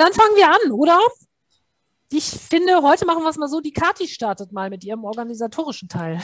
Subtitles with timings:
[0.00, 0.98] dann fangen wir an, oder?
[2.10, 5.88] Ich finde, heute machen wir es mal so, die Kati startet mal mit ihrem organisatorischen
[5.88, 6.20] Teil.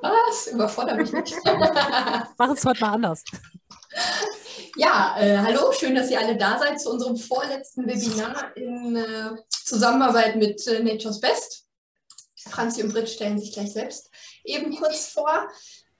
[0.00, 0.46] Was?
[0.46, 1.34] Überfordert mich nicht.
[1.44, 3.24] Mach es heute mal anders.
[4.76, 9.30] Ja, äh, hallo, schön, dass ihr alle da seid zu unserem vorletzten Webinar in äh,
[9.50, 11.64] Zusammenarbeit mit äh, Nature's Best.
[12.48, 14.10] Franzi und Britt stellen sich gleich selbst
[14.44, 15.48] eben kurz vor.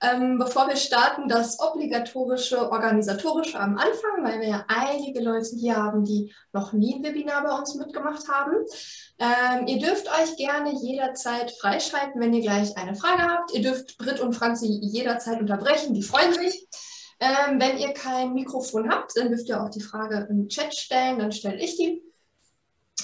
[0.01, 5.75] Ähm, bevor wir starten, das obligatorische organisatorische am Anfang, weil wir ja einige Leute hier
[5.75, 8.53] haben, die noch nie ein Webinar bei uns mitgemacht haben.
[9.19, 13.53] Ähm, ihr dürft euch gerne jederzeit freischalten, wenn ihr gleich eine Frage habt.
[13.53, 16.67] Ihr dürft Britt und Franzi jederzeit unterbrechen, die freuen sich.
[17.19, 21.19] Ähm, wenn ihr kein Mikrofon habt, dann dürft ihr auch die Frage im Chat stellen,
[21.19, 22.01] dann stelle ich die.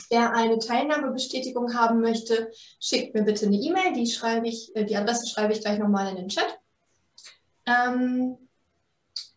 [0.10, 3.94] Wer eine Teilnahmebestätigung haben möchte, schickt mir bitte eine E-Mail.
[3.94, 6.58] Die, schreibe ich, äh, die Adresse schreibe ich gleich nochmal in den Chat.
[7.66, 8.38] Ähm,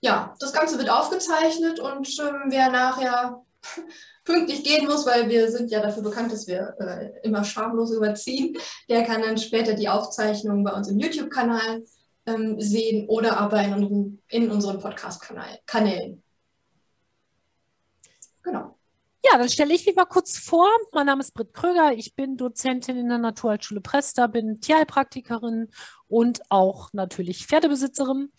[0.00, 3.42] ja, das Ganze wird aufgezeichnet und ähm, wer nachher
[4.24, 8.56] pünktlich gehen muss, weil wir sind ja dafür bekannt, dass wir äh, immer schamlos überziehen,
[8.88, 11.84] der kann dann später die Aufzeichnung bei uns im YouTube-Kanal
[12.26, 16.22] ähm, sehen oder aber in, in unseren Podcast-Kanälen.
[18.42, 18.77] Genau.
[19.30, 20.68] Ja, dann stelle ich mich mal kurz vor.
[20.92, 21.92] Mein Name ist Britt Kröger.
[21.92, 25.70] Ich bin Dozentin in der Naturheilschule Presta, bin Tierheilpraktikerin
[26.06, 28.32] und auch natürlich Pferdebesitzerin.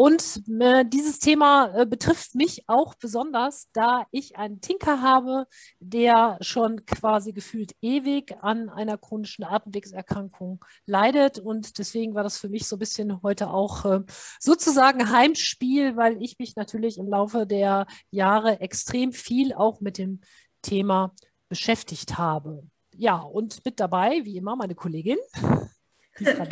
[0.00, 5.46] Und äh, dieses Thema äh, betrifft mich auch besonders, da ich einen Tinker habe,
[5.78, 11.38] der schon quasi gefühlt ewig an einer chronischen Atemwegserkrankung leidet.
[11.38, 14.00] Und deswegen war das für mich so ein bisschen heute auch äh,
[14.38, 20.22] sozusagen Heimspiel, weil ich mich natürlich im Laufe der Jahre extrem viel auch mit dem
[20.62, 21.14] Thema
[21.50, 22.62] beschäftigt habe.
[22.94, 25.18] Ja, und mit dabei, wie immer, meine Kollegin.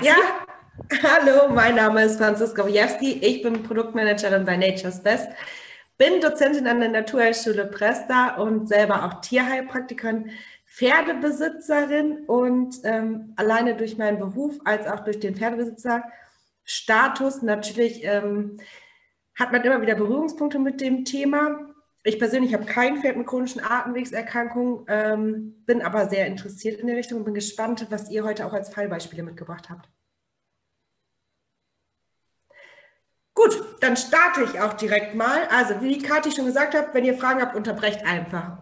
[0.03, 0.17] Ja,
[0.79, 3.19] Hallo, mein Name ist Franziska Wojewski.
[3.21, 5.29] Ich bin Produktmanagerin bei Nature's Best,
[5.99, 10.31] bin Dozentin an der Naturheilschule Presta und selber auch Tierheilpraktikerin,
[10.67, 18.59] Pferdebesitzerin und ähm, alleine durch meinen Beruf als auch durch den Pferdebesitzerstatus natürlich ähm,
[19.35, 21.59] hat man immer wieder Berührungspunkte mit dem Thema.
[22.05, 26.97] Ich persönlich habe kein Pferd mit chronischen Atemwegserkrankungen, ähm, bin aber sehr interessiert in der
[26.97, 29.89] Richtung und bin gespannt, was ihr heute auch als Fallbeispiele mitgebracht habt.
[33.39, 35.47] Gut, dann starte ich auch direkt mal.
[35.53, 38.59] Also, wie Kathi schon gesagt hat, wenn ihr Fragen habt, unterbrecht einfach.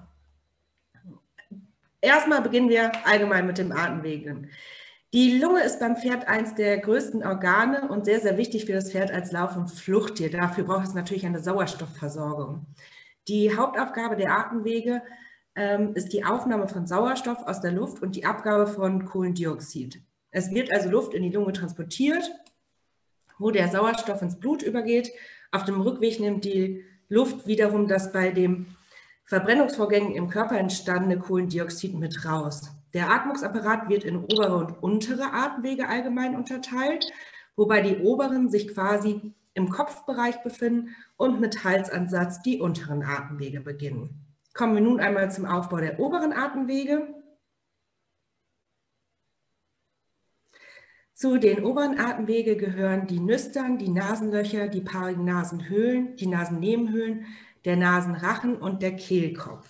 [2.03, 4.50] Erstmal beginnen wir allgemein mit dem Atemwegen.
[5.14, 8.92] Die Lunge ist beim Pferd eines der größten Organe und sehr, sehr wichtig für das
[8.92, 10.31] Pferd als Lauf- und Fluchttier.
[10.31, 12.66] Dafür braucht es natürlich eine Sauerstoffversorgung.
[13.28, 15.00] Die Hauptaufgabe der Atemwege
[15.54, 20.03] ähm, ist die Aufnahme von Sauerstoff aus der Luft und die Abgabe von Kohlendioxid.
[20.32, 22.31] Es wird also Luft in die Lunge transportiert
[23.39, 25.11] wo der Sauerstoff ins Blut übergeht.
[25.53, 28.67] Auf dem Rückweg nimmt die Luft wiederum das bei den
[29.25, 32.71] Verbrennungsvorgängen im Körper entstandene Kohlendioxid mit raus.
[32.95, 37.07] Der Atmungsapparat wird in obere und untere Atemwege allgemein unterteilt,
[37.57, 44.27] wobei die oberen sich quasi im Kopfbereich befinden und mit Halsansatz die unteren Atemwege beginnen.
[44.55, 47.09] Kommen wir nun einmal zum Aufbau der oberen Atemwege.
[51.16, 57.25] Zu den oberen Atemwege gehören die Nüstern, die Nasenlöcher, die paarigen Nasenhöhlen, die Nasennebenhöhlen,
[57.65, 59.66] der Nasenrachen und der Kehlkopf.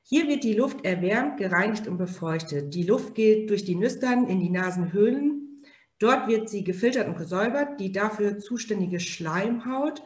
[0.00, 2.72] Hier wird die Luft erwärmt, gereinigt und befeuchtet.
[2.72, 5.62] Die Luft geht durch die Nüstern in die Nasenhöhlen.
[5.98, 7.78] Dort wird sie gefiltert und gesäubert.
[7.78, 10.02] Die dafür zuständige Schleimhaut,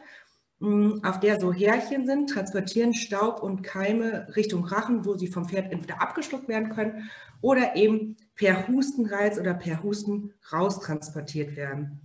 [0.61, 5.71] auf der so Härchen sind, transportieren Staub und Keime Richtung Rachen, wo sie vom Pferd
[5.71, 7.09] entweder abgeschluckt werden können
[7.41, 12.01] oder eben per Hustenreiz oder per Husten raustransportiert werden.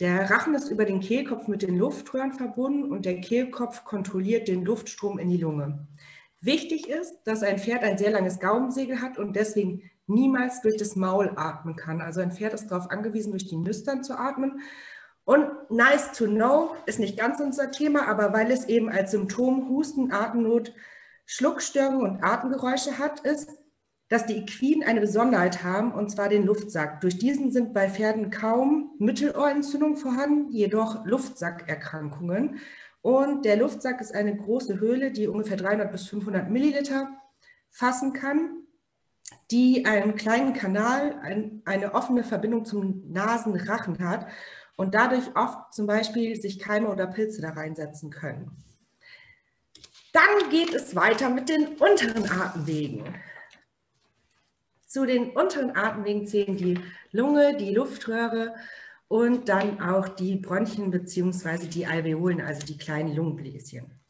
[0.00, 4.64] Der Rachen ist über den Kehlkopf mit den Luftröhren verbunden und der Kehlkopf kontrolliert den
[4.64, 5.86] Luftstrom in die Lunge.
[6.40, 10.96] Wichtig ist, dass ein Pferd ein sehr langes Gaumensegel hat und deswegen niemals durch das
[10.96, 12.00] Maul atmen kann.
[12.00, 14.60] Also ein Pferd ist darauf angewiesen, durch die Nüstern zu atmen.
[15.24, 19.68] Und nice to know ist nicht ganz unser Thema, aber weil es eben als Symptom
[19.68, 20.74] Husten, Atemnot,
[21.26, 23.48] Schluckstörungen und Atemgeräusche hat, ist,
[24.08, 27.00] dass die Equinen eine Besonderheit haben, und zwar den Luftsack.
[27.00, 32.58] Durch diesen sind bei Pferden kaum Mittelohrentzündungen vorhanden, jedoch Luftsackerkrankungen.
[33.00, 37.08] Und der Luftsack ist eine große Höhle, die ungefähr 300 bis 500 Milliliter
[37.70, 38.64] fassen kann,
[39.50, 44.26] die einen kleinen Kanal, ein, eine offene Verbindung zum Nasenrachen hat
[44.76, 48.50] und dadurch oft zum Beispiel sich Keime oder Pilze da reinsetzen können.
[50.12, 53.14] Dann geht es weiter mit den unteren Atemwegen.
[54.86, 56.78] Zu den unteren Atemwegen zählen die
[57.12, 58.54] Lunge, die Luftröhre
[59.08, 61.66] und dann auch die Bronchien bzw.
[61.66, 64.01] die Alveolen, also die kleinen Lungenbläschen.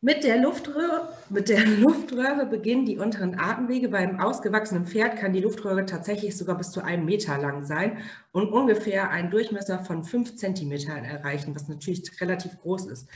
[0.00, 3.88] Mit der, Luftröhre, mit der Luftröhre beginnen die unteren Atemwege.
[3.88, 7.98] Beim ausgewachsenen Pferd kann die Luftröhre tatsächlich sogar bis zu einem Meter lang sein
[8.30, 13.08] und ungefähr einen Durchmesser von fünf Zentimetern erreichen, was natürlich relativ groß ist.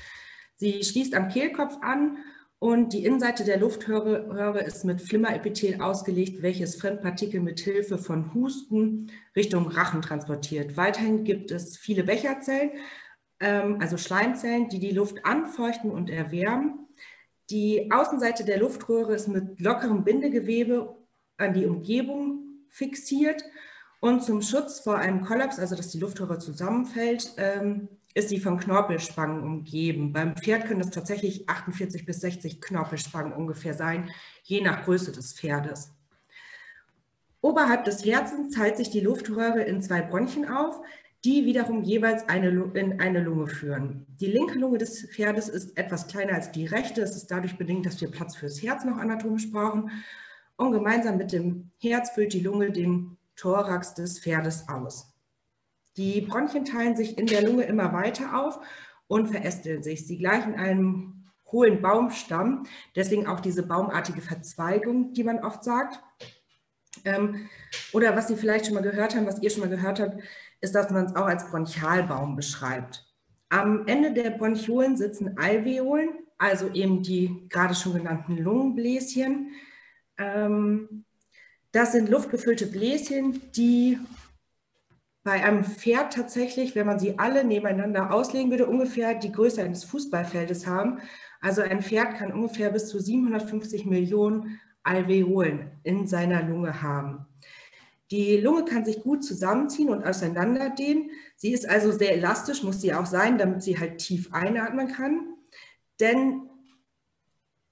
[0.57, 2.19] Sie schließt am Kehlkopf an
[2.59, 9.11] und die Innenseite der Luftröhre ist mit Flimmerepithel ausgelegt, welches Fremdpartikel mit Hilfe von Husten
[9.37, 10.77] Richtung Rachen transportiert.
[10.77, 12.73] Weiterhin gibt es viele Becherzellen,
[13.47, 16.87] also Schleimzellen, die die Luft anfeuchten und erwärmen.
[17.51, 20.97] Die Außenseite der Luftröhre ist mit lockerem Bindegewebe
[21.37, 23.43] an die Umgebung fixiert
[24.01, 28.59] und zum Schutz vor einem Kollaps, also dass die Luftröhre zusammenfällt, ähm, ist sie von
[28.59, 30.13] Knorpelspangen umgeben.
[30.13, 34.11] Beim Pferd können es tatsächlich 48 bis 60 Knorpelspangen ungefähr sein,
[34.43, 35.93] je nach Größe des Pferdes.
[37.41, 40.81] Oberhalb des Herzens teilt sich die Luftröhre in zwei Bronchien auf,
[41.25, 44.07] die wiederum jeweils eine, in eine Lunge führen.
[44.21, 47.01] Die linke Lunge des Pferdes ist etwas kleiner als die rechte.
[47.01, 49.91] Es ist dadurch bedingt, dass wir Platz fürs Herz noch anatomisch brauchen.
[50.57, 55.13] Und gemeinsam mit dem Herz füllt die Lunge den Thorax des Pferdes aus.
[55.97, 58.59] Die Bronchien teilen sich in der Lunge immer weiter auf
[59.07, 60.07] und verästeln sich.
[60.07, 62.65] Sie gleichen einem hohlen Baumstamm,
[62.97, 66.01] deswegen auch diese baumartige Verzweigung, die man oft sagt.
[67.05, 67.49] Ähm,
[67.93, 70.23] oder was Sie vielleicht schon mal gehört haben, was ihr schon mal gehört habt,
[70.63, 73.05] ist, dass man es auch als Bronchialbaum beschreibt.
[73.51, 79.51] Am Ende der Bronchiolen sitzen Alveolen, also eben die gerade schon genannten Lungenbläschen.
[80.17, 81.05] Ähm,
[81.73, 83.99] das sind luftgefüllte Bläschen, die
[85.25, 89.85] bei einem Pferd tatsächlich, wenn man sie alle nebeneinander auslegen würde, ungefähr die Größe eines
[89.85, 91.01] Fußballfeldes haben.
[91.41, 97.27] Also ein Pferd kann ungefähr bis zu 750 Millionen Alveolen in seiner Lunge haben.
[98.13, 101.11] Die Lunge kann sich gut zusammenziehen und auseinanderdehnen.
[101.37, 105.35] Sie ist also sehr elastisch, muss sie auch sein, damit sie halt tief einatmen kann.
[105.99, 106.51] Denn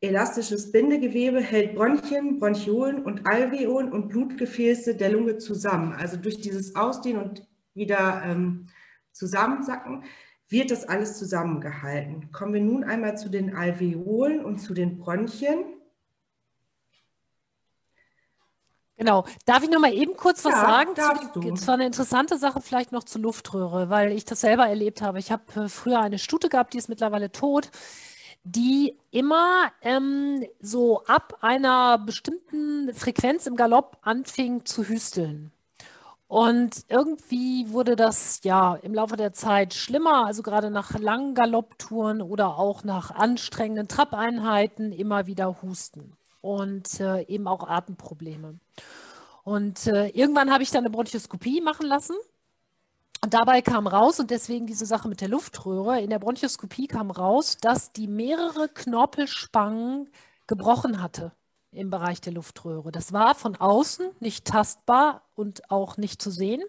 [0.01, 5.93] elastisches Bindegewebe hält Bronchien, Bronchiolen und Alveolen und Blutgefäße der Lunge zusammen.
[5.93, 8.69] Also durch dieses Ausdehnen und wieder ähm,
[9.13, 10.05] Zusammensacken
[10.49, 12.33] wird das alles zusammengehalten.
[12.33, 15.80] Kommen wir nun einmal zu den Alveolen und zu den Bronchien.
[19.01, 19.25] Genau.
[19.47, 21.55] Darf ich noch mal eben kurz was Ja, sagen?
[21.55, 25.19] es war eine interessante Sache vielleicht noch zur Luftröhre, weil ich das selber erlebt habe.
[25.19, 27.71] Ich habe äh, früher eine Stute gehabt, die ist mittlerweile tot,
[28.45, 35.51] die immer ähm, so ab einer bestimmten Frequenz im Galopp anfing zu hüsteln.
[36.29, 42.21] Und irgendwie wurde das ja im Laufe der Zeit schlimmer, also gerade nach langen Galopptouren
[42.21, 48.59] oder auch nach anstrengenden Trabeinheiten immer wieder Husten und äh, eben auch Atemprobleme.
[49.43, 52.17] Und äh, irgendwann habe ich dann eine Bronchoskopie machen lassen.
[53.23, 57.11] Und dabei kam raus, und deswegen diese Sache mit der Luftröhre, in der Bronchoskopie kam
[57.11, 60.09] raus, dass die mehrere Knorpelspangen
[60.47, 61.33] gebrochen hatte
[61.73, 62.91] im Bereich der Luftröhre.
[62.91, 66.63] Das war von außen nicht tastbar und auch nicht zu sehen,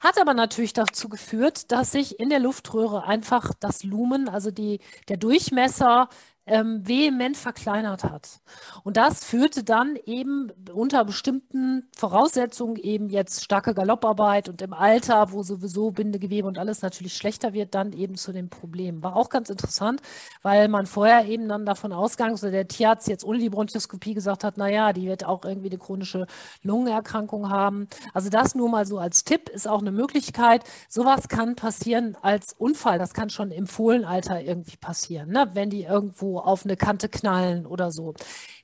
[0.00, 4.80] hat aber natürlich dazu geführt, dass sich in der Luftröhre einfach das Lumen, also die,
[5.08, 6.08] der Durchmesser,
[6.46, 8.40] ähm, vehement verkleinert hat.
[8.82, 15.32] Und das führte dann eben unter bestimmten Voraussetzungen eben jetzt starke Galopparbeit und im Alter,
[15.32, 19.02] wo sowieso Bindegewebe und alles natürlich schlechter wird, dann eben zu dem Problem.
[19.02, 20.02] War auch ganz interessant,
[20.42, 24.44] weil man vorher eben dann davon ausgegangen oder der Tierarzt jetzt ohne die Bronchoskopie gesagt
[24.44, 26.26] hat, naja, die wird auch irgendwie eine chronische
[26.62, 27.88] Lungenerkrankung haben.
[28.12, 30.64] Also das nur mal so als Tipp ist auch eine Möglichkeit.
[30.88, 32.98] Sowas kann passieren als Unfall.
[32.98, 35.48] Das kann schon im Fohlenalter irgendwie passieren, ne?
[35.54, 38.14] wenn die irgendwo auf eine Kante knallen oder so.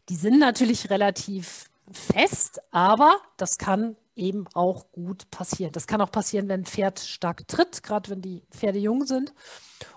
[0.09, 5.73] Die sind natürlich relativ fest, aber das kann eben auch gut passieren.
[5.73, 9.33] Das kann auch passieren, wenn ein Pferd stark tritt, gerade wenn die Pferde jung sind.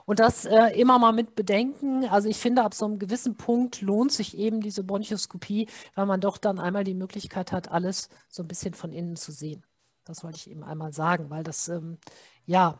[0.05, 2.05] Und das äh, immer mal mit bedenken.
[2.05, 6.21] Also ich finde, ab so einem gewissen Punkt lohnt sich eben diese Bronchoskopie, weil man
[6.21, 9.65] doch dann einmal die Möglichkeit hat, alles so ein bisschen von innen zu sehen.
[10.05, 11.97] Das wollte ich eben einmal sagen, weil das, ähm,
[12.45, 12.79] ja,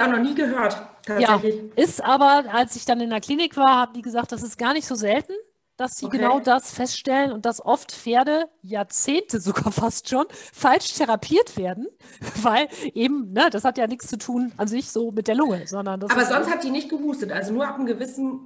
[0.00, 0.72] Ja, noch nie gehört,
[1.08, 1.76] ja, tatsächlich.
[1.76, 4.72] ist aber, als ich dann in der Klinik war, haben die gesagt, das ist gar
[4.72, 5.34] nicht so selten,
[5.76, 6.16] dass sie Okay.
[6.16, 11.86] genau das feststellen und dass oft Pferde Jahrzehnte sogar fast schon falsch therapiert werden,
[12.42, 15.66] weil eben, ne, das hat ja nichts zu tun an sich so mit der Lunge,
[15.66, 18.40] sondern das Aber sonst hat die nicht gehustet, also nur ab einem gewissen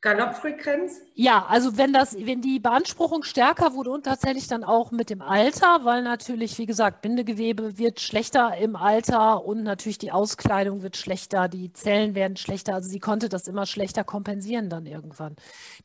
[0.00, 1.00] Galoppfrequenz.
[1.14, 5.20] Ja, also wenn das, wenn die Beanspruchung stärker wurde und tatsächlich dann auch mit dem
[5.20, 10.96] Alter, weil natürlich, wie gesagt, Bindegewebe wird schlechter im Alter und natürlich die Auskleidung wird
[10.96, 12.74] schlechter, die Zellen werden schlechter.
[12.74, 15.34] Also sie konnte das immer schlechter kompensieren dann irgendwann.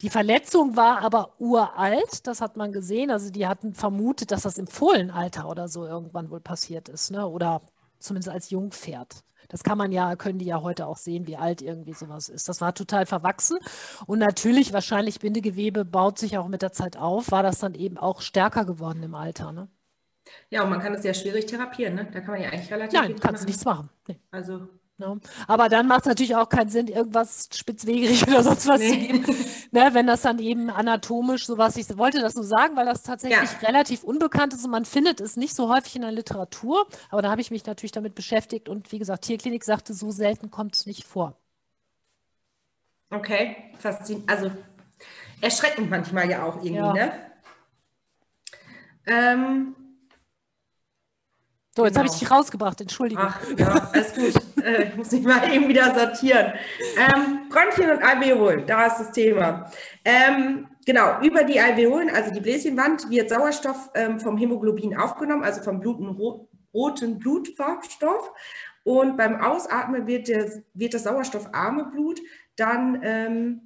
[0.04, 3.10] Die Verletzung war aber uralt, das hat man gesehen.
[3.10, 7.28] Also die hatten vermutet, dass das im Fohlenalter oder so irgendwann wohl passiert ist, ne?
[7.28, 7.62] Oder
[7.98, 9.24] zumindest als Jungpferd.
[9.54, 12.50] Das kann man ja, können die ja heute auch sehen, wie alt irgendwie sowas ist.
[12.50, 13.60] Das war total verwachsen.
[14.08, 18.00] Und natürlich, wahrscheinlich Bindegewebe baut sich auch mit der Zeit auf, war das dann eben
[18.00, 19.52] auch stärker geworden im Alter.
[19.52, 19.68] Ne?
[20.50, 22.08] Ja, und man kann es ja schwierig therapieren, ne?
[22.12, 23.00] Da kann man ja eigentlich relativ.
[23.00, 23.92] Nein, kannst du nichts machen.
[24.08, 24.20] Nee.
[24.32, 25.20] Also Ne?
[25.48, 28.90] Aber dann macht es natürlich auch keinen Sinn, irgendwas spitzwegerig oder sonst was nee.
[28.90, 29.36] zu geben.
[29.72, 33.52] Ne, wenn das dann eben anatomisch sowas, ich wollte das nur sagen, weil das tatsächlich
[33.62, 33.68] ja.
[33.68, 36.86] relativ unbekannt ist und man findet es nicht so häufig in der Literatur.
[37.10, 40.52] Aber da habe ich mich natürlich damit beschäftigt und wie gesagt, Tierklinik sagte, so selten
[40.52, 41.36] kommt es nicht vor.
[43.10, 44.30] Okay, faszinierend.
[44.30, 44.52] Also
[45.42, 46.94] erschreckend manchmal ja auch irgendwie, ja.
[46.94, 47.12] ne?
[49.06, 49.76] Ähm,
[51.76, 52.06] so, jetzt genau.
[52.06, 53.26] habe ich dich rausgebracht, Entschuldigung.
[53.28, 54.36] Ach, ja, alles gut.
[54.64, 56.54] äh, ich muss mich mal eben wieder sortieren.
[56.98, 59.72] Ähm, Bronchien und Alveolen, da ist das Thema.
[60.06, 65.64] Ähm, genau, über die Alveolen, also die Bläschenwand, wird Sauerstoff ähm, vom Hämoglobin aufgenommen, also
[65.64, 66.10] vom Bluten,
[66.74, 68.32] roten Blutfarbstoff.
[68.84, 72.20] Und beim Ausatmen wird, der, wird das sauerstoffarme Blut
[72.56, 73.62] dann ähm,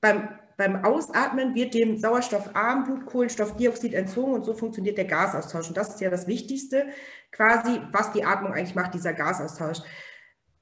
[0.00, 0.30] beim
[0.62, 5.66] beim Ausatmen wird dem sauerstoffarmen Blut Kohlenstoffdioxid entzogen und so funktioniert der Gasaustausch.
[5.66, 6.86] Und das ist ja das Wichtigste,
[7.32, 9.78] quasi, was die Atmung eigentlich macht, dieser Gasaustausch.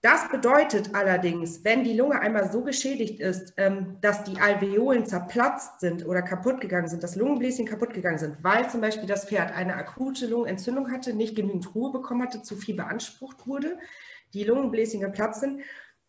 [0.01, 5.81] Das bedeutet allerdings, wenn die Lunge einmal so geschädigt ist, ähm, dass die Alveolen zerplatzt
[5.81, 9.55] sind oder kaputt gegangen sind, dass Lungenbläschen kaputt gegangen sind, weil zum Beispiel das Pferd
[9.55, 13.77] eine akute Lungenentzündung hatte, nicht genügend Ruhe bekommen hatte, zu viel beansprucht wurde,
[14.33, 15.61] die Lungenbläschen geplatzt sind,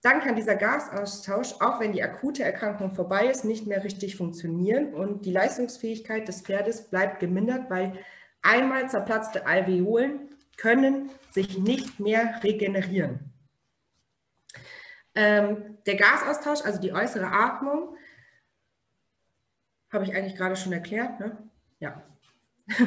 [0.01, 4.93] dann kann dieser Gasaustausch, auch wenn die akute Erkrankung vorbei ist, nicht mehr richtig funktionieren
[4.93, 7.93] und die Leistungsfähigkeit des Pferdes bleibt gemindert, weil
[8.41, 13.31] einmal zerplatzte Alveolen können sich nicht mehr regenerieren.
[15.13, 17.95] Ähm, der Gasaustausch, also die äußere Atmung,
[19.91, 21.19] habe ich eigentlich gerade schon erklärt.
[21.19, 21.37] Ne?
[21.79, 22.01] Ja.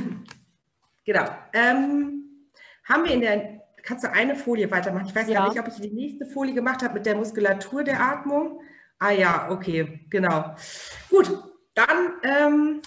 [1.05, 1.29] genau.
[1.53, 2.49] Ähm,
[2.85, 5.07] haben wir in der kannst du eine Folie weitermachen?
[5.07, 5.49] Ich weiß ja.
[5.49, 8.61] nicht, ob ich die nächste Folie gemacht habe mit der Muskulatur der Atmung.
[8.99, 10.55] Ah ja, okay, genau.
[11.11, 11.31] Gut,
[11.75, 12.83] dann ähm,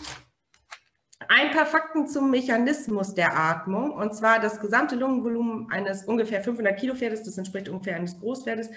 [1.27, 3.91] ein paar Fakten zum Mechanismus der Atmung.
[3.91, 8.69] Und zwar das gesamte Lungenvolumen eines ungefähr 500 Kilo Pferdes, das entspricht ungefähr eines Großpferdes,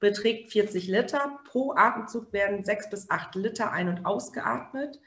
[0.00, 1.38] beträgt 40 Liter.
[1.44, 5.00] Pro Atemzug werden 6 bis 8 Liter ein- und ausgeatmet.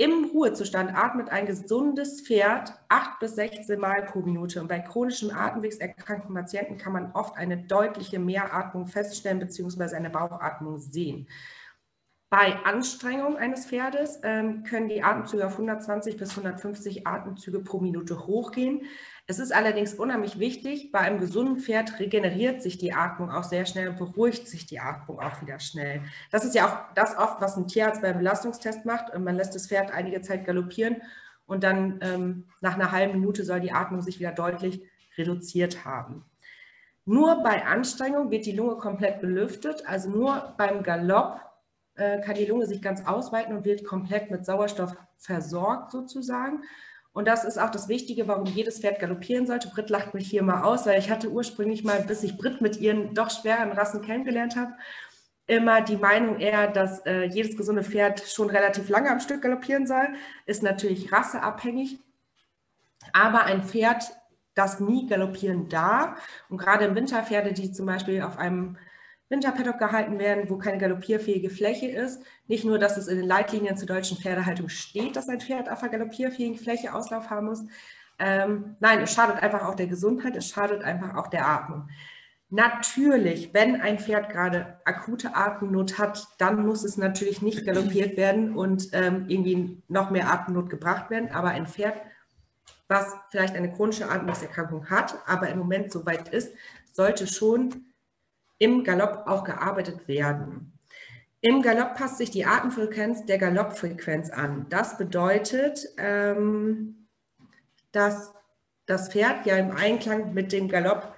[0.00, 4.62] Im Ruhezustand atmet ein gesundes Pferd 8 bis 16 Mal pro Minute.
[4.62, 9.94] Und bei chronischem Atemwegserkrankten Patienten kann man oft eine deutliche Mehratmung feststellen bzw.
[9.94, 11.28] eine Bauchatmung sehen.
[12.30, 18.26] Bei Anstrengung eines Pferdes ähm, können die Atemzüge auf 120 bis 150 Atemzüge pro Minute
[18.26, 18.86] hochgehen.
[19.30, 23.64] Es ist allerdings unheimlich wichtig, bei einem gesunden Pferd regeneriert sich die Atmung auch sehr
[23.64, 26.02] schnell und beruhigt sich die Atmung auch wieder schnell.
[26.32, 29.16] Das ist ja auch das oft, was ein Tierarzt beim Belastungstest macht.
[29.16, 30.96] Man lässt das Pferd einige Zeit galoppieren
[31.46, 34.82] und dann ähm, nach einer halben Minute soll die Atmung sich wieder deutlich
[35.16, 36.24] reduziert haben.
[37.04, 41.40] Nur bei Anstrengung wird die Lunge komplett belüftet, also nur beim Galopp
[41.94, 46.64] äh, kann die Lunge sich ganz ausweiten und wird komplett mit Sauerstoff versorgt sozusagen.
[47.12, 49.68] Und das ist auch das Wichtige, warum jedes Pferd galoppieren sollte.
[49.68, 52.76] Brit lacht mich hier mal aus, weil ich hatte ursprünglich mal, bis ich Brit mit
[52.76, 54.74] ihren doch schweren Rassen kennengelernt habe,
[55.46, 59.86] immer die Meinung eher, dass äh, jedes gesunde Pferd schon relativ lange am Stück galoppieren
[59.86, 60.08] soll.
[60.46, 61.98] Ist natürlich rasseabhängig.
[63.12, 64.04] Aber ein Pferd,
[64.54, 68.76] das nie galoppieren darf, und gerade im Winter Pferde, die zum Beispiel auf einem
[69.30, 72.20] Winterpaddock gehalten werden, wo keine galoppierfähige Fläche ist.
[72.48, 75.82] Nicht nur, dass es in den Leitlinien zur deutschen Pferdehaltung steht, dass ein Pferd auf
[75.82, 77.62] einer galoppierfähigen Fläche Auslauf haben muss.
[78.18, 81.88] Ähm, nein, es schadet einfach auch der Gesundheit, es schadet einfach auch der Atmung.
[82.50, 88.56] Natürlich, wenn ein Pferd gerade akute Atemnot hat, dann muss es natürlich nicht galoppiert werden
[88.56, 91.30] und ähm, irgendwie noch mehr Atemnot gebracht werden.
[91.30, 91.94] Aber ein Pferd,
[92.88, 96.52] was vielleicht eine chronische Atmungserkrankung hat, aber im Moment so weit ist,
[96.90, 97.84] sollte schon
[98.60, 100.78] im Galopp auch gearbeitet werden.
[101.40, 104.66] Im Galopp passt sich die Atemfrequenz der Galoppfrequenz an.
[104.68, 107.08] Das bedeutet, ähm,
[107.92, 108.32] dass
[108.84, 111.14] das Pferd ja im Einklang mit dem Galopp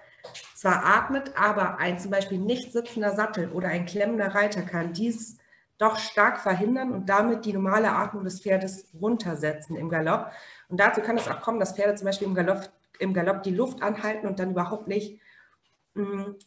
[0.55, 5.39] zwar atmet, aber ein zum Beispiel nicht sitzender Sattel oder ein klemmender Reiter kann dies
[5.79, 10.31] doch stark verhindern und damit die normale Atmung des Pferdes runtersetzen im Galopp.
[10.69, 12.71] Und dazu kann es auch kommen, dass Pferde zum Beispiel im Galopp,
[13.01, 15.21] im Galopp die Luft anhalten und dann überhaupt nicht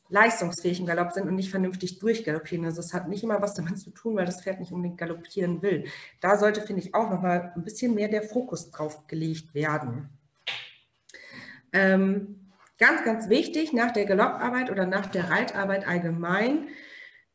[0.09, 2.65] leistungsfähig im Galopp sind und nicht vernünftig durchgaloppieren.
[2.65, 5.61] Also es hat nicht immer was damit zu tun, weil das Pferd nicht unbedingt galoppieren
[5.61, 5.85] will.
[6.19, 10.09] Da sollte, finde ich, auch nochmal ein bisschen mehr der Fokus drauf gelegt werden.
[11.73, 16.69] Ähm, ganz, ganz wichtig, nach der Galopparbeit oder nach der Reitarbeit allgemein,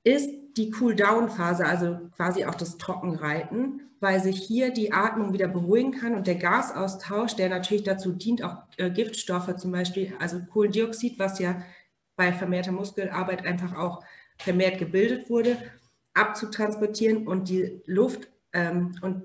[0.02, 5.92] ist die Cool-Down-Phase, also quasi auch das Trockenreiten, weil sich hier die Atmung wieder beruhigen
[5.92, 11.18] kann und der Gasaustausch, der natürlich dazu dient, auch äh, Giftstoffe zum Beispiel, also Kohlendioxid,
[11.18, 11.62] was ja
[12.20, 14.04] bei vermehrter Muskelarbeit einfach auch
[14.36, 15.56] vermehrt gebildet wurde,
[16.12, 19.22] abzutransportieren und die Luft ähm, und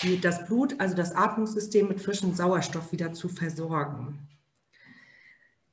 [0.00, 4.18] die, das Blut, also das Atmungssystem mit frischem Sauerstoff wieder zu versorgen.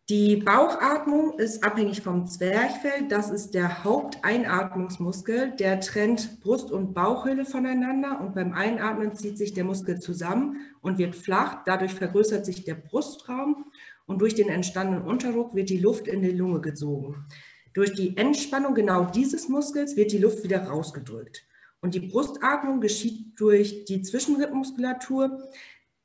[0.09, 3.07] Die Bauchatmung ist abhängig vom Zwerchfell.
[3.07, 5.51] Das ist der Haupteinatmungsmuskel.
[5.51, 10.97] Der trennt Brust- und Bauchhöhle voneinander und beim Einatmen zieht sich der Muskel zusammen und
[10.97, 11.63] wird flach.
[11.63, 13.68] Dadurch vergrößert sich der Brustraum
[14.09, 17.27] und durch den entstandenen Unterdruck wird die Luft in die Lunge gezogen.
[17.73, 21.45] Durch die Entspannung genau dieses Muskels wird die Luft wieder rausgedrückt.
[21.79, 25.47] Und die Brustatmung geschieht durch die Zwischenrippenmuskulatur,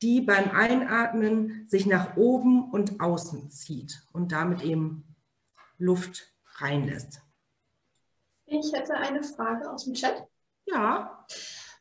[0.03, 5.05] die beim Einatmen sich nach oben und außen zieht und damit eben
[5.79, 7.23] Luft reinlässt.
[8.45, 10.29] Ich hätte eine Frage aus dem Chat.
[10.67, 11.27] Ja.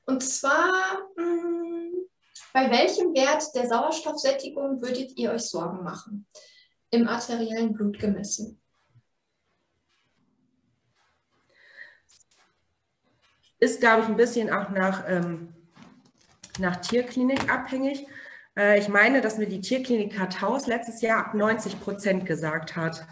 [0.06, 0.72] Und zwar,
[1.18, 1.93] mh, mm,
[2.54, 6.28] bei welchem Wert der Sauerstoffsättigung würdet ihr euch Sorgen machen?
[6.92, 8.62] Im arteriellen Blut gemessen.
[13.60, 15.54] Ist, glaube ich, ein bisschen auch nach, ähm,
[16.60, 18.06] nach Tierklinik abhängig.
[18.58, 23.08] Äh, ich meine, dass mir die Tierklinik Karthaus letztes Jahr ab 90 Prozent gesagt hat.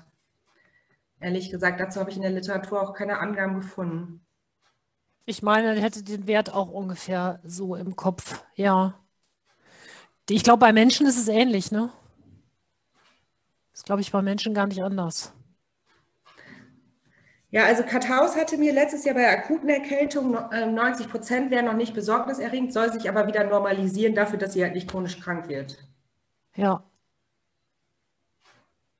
[1.19, 4.25] Ehrlich gesagt, dazu habe ich in der Literatur auch keine Angaben gefunden.
[5.25, 9.00] Ich meine, er hätte den Wert auch ungefähr so im Kopf, ja.
[10.29, 11.91] Ich glaube, bei Menschen ist es ähnlich, ne?
[13.73, 15.33] Das glaube ich bei Menschen gar nicht anders.
[17.49, 20.31] Ja, also Karthaus hatte mir letztes Jahr bei akuten Erkältungen
[20.73, 24.63] 90 ähm, Prozent wären noch nicht besorgniserregend, soll sich aber wieder normalisieren dafür, dass sie
[24.63, 25.77] halt nicht chronisch krank wird.
[26.55, 26.83] Ja.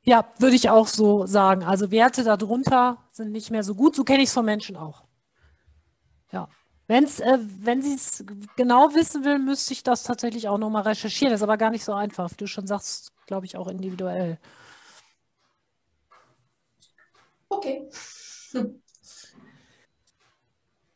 [0.04, 1.63] Ja, würde ich auch so sagen.
[1.63, 3.96] Also Werte darunter sind nicht mehr so gut.
[3.96, 5.04] So kenne ich es von Menschen auch.
[6.32, 6.50] Ja.
[6.88, 8.24] Wenn's, äh, wenn sie es
[8.58, 11.32] genau wissen will, müsste ich das tatsächlich auch nochmal recherchieren.
[11.32, 12.30] Das ist aber gar nicht so einfach.
[12.34, 14.38] Du schon sagst, glaube ich, auch individuell.
[17.52, 17.90] Okay.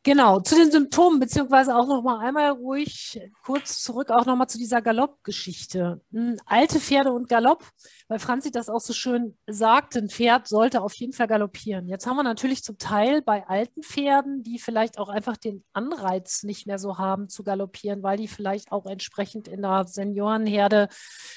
[0.05, 4.47] Genau, zu den Symptomen, beziehungsweise auch noch mal einmal ruhig kurz zurück, auch noch mal
[4.47, 5.99] zu dieser Galoppgeschichte.
[6.11, 7.67] Hm, alte Pferde und Galopp,
[8.07, 11.87] weil Franzi das auch so schön sagt, ein Pferd sollte auf jeden Fall galoppieren.
[11.87, 16.43] Jetzt haben wir natürlich zum Teil bei alten Pferden, die vielleicht auch einfach den Anreiz
[16.43, 20.87] nicht mehr so haben zu galoppieren, weil die vielleicht auch entsprechend in der Seniorenherde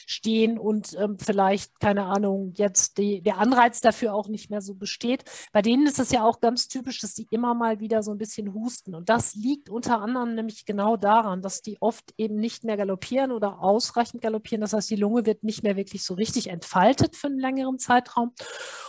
[0.06, 4.74] stehen und ähm, vielleicht, keine Ahnung, jetzt die, der Anreiz dafür auch nicht mehr so
[4.74, 5.24] besteht.
[5.52, 8.18] Bei denen ist es ja auch ganz typisch, dass sie immer mal wieder so ein
[8.18, 8.94] bisschen husten.
[8.94, 13.32] Und das liegt unter anderem nämlich genau daran, dass die oft eben nicht mehr galoppieren
[13.32, 14.60] oder ausreichend galoppieren.
[14.60, 18.32] Das heißt, die Lunge wird nicht mehr wirklich so richtig entfaltet für einen längeren Zeitraum.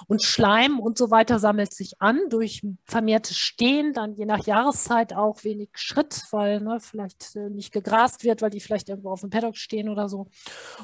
[0.07, 5.13] Und Schleim und so weiter sammelt sich an durch vermehrtes Stehen, dann je nach Jahreszeit
[5.13, 9.21] auch wenig Schritt, weil ne, vielleicht äh, nicht gegrast wird, weil die vielleicht irgendwo auf
[9.21, 10.27] dem Paddock stehen oder so.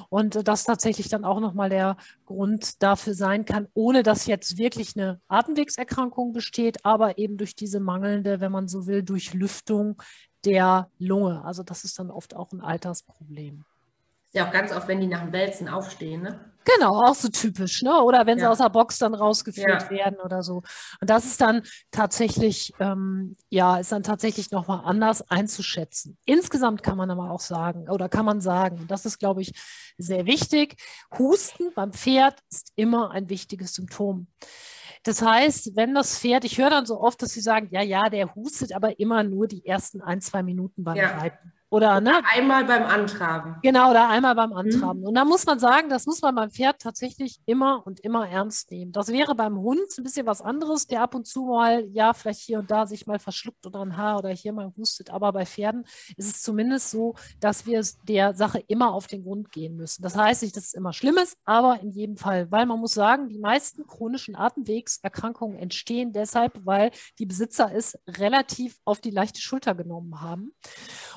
[0.09, 4.57] Und äh, das tatsächlich dann auch nochmal der Grund dafür sein kann, ohne dass jetzt
[4.57, 10.01] wirklich eine Atemwegserkrankung besteht, aber eben durch diese mangelnde, wenn man so will, Durchlüftung
[10.43, 11.43] der Lunge.
[11.43, 13.65] Also das ist dann oft auch ein Altersproblem.
[14.25, 16.39] Ist ja auch ganz oft, wenn die nach dem Wälzen aufstehen, ne?
[16.65, 18.01] Genau, auch so typisch, ne?
[18.01, 18.45] Oder wenn ja.
[18.45, 19.89] sie aus der Box dann rausgeführt ja.
[19.89, 20.63] werden oder so.
[20.99, 21.61] Und das ist dann
[21.91, 26.17] tatsächlich, ähm, ja, ist dann tatsächlich nochmal anders einzuschätzen.
[26.25, 29.53] Insgesamt kann man aber auch sagen, oder kann man sagen, das ist, glaube ich,
[29.99, 30.75] sehr wichtig.
[31.17, 34.27] Husten beim Pferd ist immer ein wichtiges Symptom.
[35.05, 38.09] Das heißt, wenn das Pferd, ich höre dann so oft, dass sie sagen, ja, ja,
[38.09, 41.15] der hustet aber immer nur die ersten ein, zwei Minuten beim ja.
[41.19, 41.53] Reiten.
[41.75, 42.21] Oder, ne?
[42.33, 43.57] einmal beim Antraben.
[43.61, 44.55] Genau, oder einmal beim mhm.
[44.55, 45.01] Antraben.
[45.01, 45.07] Mhm.
[45.07, 48.71] Und da muss man sagen, das muss man beim Pferd tatsächlich immer und immer ernst
[48.71, 48.93] nehmen.
[48.93, 52.39] Das wäre beim Hund ein bisschen was anderes, der ab und zu mal, ja, vielleicht
[52.39, 55.09] hier und da sich mal verschluckt oder ein Haar oder hier mal hustet.
[55.09, 55.83] Aber bei Pferden
[56.15, 60.01] ist es zumindest so, dass wir der Sache immer auf den Grund gehen müssen.
[60.01, 62.93] Das heißt nicht, dass es immer schlimm ist, aber in jedem Fall, weil man muss
[62.93, 69.41] sagen, die meisten chronischen Atemwegserkrankungen entstehen deshalb, weil die Besitzer es relativ auf die leichte
[69.41, 70.53] Schulter genommen haben.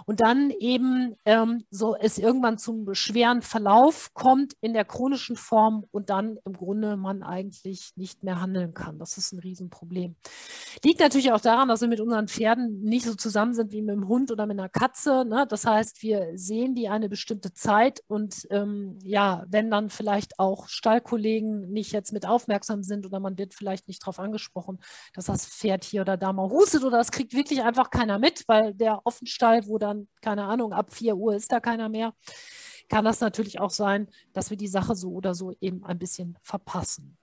[0.05, 5.85] Und dann eben ähm, so es irgendwann zum schweren Verlauf kommt in der chronischen Form
[5.91, 8.99] und dann im Grunde man eigentlich nicht mehr handeln kann.
[8.99, 10.17] Das ist ein Riesenproblem.
[10.85, 13.95] Liegt natürlich auch daran, dass wir mit unseren Pferden nicht so zusammen sind wie mit
[13.95, 15.25] dem Hund oder mit einer Katze.
[15.25, 15.47] Ne?
[15.49, 20.69] Das heißt, wir sehen die eine bestimmte Zeit und ähm, ja, wenn dann vielleicht auch
[20.69, 24.79] Stallkollegen nicht jetzt mit aufmerksam sind oder man wird vielleicht nicht darauf angesprochen,
[25.15, 28.45] dass das Pferd hier oder da mal hustet oder das kriegt wirklich einfach keiner mit,
[28.47, 32.15] weil der Offenstall, wo dann keine keine Ahnung, ab 4 Uhr ist da keiner mehr,
[32.89, 36.39] kann das natürlich auch sein, dass wir die Sache so oder so eben ein bisschen
[36.43, 37.19] verpassen.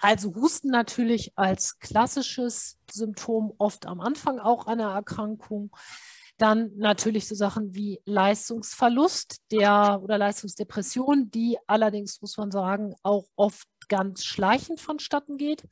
[0.00, 5.70] Also Husten natürlich als klassisches Symptom oft am Anfang auch einer Erkrankung.
[6.38, 13.26] Dann natürlich so Sachen wie Leistungsverlust der oder Leistungsdepression, die allerdings, muss man sagen, auch
[13.36, 15.64] oft ganz schleichend vonstatten geht,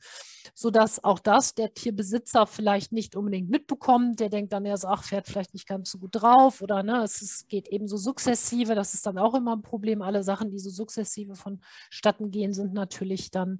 [0.53, 4.19] sodass auch das der Tierbesitzer vielleicht nicht unbedingt mitbekommt.
[4.19, 7.21] Der denkt dann erst, ach, fährt vielleicht nicht ganz so gut drauf oder ne, es
[7.21, 8.75] ist, geht eben so sukzessive.
[8.75, 10.01] Das ist dann auch immer ein Problem.
[10.01, 13.59] Alle Sachen, die so sukzessive vonstatten gehen, sind natürlich dann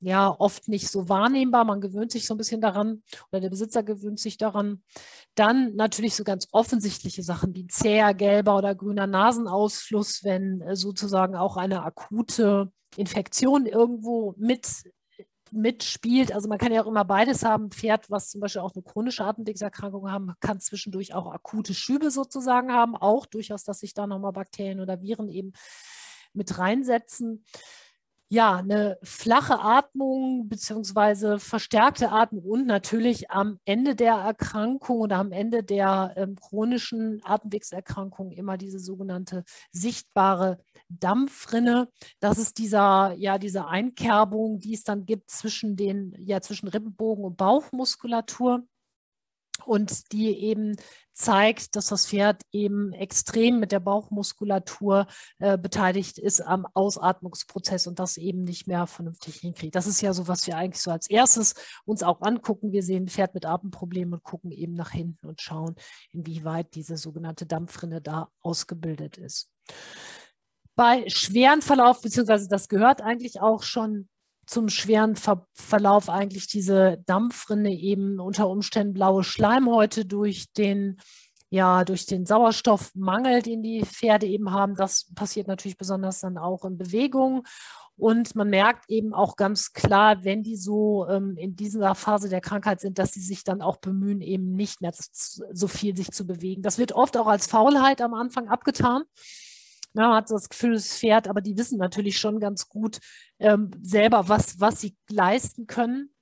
[0.00, 1.64] ja oft nicht so wahrnehmbar.
[1.64, 4.82] Man gewöhnt sich so ein bisschen daran oder der Besitzer gewöhnt sich daran.
[5.34, 11.36] Dann natürlich so ganz offensichtliche Sachen wie zäher, gelber oder grüner Nasenausfluss, wenn äh, sozusagen
[11.36, 14.66] auch eine akute Infektion irgendwo mit
[15.52, 16.32] mitspielt.
[16.32, 17.70] Also man kann ja auch immer beides haben.
[17.70, 22.72] Pferd, was zum Beispiel auch eine chronische Atemwegserkrankung haben, kann zwischendurch auch akute Schübe sozusagen
[22.72, 22.96] haben.
[22.96, 25.52] Auch durchaus, dass sich da nochmal Bakterien oder Viren eben
[26.32, 27.44] mit reinsetzen
[28.32, 35.32] ja, eine flache Atmung beziehungsweise verstärkte Atmung und natürlich am Ende der Erkrankung oder am
[35.32, 41.88] Ende der ähm, chronischen Atemwegserkrankung immer diese sogenannte sichtbare Dampfrinne.
[42.20, 47.24] Das ist dieser, ja, diese Einkerbung, die es dann gibt zwischen den, ja, zwischen Rippenbogen
[47.24, 48.62] und Bauchmuskulatur
[49.66, 50.76] und die eben
[51.20, 55.06] zeigt, dass das Pferd eben extrem mit der Bauchmuskulatur
[55.38, 59.74] äh, beteiligt ist am Ausatmungsprozess und das eben nicht mehr vernünftig hinkriegt.
[59.74, 62.72] Das ist ja so, was wir eigentlich so als erstes uns auch angucken.
[62.72, 65.74] Wir sehen ein Pferd mit Atemproblemen und gucken eben nach hinten und schauen,
[66.12, 69.50] inwieweit diese sogenannte Dampfrinne da ausgebildet ist.
[70.74, 74.08] Bei schweren Verlauf, beziehungsweise das gehört eigentlich auch schon
[74.50, 80.98] zum schweren Ver Verlauf eigentlich diese Dampfrinne eben unter Umständen blaue Schleimhäute durch den
[81.52, 84.76] ja, durch den Sauerstoffmangel, den die Pferde eben haben.
[84.76, 87.44] Das passiert natürlich besonders dann auch in Bewegung.
[87.96, 92.40] Und man merkt eben auch ganz klar, wenn die so ähm, in dieser Phase der
[92.40, 96.24] Krankheit sind, dass sie sich dann auch bemühen, eben nicht mehr so viel sich zu
[96.24, 96.62] bewegen.
[96.62, 99.02] Das wird oft auch als Faulheit am Anfang abgetan.
[99.92, 102.98] Na, man hat das Gefühl, es fährt, aber die wissen natürlich schon ganz gut
[103.38, 106.14] ähm, selber, was, was sie leisten können.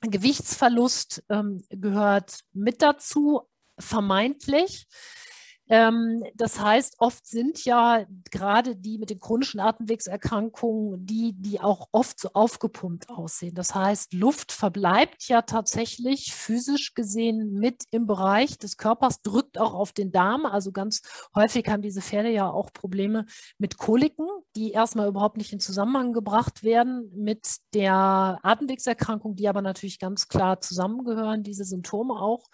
[0.00, 3.42] Gewichtsverlust ähm, gehört mit dazu,
[3.78, 4.86] vermeintlich.
[5.72, 11.88] Ähm, das heißt, oft sind ja gerade die mit den chronischen Atemwegserkrankungen die, die auch
[11.92, 13.54] oft so aufgepumpt aussehen.
[13.54, 19.72] Das heißt, Luft verbleibt ja tatsächlich physisch gesehen mit im Bereich des Körpers, drückt auch
[19.72, 20.44] auf den Darm.
[20.44, 21.00] Also ganz
[21.34, 23.24] häufig haben diese Pferde ja auch Probleme
[23.56, 29.62] mit Koliken, die erstmal überhaupt nicht in Zusammenhang gebracht werden mit der Atemwegserkrankung, die aber
[29.62, 32.50] natürlich ganz klar zusammengehören, diese Symptome auch.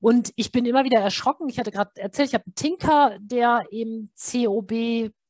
[0.00, 1.48] Und ich bin immer wieder erschrocken.
[1.48, 4.70] Ich hatte gerade erzählt, ich habe einen Tinker, der eben COB,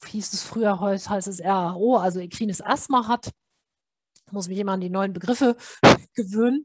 [0.06, 3.30] hieß es früher, heute heißt es RAO, also equines Asthma hat.
[4.26, 5.56] Ich muss mich immer an die neuen Begriffe
[6.14, 6.64] gewöhnen.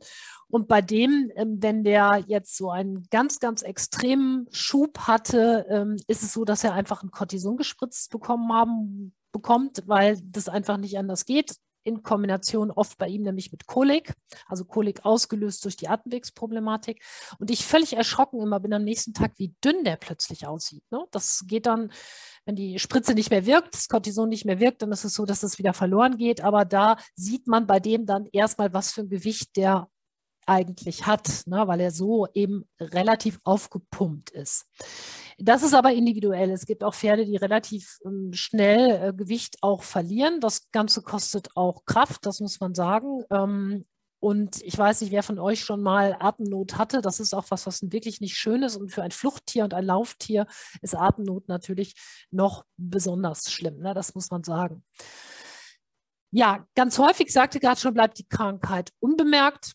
[0.50, 5.96] Und bei dem, ähm, wenn der jetzt so einen ganz, ganz extremen Schub hatte, ähm,
[6.08, 10.78] ist es so, dass er einfach ein Cortison gespritzt bekommen haben, bekommt, weil das einfach
[10.78, 14.14] nicht anders geht in Kombination oft bei ihm nämlich mit Kolik,
[14.48, 17.04] also Kolik ausgelöst durch die Atemwegsproblematik.
[17.40, 20.84] Und ich völlig erschrocken immer bin am nächsten Tag, wie dünn der plötzlich aussieht.
[20.92, 21.06] Ne?
[21.12, 21.92] Das geht dann,
[22.46, 25.26] wenn die Spritze nicht mehr wirkt, das Cortison nicht mehr wirkt, dann ist es so,
[25.26, 26.42] dass es wieder verloren geht.
[26.42, 29.88] Aber da sieht man bei dem dann erstmal, was für ein Gewicht der
[30.46, 34.66] eigentlich hat, ne, weil er so eben relativ aufgepumpt ist.
[35.38, 36.52] Das ist aber individuell.
[36.52, 40.40] Es gibt auch Pferde, die relativ ähm, schnell äh, Gewicht auch verlieren.
[40.40, 43.24] Das Ganze kostet auch Kraft, das muss man sagen.
[43.32, 43.86] Ähm,
[44.20, 47.02] und ich weiß nicht, wer von euch schon mal Atemnot hatte.
[47.02, 48.78] Das ist auch was, was wirklich nicht schön ist.
[48.78, 50.48] Und für ein Fluchttier und ein Lauftier
[50.82, 51.94] ist Atemnot natürlich
[52.32, 53.80] noch besonders schlimm.
[53.80, 53.94] Ne?
[53.94, 54.86] Das muss man sagen.
[56.32, 59.74] Ja, ganz häufig sagte gerade schon, bleibt die Krankheit unbemerkt.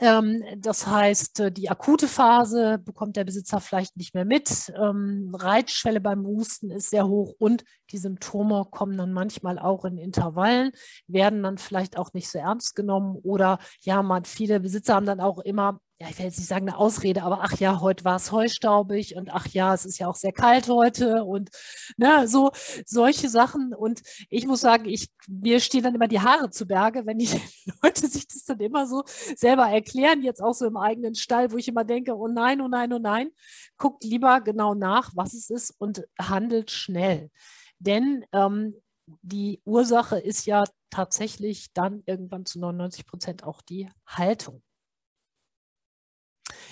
[0.00, 4.72] Ähm, das heißt, äh, die akute Phase bekommt der Besitzer vielleicht nicht mehr mit.
[4.76, 9.98] Ähm, Reitschwelle beim Husten ist sehr hoch und die Symptome kommen dann manchmal auch in
[9.98, 10.70] Intervallen,
[11.06, 15.20] werden dann vielleicht auch nicht so ernst genommen oder ja, man, viele Besitzer haben dann
[15.20, 18.16] auch immer ja, ich will jetzt nicht sagen eine Ausrede, aber ach ja, heute war
[18.16, 21.50] es heustaubig und ach ja, es ist ja auch sehr kalt heute und
[21.96, 22.52] ne, so
[22.86, 23.74] solche Sachen.
[23.74, 27.28] Und ich muss sagen, ich, mir stehen dann immer die Haare zu Berge, wenn die
[27.82, 29.02] Leute sich das dann immer so
[29.34, 32.68] selber erklären, jetzt auch so im eigenen Stall, wo ich immer denke, oh nein, oh
[32.68, 33.30] nein, oh nein,
[33.76, 37.30] guckt lieber genau nach, was es ist und handelt schnell.
[37.80, 38.74] Denn ähm,
[39.22, 44.62] die Ursache ist ja tatsächlich dann irgendwann zu 99 Prozent auch die Haltung.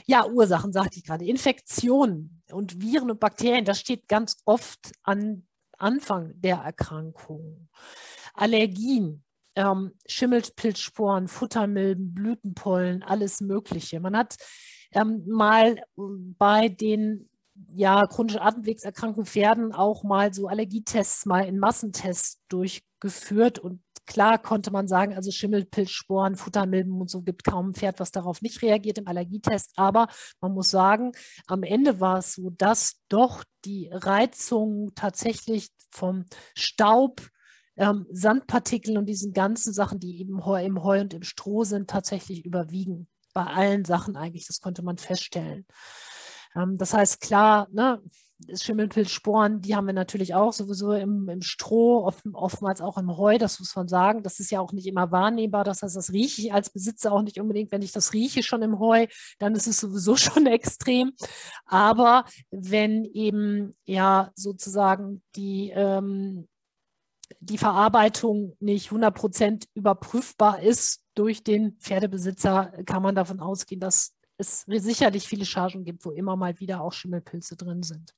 [0.06, 1.24] Ja, Ursachen sagte ich gerade.
[1.24, 5.46] Infektionen und Viren und Bakterien, das steht ganz oft an
[5.78, 7.68] Anfang der Erkrankung.
[8.34, 9.24] Allergien,
[9.56, 14.00] ähm, Schimmelpilzsporen, Futtermilben, Blütenpollen, alles Mögliche.
[14.00, 14.36] Man hat
[14.92, 17.28] ähm, mal bei den
[17.74, 24.70] ja, chronisch atemwegserkrankten Pferden auch mal so Allergietests mal in Massentests durchgeführt und klar konnte
[24.70, 28.98] man sagen, also Schimmelpilzsporen, Futtermilben und so gibt kaum ein Pferd, was darauf nicht reagiert
[28.98, 29.72] im Allergietest.
[29.76, 30.08] Aber
[30.40, 31.12] man muss sagen,
[31.46, 36.24] am Ende war es so, dass doch die Reizung tatsächlich vom
[36.56, 37.20] Staub,
[37.76, 42.44] ähm, Sandpartikeln und diesen ganzen Sachen, die eben im Heu und im Stroh sind, tatsächlich
[42.44, 43.08] überwiegen.
[43.34, 45.66] Bei allen Sachen eigentlich, das konnte man feststellen.
[46.54, 48.00] Ähm, das heißt, klar, ne,
[48.54, 53.38] Schimmelpilzsporen, die haben wir natürlich auch sowieso im, im Stroh, oft, oftmals auch im Heu,
[53.38, 54.22] das muss man sagen.
[54.22, 55.64] Das ist ja auch nicht immer wahrnehmbar.
[55.64, 57.72] Das heißt, das rieche ich als Besitzer auch nicht unbedingt.
[57.72, 59.06] Wenn ich das rieche schon im Heu,
[59.38, 61.12] dann ist es sowieso schon extrem.
[61.64, 66.46] Aber wenn eben ja sozusagen die, ähm,
[67.40, 74.15] die Verarbeitung nicht 100 Prozent überprüfbar ist durch den Pferdebesitzer, kann man davon ausgehen, dass
[74.38, 78.14] es sicherlich viele Chargen gibt, wo immer mal wieder auch Schimmelpilze drin sind.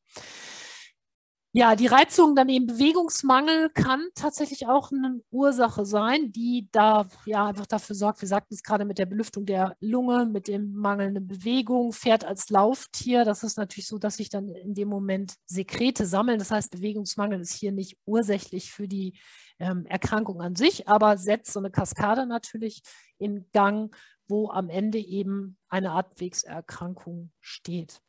[1.52, 7.46] Ja, die Reizung, dann eben Bewegungsmangel kann tatsächlich auch eine Ursache sein, die da ja
[7.46, 11.26] einfach dafür sorgt, wir sagten es gerade mit der Belüftung der Lunge, mit dem mangelnden
[11.26, 13.24] Bewegung, Pferd als Lauftier.
[13.24, 16.38] Das ist natürlich so, dass sich dann in dem Moment Sekrete sammeln.
[16.38, 19.18] Das heißt, Bewegungsmangel ist hier nicht ursächlich für die
[19.58, 22.82] ähm, Erkrankung an sich, aber setzt so eine Kaskade natürlich
[23.18, 23.94] in Gang,
[24.28, 28.00] wo am Ende eben eine Atemwegserkrankung steht.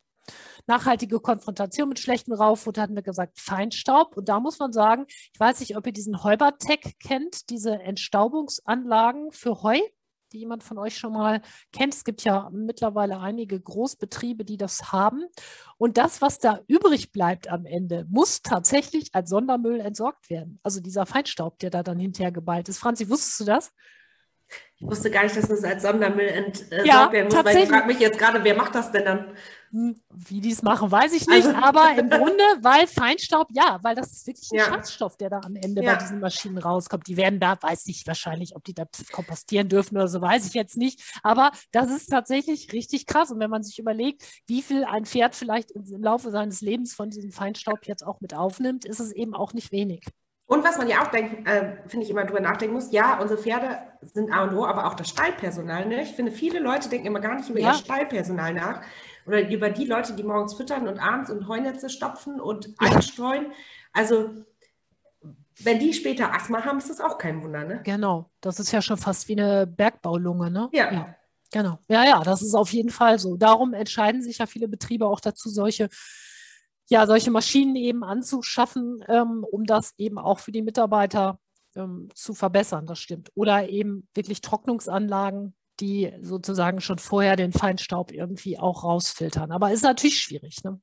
[0.67, 4.15] Nachhaltige Konfrontation mit schlechtem Raufutter hatten wir gesagt, Feinstaub.
[4.15, 9.31] Und da muss man sagen, ich weiß nicht, ob ihr diesen Heubertech kennt, diese Entstaubungsanlagen
[9.31, 9.79] für Heu,
[10.29, 11.93] die jemand von euch schon mal kennt.
[11.93, 15.23] Es gibt ja mittlerweile einige Großbetriebe, die das haben.
[15.77, 20.59] Und das, was da übrig bleibt am Ende, muss tatsächlich als Sondermüll entsorgt werden.
[20.63, 22.79] Also dieser Feinstaub, der da dann hinterher geballt ist.
[22.79, 23.71] Franzi, wusstest du das?
[24.81, 27.87] Ich wusste gar nicht, dass das als Sondermüll entsorgt ja, werden muss, weil ich frage
[27.87, 29.25] mich jetzt gerade, wer macht das denn dann?
[29.71, 31.57] Hm, wie die es machen, weiß ich nicht, also.
[31.59, 34.65] aber im Grunde, weil Feinstaub, ja, weil das ist wirklich ein ja.
[34.65, 35.93] Schadstoff, der da am Ende ja.
[35.93, 37.07] bei diesen Maschinen rauskommt.
[37.07, 40.53] Die werden da, weiß ich wahrscheinlich, ob die da kompostieren dürfen oder so, weiß ich
[40.53, 41.03] jetzt nicht.
[41.23, 43.31] Aber das ist tatsächlich richtig krass.
[43.31, 47.09] Und wenn man sich überlegt, wie viel ein Pferd vielleicht im Laufe seines Lebens von
[47.09, 50.05] diesem Feinstaub jetzt auch mit aufnimmt, ist es eben auch nicht wenig.
[50.49, 53.39] Und was man ja auch denkt, äh, finde ich immer drüber nachdenken muss, ja, unsere
[53.39, 55.85] Pferde sind A und O, aber auch das Stallpersonal.
[55.85, 56.01] Ne?
[56.01, 57.67] Ich finde, viele Leute denken immer gar nicht über ja.
[57.69, 58.81] ihr Stallpersonal nach
[59.27, 63.51] oder über die Leute, die morgens füttern und abends und Heunetze stopfen und einstreuen.
[63.93, 64.31] Also
[65.59, 67.81] wenn die später Asthma haben, ist das auch kein Wunder, ne?
[67.83, 70.67] Genau, das ist ja schon fast wie eine Bergbaulunge, ne?
[70.71, 70.91] Ja.
[70.91, 71.15] ja.
[71.51, 71.77] Genau.
[71.87, 73.37] Ja, ja, das ist auf jeden Fall so.
[73.37, 75.89] Darum entscheiden sich ja viele Betriebe auch dazu, solche
[76.89, 81.39] ja, solche Maschinen eben anzuschaffen, ähm, um das eben auch für die Mitarbeiter
[81.75, 83.29] ähm, zu verbessern, das stimmt.
[83.35, 89.51] Oder eben wirklich Trocknungsanlagen, die sozusagen schon vorher den Feinstaub irgendwie auch rausfiltern.
[89.51, 90.63] Aber ist natürlich schwierig.
[90.63, 90.81] Ne?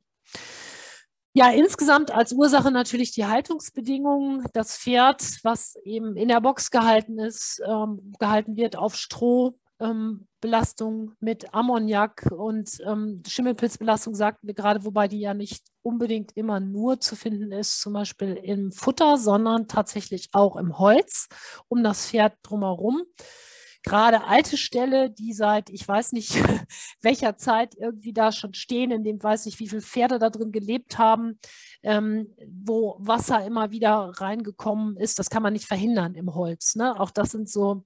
[1.35, 4.47] Ja, insgesamt als Ursache natürlich die Haltungsbedingungen.
[4.55, 10.27] Das Pferd, was eben in der Box gehalten ist, ähm, gehalten wird auf Stroh, ähm,
[10.41, 16.61] Belastung mit Ammoniak und ähm, Schimmelpilzbelastung sagten wir gerade, wobei die ja nicht unbedingt immer
[16.61, 21.29] nur zu finden ist, zum Beispiel im Futter, sondern tatsächlich auch im Holz
[21.69, 23.03] um das Pferd drumherum.
[23.83, 26.35] Gerade alte Ställe, die seit, ich weiß nicht
[27.03, 30.51] welcher Zeit irgendwie da schon stehen, in dem weiß ich, wie viele Pferde da drin
[30.51, 31.39] gelebt haben,
[31.83, 36.75] ähm, wo Wasser immer wieder reingekommen ist, das kann man nicht verhindern im Holz.
[36.75, 36.99] Ne?
[36.99, 37.85] Auch das sind so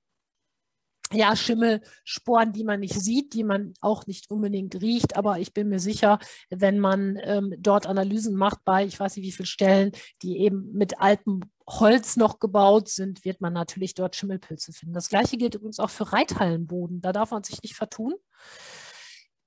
[1.12, 5.16] ja, Schimmelsporen, die man nicht sieht, die man auch nicht unbedingt riecht.
[5.16, 6.18] Aber ich bin mir sicher,
[6.50, 9.92] wenn man ähm, dort Analysen macht bei, ich weiß nicht wie viele Stellen,
[10.22, 14.94] die eben mit altem Holz noch gebaut sind, wird man natürlich dort Schimmelpilze finden.
[14.94, 17.00] Das gleiche gilt übrigens auch für Reithallenboden.
[17.00, 18.14] Da darf man sich nicht vertun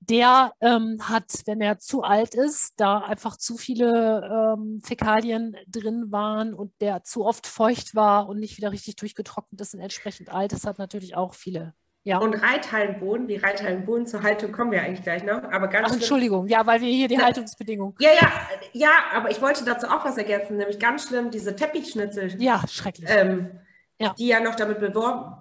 [0.08, 6.10] der ähm, hat, wenn er zu alt ist, da einfach zu viele ähm, Fäkalien drin
[6.10, 10.30] waren und der zu oft feucht war und nicht wieder richtig durchgetrocknet ist und entsprechend
[10.30, 11.74] alt ist, hat natürlich auch viele.
[12.06, 12.18] Ja.
[12.18, 15.42] Und Reithallenboden, die Reithallenboden zur Haltung kommen wir eigentlich gleich noch.
[15.44, 17.94] Aber ganz Ach, Entschuldigung, ja, weil wir hier die Haltungsbedingungen.
[17.98, 18.30] Ja, ja,
[18.72, 22.40] ja, aber ich wollte dazu auch was ergänzen, nämlich ganz schlimm, diese Teppichschnitzel.
[22.42, 23.08] Ja, schrecklich.
[23.10, 23.58] Ähm,
[23.98, 24.14] ja.
[24.18, 25.34] Die ja noch damit beworben,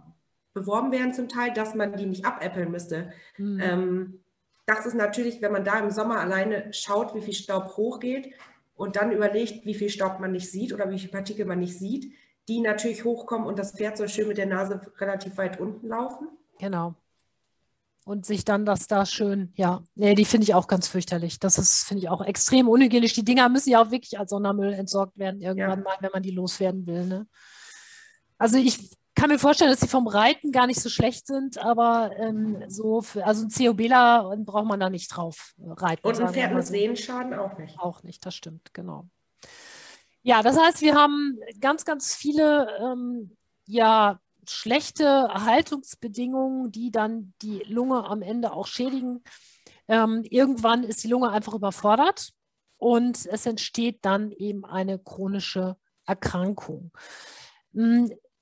[0.53, 3.11] beworben werden zum Teil, dass man die nicht abäppeln müsste.
[3.37, 3.59] Mhm.
[3.59, 4.22] Ähm,
[4.65, 8.33] das ist natürlich, wenn man da im Sommer alleine schaut, wie viel Staub hochgeht
[8.75, 11.77] und dann überlegt, wie viel Staub man nicht sieht oder wie viele Partikel man nicht
[11.77, 12.13] sieht,
[12.47, 16.27] die natürlich hochkommen und das Pferd soll schön mit der Nase relativ weit unten laufen.
[16.59, 16.95] Genau.
[18.05, 21.39] Und sich dann das da schön, ja, nee, die finde ich auch ganz fürchterlich.
[21.39, 23.13] Das ist, finde ich, auch extrem unhygienisch.
[23.13, 25.83] Die Dinger müssen ja auch wirklich als Sondermüll entsorgt werden, irgendwann ja.
[25.83, 27.05] mal, wenn man die loswerden will.
[27.05, 27.27] Ne?
[28.37, 32.11] Also ich kann mir vorstellen, dass sie vom Reiten gar nicht so schlecht sind, aber
[32.17, 36.07] ähm, so für, also ein COBler braucht man da nicht drauf äh, reiten.
[36.07, 36.65] Und ein Pferd mit.
[36.65, 37.79] Sehenschaden auch nicht.
[37.79, 39.07] Auch nicht, das stimmt, genau.
[40.23, 47.59] Ja, das heißt, wir haben ganz, ganz viele ähm, ja, schlechte Haltungsbedingungen, die dann die
[47.67, 49.23] Lunge am Ende auch schädigen.
[49.87, 52.31] Ähm, irgendwann ist die Lunge einfach überfordert
[52.77, 56.91] und es entsteht dann eben eine chronische Erkrankung.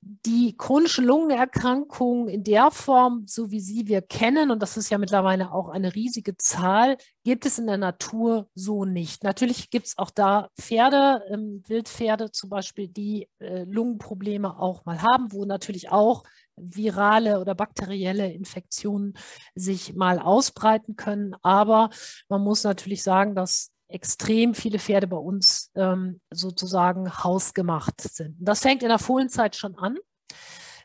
[0.04, 4.98] Die chronische Lungenerkrankung in der Form, so wie sie wir kennen, und das ist ja
[4.98, 9.22] mittlerweile auch eine riesige Zahl, gibt es in der Natur so nicht.
[9.22, 15.02] Natürlich gibt es auch da Pferde, ähm, Wildpferde zum Beispiel, die äh, Lungenprobleme auch mal
[15.02, 16.24] haben, wo natürlich auch
[16.56, 19.14] virale oder bakterielle Infektionen
[19.54, 21.36] sich mal ausbreiten können.
[21.42, 21.90] Aber
[22.28, 28.36] man muss natürlich sagen, dass extrem viele Pferde bei uns ähm, sozusagen hausgemacht sind.
[28.38, 29.98] Das fängt in der Fohlenzeit schon an.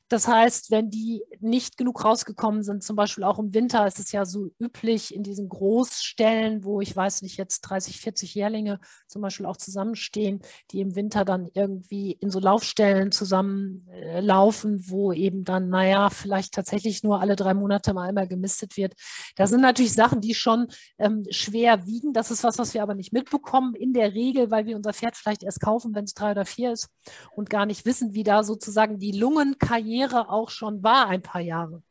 [0.10, 4.14] Das heißt, wenn die nicht genug rausgekommen sind, zum Beispiel auch im Winter, ist es
[4.14, 9.22] ja so üblich in diesen Großstellen, wo ich weiß nicht, jetzt 30, 40 Jährlinge zum
[9.22, 10.40] Beispiel auch zusammenstehen,
[10.72, 17.04] die im Winter dann irgendwie in so Laufstellen zusammenlaufen, wo eben dann, naja, vielleicht tatsächlich
[17.04, 18.94] nur alle drei Monate mal einmal gemistet wird.
[19.36, 20.68] Da sind natürlich Sachen, die schon
[21.00, 22.14] ähm, schwer wiegen.
[22.14, 25.18] Das ist was, was wir aber nicht mitbekommen in der Regel, weil wir unser Pferd
[25.18, 26.88] vielleicht erst kaufen, wenn es drei oder vier ist
[27.36, 31.42] und gar nicht wissen, wie da sozusagen die Lungenkarriere Karriere auch schon war, ein paar
[31.42, 31.82] Jahre.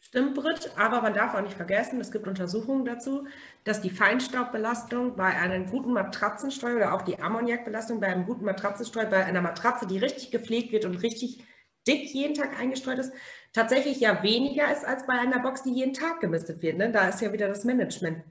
[0.00, 3.26] Stimmt, Britt, aber man darf auch nicht vergessen, es gibt Untersuchungen dazu,
[3.62, 9.06] dass die Feinstaubbelastung bei einem guten Matratzenstreu oder auch die Ammoniakbelastung bei einem guten Matratzenstreu,
[9.06, 11.44] bei einer Matratze, die richtig gepflegt wird und richtig
[11.86, 13.12] dick jeden Tag eingestreut ist,
[13.52, 16.78] tatsächlich ja weniger ist als bei einer Box, die jeden Tag gemistet wird.
[16.78, 16.90] Ne?
[16.90, 18.24] Da ist ja wieder das Management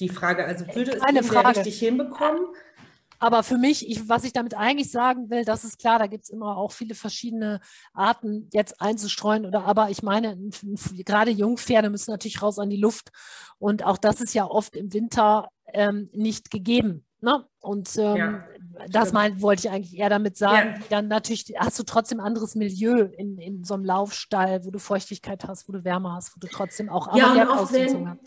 [0.00, 0.44] die Frage.
[0.44, 1.48] Also würde es Eine Frage.
[1.58, 2.46] richtig hinbekommen?
[3.22, 6.24] Aber für mich, ich, was ich damit eigentlich sagen will, das ist klar, da gibt
[6.24, 7.60] es immer auch viele verschiedene
[7.94, 9.46] Arten jetzt einzustreuen.
[9.46, 10.36] Oder aber ich meine,
[11.04, 13.12] gerade Jungpferde müssen natürlich raus an die Luft.
[13.60, 17.04] Und auch das ist ja oft im Winter ähm, nicht gegeben.
[17.20, 17.46] Ne?
[17.60, 18.44] Und ähm, ja,
[18.90, 20.74] das mein, wollte ich eigentlich eher damit sagen.
[20.80, 20.86] Ja.
[20.90, 24.80] Dann natürlich hast du trotzdem ein anderes Milieu in, in so einem Laufstall, wo du
[24.80, 28.20] Feuchtigkeit hast, wo du Wärme hast, wo du trotzdem auch ja, Ammoniakausnutzung hast.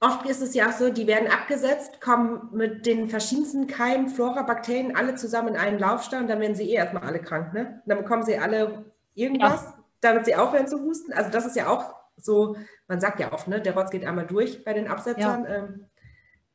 [0.00, 4.42] Oft ist es ja auch so, die werden abgesetzt, kommen mit den verschiedensten Keimen, Flora,
[4.42, 7.52] Bakterien alle zusammen in einen Laufstall und dann werden sie eh erstmal alle krank.
[7.52, 7.82] Ne?
[7.86, 8.84] dann bekommen sie alle
[9.14, 9.84] irgendwas, ja.
[10.00, 11.12] damit sie aufhören zu husten.
[11.12, 12.56] Also das ist ja auch so,
[12.86, 15.44] man sagt ja oft, ne, der Rotz geht einmal durch bei den Absetzern.
[15.44, 15.54] Ja.
[15.56, 15.86] Ähm,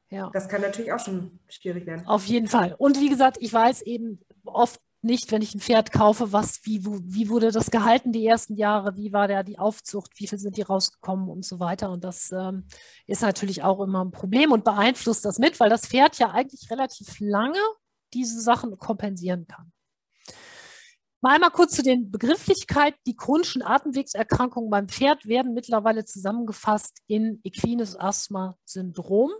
[0.09, 0.29] ja.
[0.31, 2.05] Das kann natürlich auch schon schwierig werden.
[2.05, 2.75] Auf jeden Fall.
[2.77, 6.83] Und wie gesagt, ich weiß eben oft nicht, wenn ich ein Pferd kaufe, was, wie,
[6.85, 10.57] wie wurde das gehalten die ersten Jahre, wie war da die Aufzucht, wie viel sind
[10.57, 11.91] die rausgekommen und so weiter.
[11.91, 12.65] Und das ähm,
[13.07, 16.69] ist natürlich auch immer ein Problem und beeinflusst das mit, weil das Pferd ja eigentlich
[16.71, 17.59] relativ lange
[18.13, 19.71] diese Sachen kompensieren kann.
[21.21, 22.99] Mal einmal kurz zu den Begrifflichkeiten.
[23.07, 29.31] Die chronischen Atemwegserkrankungen beim Pferd werden mittlerweile zusammengefasst in Equines Asthma Syndrom.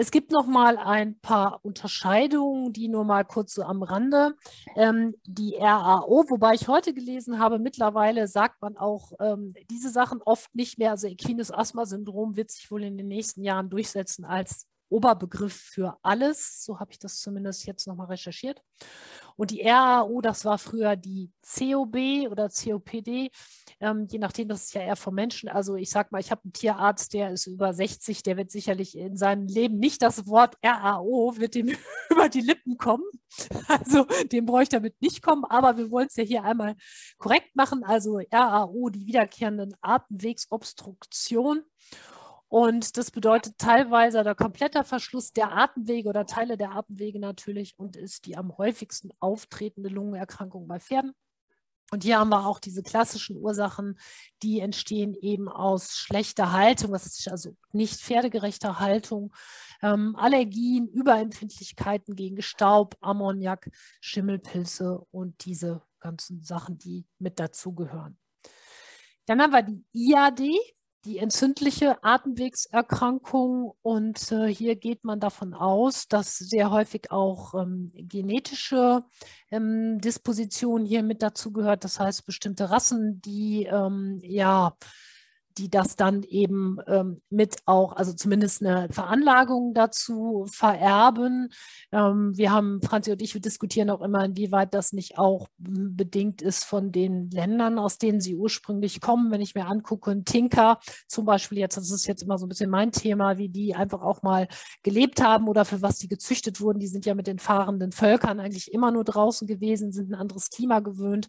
[0.00, 4.34] Es gibt noch mal ein paar Unterscheidungen, die nur mal kurz so am Rande.
[4.74, 10.22] Ähm, die RAO, wobei ich heute gelesen habe, mittlerweile sagt man auch ähm, diese Sachen
[10.22, 10.92] oft nicht mehr.
[10.92, 16.64] Also Equines Asthma-Syndrom wird sich wohl in den nächsten Jahren durchsetzen als Oberbegriff für alles.
[16.64, 18.62] So habe ich das zumindest jetzt nochmal recherchiert.
[19.36, 23.30] Und die RAU, das war früher die COB oder COPD,
[23.80, 25.48] ähm, je nachdem, das ist ja eher vom Menschen.
[25.48, 28.96] Also ich sage mal, ich habe einen Tierarzt, der ist über 60, der wird sicherlich
[28.96, 31.68] in seinem Leben nicht das Wort RAO, wird dem
[32.10, 33.04] über die Lippen kommen.
[33.68, 36.76] Also dem brauche ich damit nicht kommen, aber wir wollen es ja hier einmal
[37.16, 37.84] korrekt machen.
[37.84, 41.62] Also RAO, die wiederkehrenden Atemwegsobstruktion.
[42.50, 47.94] Und das bedeutet teilweise der kompletter Verschluss der Atemwege oder Teile der Atemwege natürlich und
[47.94, 51.12] ist die am häufigsten auftretende Lungenerkrankung bei Pferden.
[51.92, 54.00] Und hier haben wir auch diese klassischen Ursachen,
[54.42, 59.32] die entstehen eben aus schlechter Haltung, das ist also nicht pferdegerechter Haltung,
[59.80, 68.18] ähm, Allergien, Überempfindlichkeiten gegen Staub, Ammoniak, Schimmelpilze und diese ganzen Sachen, die mit dazugehören.
[69.26, 70.40] Dann haben wir die IAD,
[71.04, 73.72] die entzündliche Atemwegserkrankung.
[73.82, 79.04] Und äh, hier geht man davon aus, dass sehr häufig auch ähm, genetische
[79.50, 81.84] ähm, Disposition hier mit dazu gehört.
[81.84, 84.76] Das heißt, bestimmte Rassen, die ähm, ja
[85.60, 91.52] die das dann eben ähm, mit auch, also zumindest eine Veranlagung dazu vererben.
[91.92, 96.40] Ähm, wir haben, Franzi und ich, wir diskutieren auch immer, inwieweit das nicht auch bedingt
[96.40, 99.30] ist von den Ländern, aus denen sie ursprünglich kommen.
[99.30, 102.48] Wenn ich mir angucke, ein Tinker zum Beispiel jetzt, das ist jetzt immer so ein
[102.48, 104.48] bisschen mein Thema, wie die einfach auch mal
[104.82, 106.78] gelebt haben oder für was die gezüchtet wurden.
[106.78, 110.48] Die sind ja mit den fahrenden Völkern eigentlich immer nur draußen gewesen, sind ein anderes
[110.48, 111.28] Klima gewöhnt.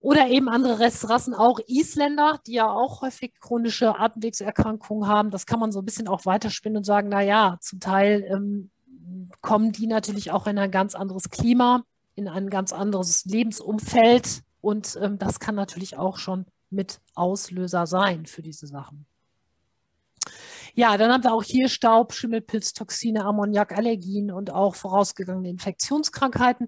[0.00, 5.30] Oder eben andere Rassen, auch Isländer, die ja auch häufig chronische Atemwegserkrankungen haben.
[5.30, 8.70] Das kann man so ein bisschen auch weiterspinnen und sagen, naja, zum Teil ähm,
[9.42, 11.84] kommen die natürlich auch in ein ganz anderes Klima,
[12.14, 14.40] in ein ganz anderes Lebensumfeld.
[14.62, 19.06] Und ähm, das kann natürlich auch schon mit Auslöser sein für diese Sachen.
[20.74, 26.66] Ja, dann haben wir auch hier Staub, Schimmelpilztoxine, Ammoniak, Allergien und auch vorausgegangene Infektionskrankheiten.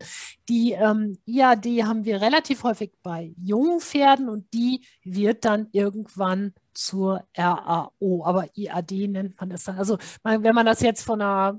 [0.49, 6.55] Die ähm, IAD haben wir relativ häufig bei jungen Pferden und die wird dann irgendwann
[6.75, 9.79] zur RAO, aber IAD nennt man es dann.
[9.79, 11.59] Also wenn man das jetzt von einer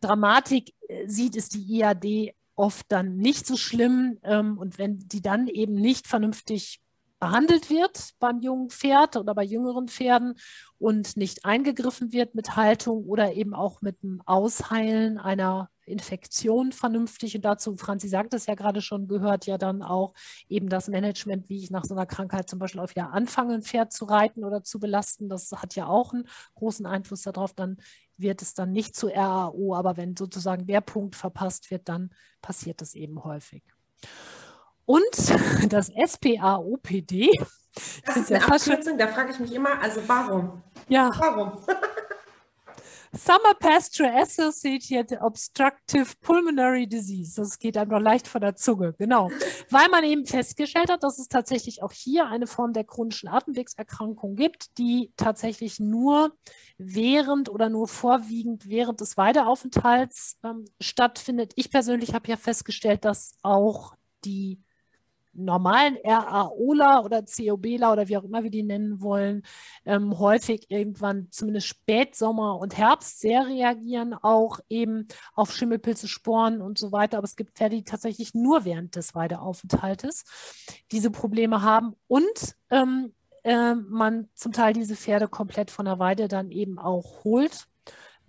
[0.00, 4.18] Dramatik äh, sieht, ist die IAD oft dann nicht so schlimm.
[4.22, 6.80] Ähm, und wenn die dann eben nicht vernünftig
[7.20, 10.34] behandelt wird beim jungen Pferd oder bei jüngeren Pferden
[10.78, 17.36] und nicht eingegriffen wird mit Haltung oder eben auch mit dem Ausheilen einer Infektion vernünftig.
[17.36, 20.14] Und dazu, Franzi sagt es ja gerade schon, gehört ja dann auch
[20.48, 23.62] eben das Management, wie ich nach so einer Krankheit zum Beispiel auch wieder anfange, ein
[23.62, 25.28] Pferd zu reiten oder zu belasten.
[25.28, 27.52] Das hat ja auch einen großen Einfluss darauf.
[27.52, 27.76] Dann
[28.16, 32.10] wird es dann nicht zu RAO, aber wenn sozusagen der Punkt verpasst wird, dann
[32.40, 33.62] passiert das eben häufig.
[34.90, 37.30] Und das SPAOPD.
[38.04, 40.64] Das ist eine Abkürzung, da frage ich mich immer, also warum?
[40.88, 41.12] Ja.
[41.16, 41.52] Warum?
[43.12, 47.40] Summer Pasture Associated Obstructive Pulmonary Disease.
[47.40, 49.30] Das geht einfach leicht von der Zunge, genau.
[49.70, 54.34] Weil man eben festgestellt hat, dass es tatsächlich auch hier eine Form der chronischen Atemwegserkrankung
[54.34, 56.32] gibt, die tatsächlich nur
[56.78, 61.52] während oder nur vorwiegend während des Weideaufenthalts ähm, stattfindet.
[61.54, 64.58] Ich persönlich habe ja festgestellt, dass auch die
[65.32, 69.42] normalen RAOler oder COBler oder wie auch immer wir die nennen wollen,
[69.84, 76.78] ähm, häufig irgendwann zumindest Spätsommer und Herbst sehr reagieren, auch eben auf Schimmelpilze, Sporen und
[76.78, 77.18] so weiter.
[77.18, 80.24] Aber es gibt Pferde, die tatsächlich nur während des Weideaufenthaltes
[80.92, 83.12] diese Probleme haben und ähm,
[83.44, 87.66] äh, man zum Teil diese Pferde komplett von der Weide dann eben auch holt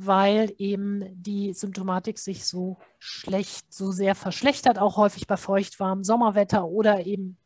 [0.06, 6.66] weil eben die Symptomatik sich so schlecht, so sehr verschlechtert, auch häufig bei feuchtwarmem Sommerwetter
[6.66, 7.38] oder eben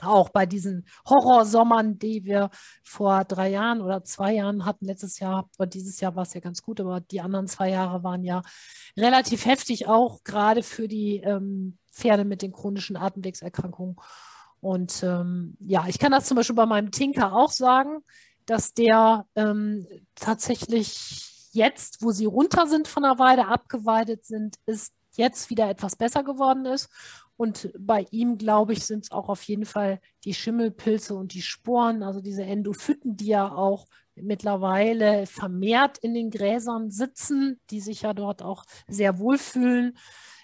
[0.00, 2.50] auch bei diesen Horrorsommern, die wir
[2.82, 6.40] vor drei Jahren oder zwei Jahren hatten, letztes Jahr oder dieses Jahr war es ja
[6.40, 8.42] ganz gut, aber die anderen zwei Jahre waren ja
[8.96, 13.96] relativ heftig, auch gerade für die ähm, Pferde mit den chronischen Atemwegserkrankungen.
[14.60, 17.98] Und ähm, ja, ich kann das zum Beispiel bei meinem Tinker auch sagen,
[18.46, 24.94] dass der ähm, tatsächlich jetzt, wo sie runter sind von der Weide, abgeweidet sind, ist
[25.16, 26.88] jetzt wieder etwas besser geworden ist.
[27.36, 31.42] Und bei ihm, glaube ich, sind es auch auf jeden Fall die Schimmelpilze und die
[31.42, 38.02] Sporen, also diese Endophyten, die ja auch mittlerweile vermehrt in den Gräsern sitzen, die sich
[38.02, 39.96] ja dort auch sehr wohlfühlen.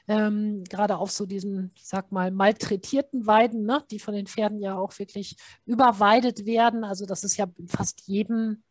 [0.08, 4.58] Ähm, gerade auf so diesen, ich sag mal, malträtierten Weiden, ne, die von den Pferden
[4.58, 5.36] ja auch wirklich
[5.66, 6.82] überweidet werden.
[6.82, 8.62] Also das ist ja fast jedem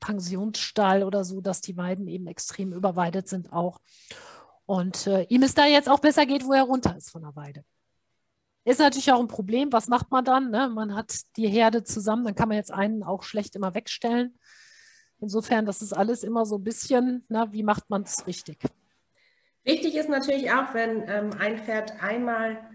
[0.00, 3.80] Pensionsstall oder so, dass die Weiden eben extrem überweidet sind auch.
[4.66, 7.34] Und äh, ihm es da jetzt auch besser geht, wo er runter ist von der
[7.34, 7.64] Weide.
[8.64, 9.72] Ist natürlich auch ein Problem.
[9.72, 10.50] Was macht man dann?
[10.50, 10.68] Ne?
[10.68, 14.38] Man hat die Herde zusammen, dann kann man jetzt einen auch schlecht immer wegstellen.
[15.20, 18.58] Insofern, das ist alles immer so ein bisschen, na, wie macht man es richtig?
[19.64, 22.67] Wichtig ist natürlich auch, wenn ähm, ein Pferd einmal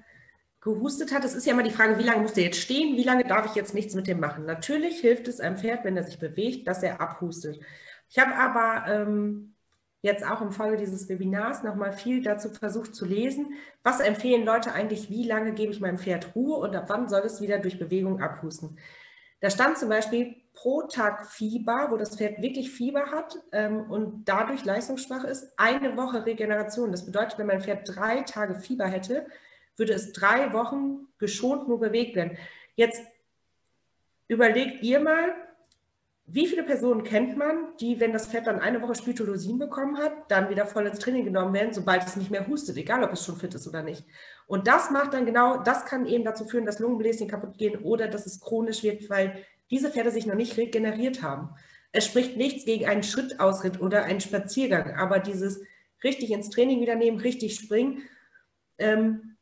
[0.64, 1.26] gehustet hat.
[1.26, 3.46] Es ist ja immer die Frage, wie lange muss der jetzt stehen, wie lange darf
[3.46, 4.46] ich jetzt nichts mit dem machen.
[4.46, 7.60] Natürlich hilft es einem Pferd, wenn er sich bewegt, dass er abhustet.
[8.10, 9.56] Ich habe aber ähm,
[10.02, 13.54] jetzt auch im Folge dieses Webinars nochmal viel dazu versucht zu lesen.
[13.84, 17.24] Was empfehlen Leute eigentlich, wie lange gebe ich meinem Pferd Ruhe und ab wann soll
[17.26, 18.78] es wieder durch Bewegung abhusten?
[19.42, 24.24] Da stand zum Beispiel pro Tag Fieber, wo das Pferd wirklich Fieber hat ähm, und
[24.30, 26.92] dadurch leistungsschwach ist, eine Woche Regeneration.
[26.92, 29.26] Das bedeutet, wenn mein Pferd drei Tage Fieber hätte,
[29.76, 32.38] würde es drei Wochen geschont nur bewegt werden.
[32.76, 33.02] Jetzt
[34.28, 35.34] überlegt ihr mal,
[36.26, 40.14] wie viele Personen kennt man, die, wenn das Pferd dann eine Woche Spytolosin bekommen hat,
[40.30, 43.26] dann wieder voll ins Training genommen werden, sobald es nicht mehr hustet, egal ob es
[43.26, 44.06] schon fit ist oder nicht.
[44.48, 48.08] Und das macht dann genau, das kann eben dazu führen, dass Lungenbläschen kaputt gehen oder
[48.08, 51.50] dass es chronisch wird, weil diese Pferde sich noch nicht regeneriert haben.
[51.92, 55.62] Es spricht nichts gegen einen Schrittausritt oder einen Spaziergang, aber dieses
[56.04, 58.04] richtig ins Training wieder nehmen, richtig springen,
[58.78, 59.33] ähm,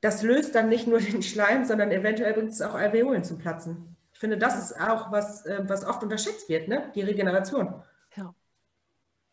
[0.00, 3.96] das löst dann nicht nur den Schleim, sondern eventuell bringt es auch Alveolen zum Platzen.
[4.12, 6.90] Ich finde, das ist auch was, äh, was oft unterschätzt wird, ne?
[6.94, 7.82] die Regeneration.
[8.16, 8.34] Ja,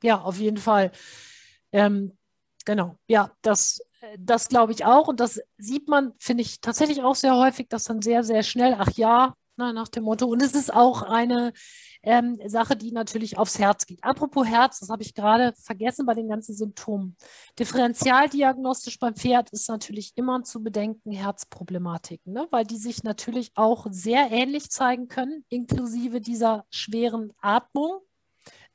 [0.04, 0.92] ja auf jeden Fall.
[1.72, 2.16] Ähm,
[2.66, 3.82] genau, ja, das,
[4.20, 5.08] das glaube ich auch.
[5.08, 8.76] Und das sieht man, finde ich, tatsächlich auch sehr häufig, dass dann sehr, sehr schnell,
[8.78, 10.26] ach ja, na, nach dem Motto.
[10.28, 11.54] Und es ist auch eine
[12.06, 14.04] ähm, Sache, die natürlich aufs Herz geht.
[14.04, 17.18] Apropos Herz, das habe ich gerade vergessen bei den ganzen Symptomen.
[17.60, 22.48] Differentialdiagnostisch beim Pferd ist natürlich immer zu bedenken Herzproblematiken, ne?
[22.52, 28.00] weil die sich natürlich auch sehr ähnlich zeigen können, inklusive dieser schweren Atmung,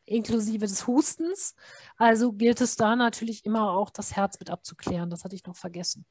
[0.05, 1.55] inklusive des Hustens.
[1.97, 5.09] Also gilt es da natürlich immer auch, das Herz mit abzuklären.
[5.09, 6.05] Das hatte ich noch vergessen.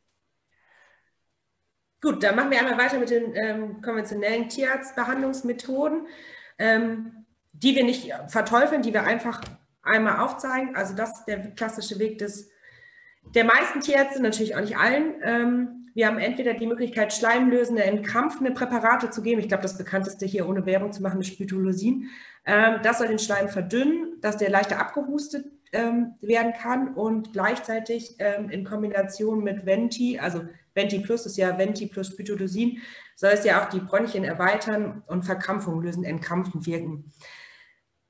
[2.02, 6.08] Gut, dann machen wir einmal weiter mit den ähm, konventionellen Tierarztbehandlungsmethoden,
[6.60, 9.42] ähm, die wir nicht verteufeln, die wir einfach
[9.82, 10.76] einmal aufzeigen.
[10.76, 12.50] Also das ist der klassische Weg des,
[13.34, 15.16] der meisten Tierärzte, natürlich auch nicht allen.
[15.24, 19.42] Ähm, wir haben entweder die Möglichkeit, schleimlösende, entkrampfende Präparate zu geben.
[19.42, 22.10] Ich glaube, das bekannteste hier ohne Werbung zu machen ist Spytolosin.
[22.46, 28.16] Ähm, das soll den Schleim verdünnen, dass der leichter abgehustet ähm, werden kann und gleichzeitig
[28.20, 30.42] ähm, in Kombination mit Venti, also
[30.74, 32.80] Venti Plus ist ja Venti plus Pytodosin,
[33.20, 37.12] soll es ja auch die Bronchien erweitern und Verkrampfung lösen, entkrampfen wirken.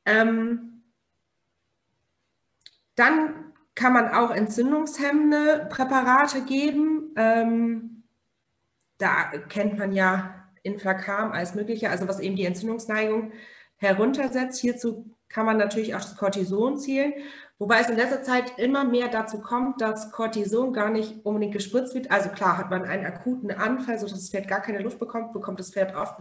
[0.06, 0.84] Ähm,
[2.94, 7.12] dann kann man auch entzündungshemmende Präparate geben.
[7.16, 8.04] Ähm,
[9.00, 13.32] da kennt man ja Inflakam als mögliche, also was eben die Entzündungsneigung
[13.78, 14.62] heruntersetzt.
[14.62, 17.14] Hierzu kann man natürlich auch das Cortison zielen.
[17.60, 21.94] Wobei es in letzter Zeit immer mehr dazu kommt, dass Cortison gar nicht unbedingt gespritzt
[21.94, 22.10] wird.
[22.10, 25.60] Also klar, hat man einen akuten Anfall, sodass das Pferd gar keine Luft bekommt, bekommt
[25.60, 26.16] das Pferd oft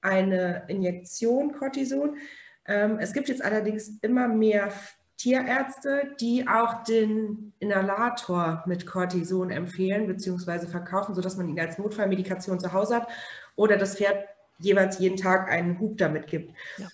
[0.00, 2.16] eine Injektion Cortison.
[2.64, 4.72] Ähm, es gibt jetzt allerdings immer mehr
[5.18, 10.66] Tierärzte, die auch den Inhalator mit Cortison empfehlen bzw.
[10.66, 13.08] verkaufen, sodass man ihn als Notfallmedikation zu Hause hat
[13.54, 14.24] oder das Pferd
[14.58, 16.54] jeweils jeden Tag einen Hub damit gibt.
[16.78, 16.88] Ja.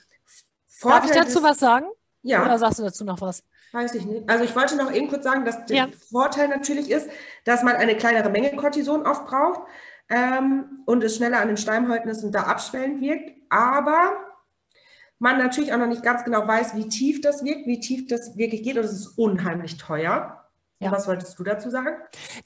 [0.83, 1.87] Darf ich dazu ist, was sagen?
[2.23, 2.45] Ja.
[2.45, 3.45] Oder sagst du dazu noch was?
[3.77, 4.27] Weiß ich nicht.
[4.27, 5.89] Also ich wollte noch eben kurz sagen, dass der ja.
[6.11, 7.11] Vorteil natürlich ist,
[7.45, 9.69] dass man eine kleinere Menge Cortison oft braucht
[10.09, 13.33] ähm, und es schneller an den Schleimhäuten ist und da abschwellend wirkt.
[13.51, 14.17] Aber
[15.19, 18.39] man natürlich auch noch nicht ganz genau weiß, wie tief das wirkt, wie tief das
[18.39, 20.46] wirklich geht und es ist unheimlich teuer.
[20.79, 20.93] Ja.
[20.93, 21.97] Was wolltest du dazu sagen?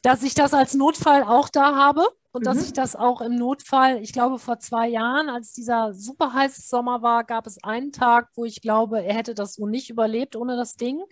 [0.02, 2.44] Dass ich das als Notfall auch da habe und mhm.
[2.44, 6.62] dass ich das auch im Notfall, ich glaube vor zwei Jahren, als dieser super heiße
[6.62, 10.36] Sommer war, gab es einen Tag, wo ich glaube, er hätte das so nicht überlebt
[10.36, 11.02] ohne das Ding.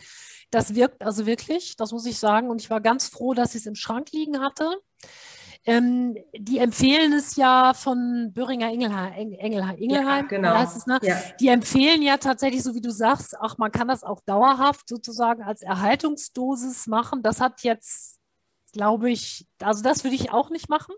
[0.50, 2.50] Das wirkt also wirklich, das muss ich sagen.
[2.50, 4.70] Und ich war ganz froh, dass ich es im Schrank liegen hatte.
[5.68, 10.54] Ähm, die empfehlen es ja von Böhringer Engelheim, Engelheim, Engelheim ja, genau.
[10.54, 10.98] heißt es, ne?
[11.02, 11.20] Ja.
[11.40, 15.42] Die empfehlen ja tatsächlich, so wie du sagst, ach, man kann das auch dauerhaft sozusagen
[15.42, 17.22] als Erhaltungsdosis machen.
[17.22, 18.18] Das hat jetzt,
[18.72, 20.94] glaube ich, also das würde ich auch nicht machen.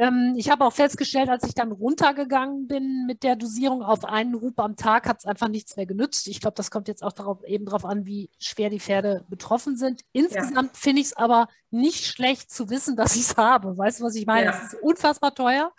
[0.00, 4.40] Ähm, ich habe auch festgestellt, als ich dann runtergegangen bin mit der Dosierung auf einen
[4.40, 6.26] Hub am Tag, hat es einfach nichts mehr genützt.
[6.26, 9.76] Ich glaube, das kommt jetzt auch darauf, eben darauf an, wie schwer die Pferde betroffen
[9.76, 10.00] sind.
[10.12, 10.78] Insgesamt ja.
[10.80, 13.76] finde ich es aber nicht schlecht zu wissen, dass ich es habe.
[13.76, 14.48] Weißt du, was ich meine?
[14.48, 14.64] Es ja.
[14.68, 15.70] ist unfassbar teuer.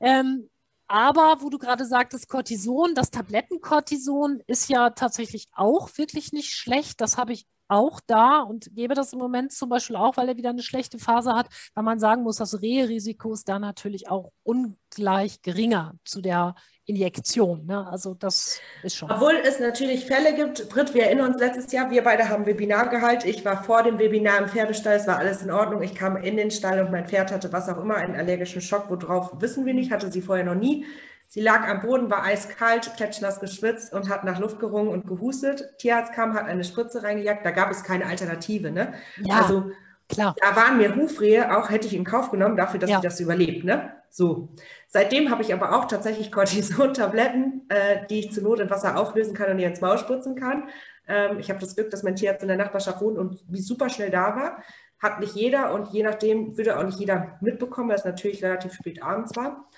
[0.00, 0.50] Ähm,
[0.88, 7.00] aber wo du gerade sagtest, Cortison, das Tablettencortison ist ja tatsächlich auch wirklich nicht schlecht.
[7.00, 10.36] Das habe ich auch da und gebe das im Moment zum Beispiel auch, weil er
[10.36, 14.30] wieder eine schlechte Phase hat, weil man sagen muss, das Reherisiko ist da natürlich auch
[14.42, 16.54] ungleich geringer zu der
[16.84, 17.64] Injektion.
[17.64, 17.86] Ne?
[17.88, 19.10] Also das ist schon.
[19.10, 22.88] Obwohl es natürlich Fälle gibt, Britt, wir erinnern uns letztes Jahr, wir beide haben Webinar
[22.90, 23.28] gehalten.
[23.28, 25.82] Ich war vor dem Webinar im Pferdestall, es war alles in Ordnung.
[25.82, 28.90] Ich kam in den Stall und mein Pferd hatte was auch immer, einen allergischen Schock,
[28.90, 30.84] worauf wissen wir nicht, hatte sie vorher noch nie.
[31.32, 35.78] Sie lag am Boden, war eiskalt, klatschnass geschwitzt und hat nach Luft gerungen und gehustet.
[35.78, 37.46] Tierarzt kam, hat eine Spritze reingejagt.
[37.46, 38.70] Da gab es keine Alternative.
[38.70, 38.92] Ne?
[39.16, 39.70] Ja, also
[40.10, 40.36] klar.
[40.38, 42.96] da waren mir Hufrehe, auch hätte ich in Kauf genommen, dafür, dass ja.
[43.00, 43.64] sie das überlebt.
[43.64, 43.94] Ne?
[44.10, 44.50] So.
[44.88, 49.32] Seitdem habe ich aber auch tatsächlich Cortison-Tabletten, äh, die ich zur Not in Wasser auflösen
[49.32, 50.68] kann und ihr ins Maul spritzen kann.
[51.08, 53.88] Ähm, ich habe das Glück, dass mein Tierarzt in der Nachbarschaft wohnt und wie super
[53.88, 54.62] schnell da war.
[54.98, 58.74] Hat nicht jeder und je nachdem würde auch nicht jeder mitbekommen, weil es natürlich relativ
[58.74, 59.70] spät abends war.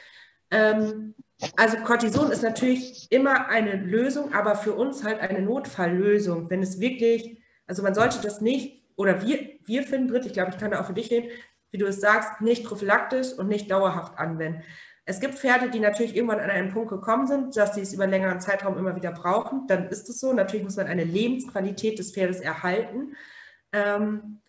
[0.51, 1.15] Ähm,
[1.57, 6.49] also Cortison ist natürlich immer eine Lösung, aber für uns halt eine Notfalllösung.
[6.51, 10.53] Wenn es wirklich, also man sollte das nicht, oder wir, wir finden, Britt, ich glaube,
[10.53, 11.31] ich kann da auch für dich reden,
[11.71, 14.63] wie du es sagst, nicht prophylaktisch und nicht dauerhaft anwenden.
[15.07, 18.07] Es gibt Pferde, die natürlich irgendwann an einen Punkt gekommen sind, dass sie es über
[18.07, 19.67] längeren Zeitraum immer wieder brauchen.
[19.67, 20.33] Dann ist es so.
[20.33, 23.15] Natürlich muss man eine Lebensqualität des Pferdes erhalten.
[23.73, 24.41] Ähm,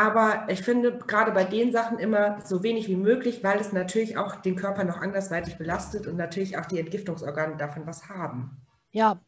[0.00, 4.16] aber ich finde gerade bei den Sachen immer so wenig wie möglich, weil es natürlich
[4.16, 8.62] auch den Körper noch andersweitig belastet und natürlich auch die Entgiftungsorgane davon was haben.
[8.92, 9.20] Ja,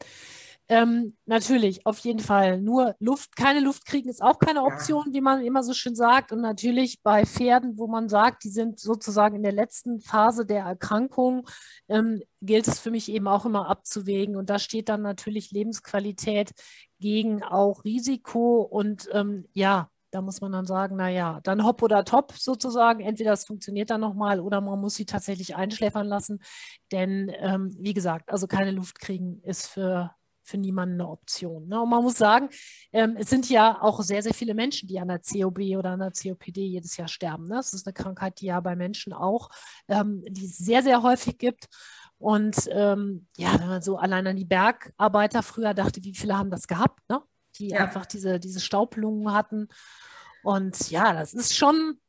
[0.69, 2.59] ähm, natürlich, auf jeden Fall.
[2.59, 5.13] Nur Luft, keine Luft kriegen ist auch keine Option, ja.
[5.13, 6.33] wie man immer so schön sagt.
[6.33, 10.65] Und natürlich bei Pferden, wo man sagt, die sind sozusagen in der letzten Phase der
[10.65, 11.47] Erkrankung,
[11.91, 14.37] ähm, gilt es für mich eben auch immer abzuwägen.
[14.37, 16.53] Und da steht dann natürlich Lebensqualität
[16.99, 18.63] gegen auch Risiko.
[18.63, 23.01] Und ähm, ja, da muss man dann sagen, naja, dann hopp oder top sozusagen.
[23.01, 26.41] Entweder es funktioniert dann nochmal oder man muss sie tatsächlich einschläfern lassen.
[26.93, 31.67] Denn ähm, wie gesagt, also keine Luft kriegen ist für, für niemanden eine Option.
[31.67, 31.81] Ne?
[31.81, 32.51] Und man muss sagen,
[32.93, 36.01] ähm, es sind ja auch sehr, sehr viele Menschen, die an der COB oder an
[36.01, 37.49] der COPD jedes Jahr sterben.
[37.49, 37.55] Ne?
[37.57, 39.49] Das ist eine Krankheit, die ja bei Menschen auch,
[39.89, 41.69] ähm, die es sehr, sehr häufig gibt.
[42.19, 46.51] Und ähm, ja, wenn man so allein an die Bergarbeiter früher dachte, wie viele haben
[46.51, 47.23] das gehabt, ne?
[47.63, 47.79] Die ja.
[47.79, 49.69] einfach diese, diese Staublungen hatten.
[50.43, 52.01] Und ja, das ist schon,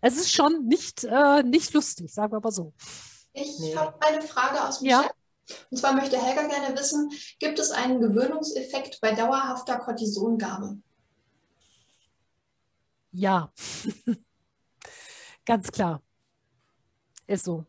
[0.00, 2.72] es ist schon nicht, äh, nicht lustig, sagen wir mal so.
[3.32, 3.76] Ich nee.
[3.76, 5.02] habe eine Frage aus dem ja.
[5.02, 5.14] Chat.
[5.70, 10.78] Und zwar möchte Helga gerne wissen, gibt es einen Gewöhnungseffekt bei dauerhafter Cortisongabe?
[13.12, 13.50] Ja,
[15.46, 16.02] ganz klar.
[17.26, 17.64] Ist so.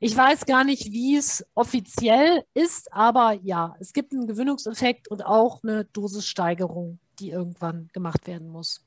[0.00, 5.24] Ich weiß gar nicht, wie es offiziell ist, aber ja, es gibt einen Gewöhnungseffekt und
[5.24, 8.85] auch eine Dosissteigerung, die irgendwann gemacht werden muss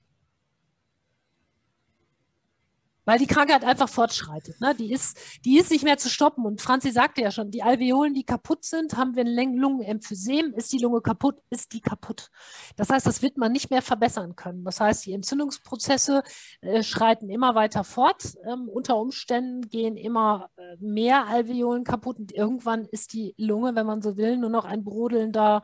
[3.10, 4.62] weil die Krankheit einfach fortschreitet.
[4.62, 4.76] Ne?
[4.76, 6.46] Die, ist, die ist nicht mehr zu stoppen.
[6.46, 10.54] Und Franzi sagte ja schon, die Alveolen, die kaputt sind, haben wir ein Lungenemphysem.
[10.54, 12.30] Ist die Lunge kaputt, ist die kaputt.
[12.76, 14.64] Das heißt, das wird man nicht mehr verbessern können.
[14.64, 16.22] Das heißt, die Entzündungsprozesse
[16.62, 18.38] äh, schreiten immer weiter fort.
[18.48, 22.20] Ähm, unter Umständen gehen immer äh, mehr Alveolen kaputt.
[22.20, 25.64] Und irgendwann ist die Lunge, wenn man so will, nur noch ein brodelnder,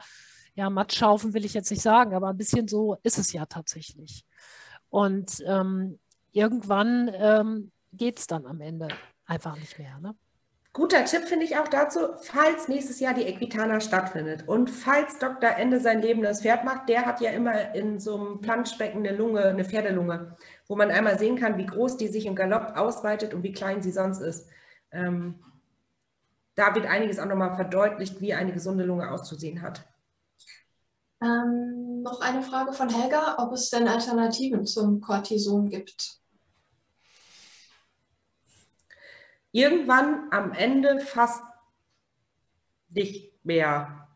[0.56, 4.26] ja, Matschhaufen will ich jetzt nicht sagen, aber ein bisschen so ist es ja tatsächlich.
[4.90, 6.00] Und ähm,
[6.36, 8.90] irgendwann ähm, geht es dann am Ende
[9.26, 9.98] einfach nicht mehr.
[10.00, 10.16] Ne?
[10.74, 15.52] Guter Tipp finde ich auch dazu, falls nächstes Jahr die Equitana stattfindet und falls Dr.
[15.52, 19.16] Ende sein Leben das Pferd macht, der hat ja immer in so einem Planschbecken eine
[19.16, 20.36] Lunge, eine Pferdelunge,
[20.68, 23.82] wo man einmal sehen kann, wie groß die sich im Galopp ausweitet und wie klein
[23.82, 24.50] sie sonst ist.
[24.92, 25.36] Ähm,
[26.56, 29.86] da wird einiges auch nochmal verdeutlicht, wie eine gesunde Lunge auszusehen hat.
[31.22, 36.20] Ähm, noch eine Frage von Helga, ob es denn Alternativen zum Cortison gibt.
[39.56, 41.42] Irgendwann am Ende fast
[42.90, 44.10] nicht mehr.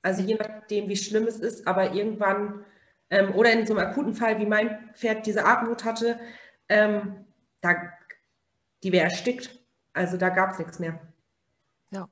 [0.00, 2.64] Also je nachdem, wie schlimm es ist, aber irgendwann
[3.10, 6.18] ähm, oder in so einem akuten Fall, wie mein Pferd diese Atemnot hatte,
[6.70, 7.26] ähm,
[7.60, 7.74] da,
[8.82, 9.60] die wäre erstickt.
[9.92, 10.98] Also da gab es nichts mehr.
[11.90, 12.08] Ja.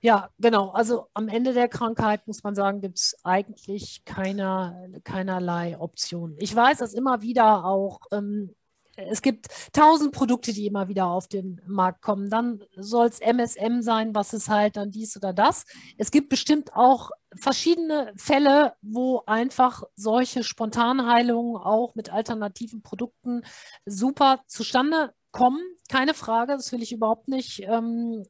[0.00, 0.68] Ja, genau.
[0.70, 6.36] Also am Ende der Krankheit muss man sagen, gibt es eigentlich keiner, keinerlei Optionen.
[6.40, 8.54] Ich weiß, dass immer wieder auch ähm,
[8.96, 12.30] es gibt tausend Produkte, die immer wieder auf den Markt kommen.
[12.30, 15.64] Dann soll es MSM sein, was ist halt dann dies oder das.
[15.98, 23.42] Es gibt bestimmt auch verschiedene Fälle, wo einfach solche Spontanheilungen auch mit alternativen Produkten
[23.84, 25.60] super zustande kommen.
[25.88, 27.60] Keine Frage, das will ich überhaupt nicht.
[27.62, 28.24] Ähm,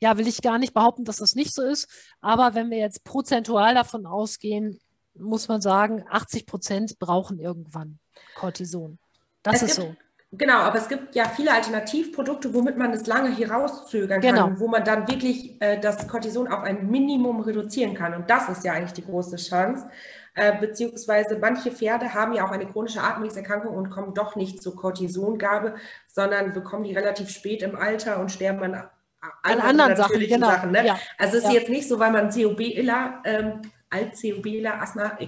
[0.00, 1.88] ja, will ich gar nicht behaupten, dass das nicht so ist.
[2.20, 4.80] Aber wenn wir jetzt prozentual davon ausgehen,
[5.14, 7.98] muss man sagen, 80 Prozent brauchen irgendwann
[8.34, 8.98] Cortison.
[9.42, 9.96] Das es ist gibt, so.
[10.32, 14.60] Genau, aber es gibt ja viele Alternativprodukte, womit man es lange hier rauszögern kann, genau.
[14.60, 18.14] wo man dann wirklich äh, das Cortison auf ein Minimum reduzieren kann.
[18.14, 19.88] Und das ist ja eigentlich die große Chance.
[20.36, 24.76] Äh, beziehungsweise manche Pferde haben ja auch eine chronische Atemwegserkrankung und kommen doch nicht zur
[24.76, 25.74] Cortisongabe,
[26.06, 28.88] sondern bekommen die relativ spät im Alter und sterben an,
[29.42, 30.20] an anderen Sachen.
[30.20, 30.46] Genau.
[30.46, 30.86] Sachen ne?
[30.86, 30.98] ja.
[31.18, 31.58] Also es ist ja.
[31.58, 35.18] jetzt nicht so, weil man COB-Iller, ähm, Alt-COB-Iller, Asthma,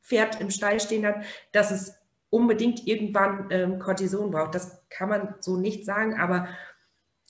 [0.00, 1.16] Pferd im Stall stehen hat,
[1.50, 1.97] dass es
[2.30, 4.54] unbedingt irgendwann ähm, Cortison braucht.
[4.54, 6.48] Das kann man so nicht sagen, aber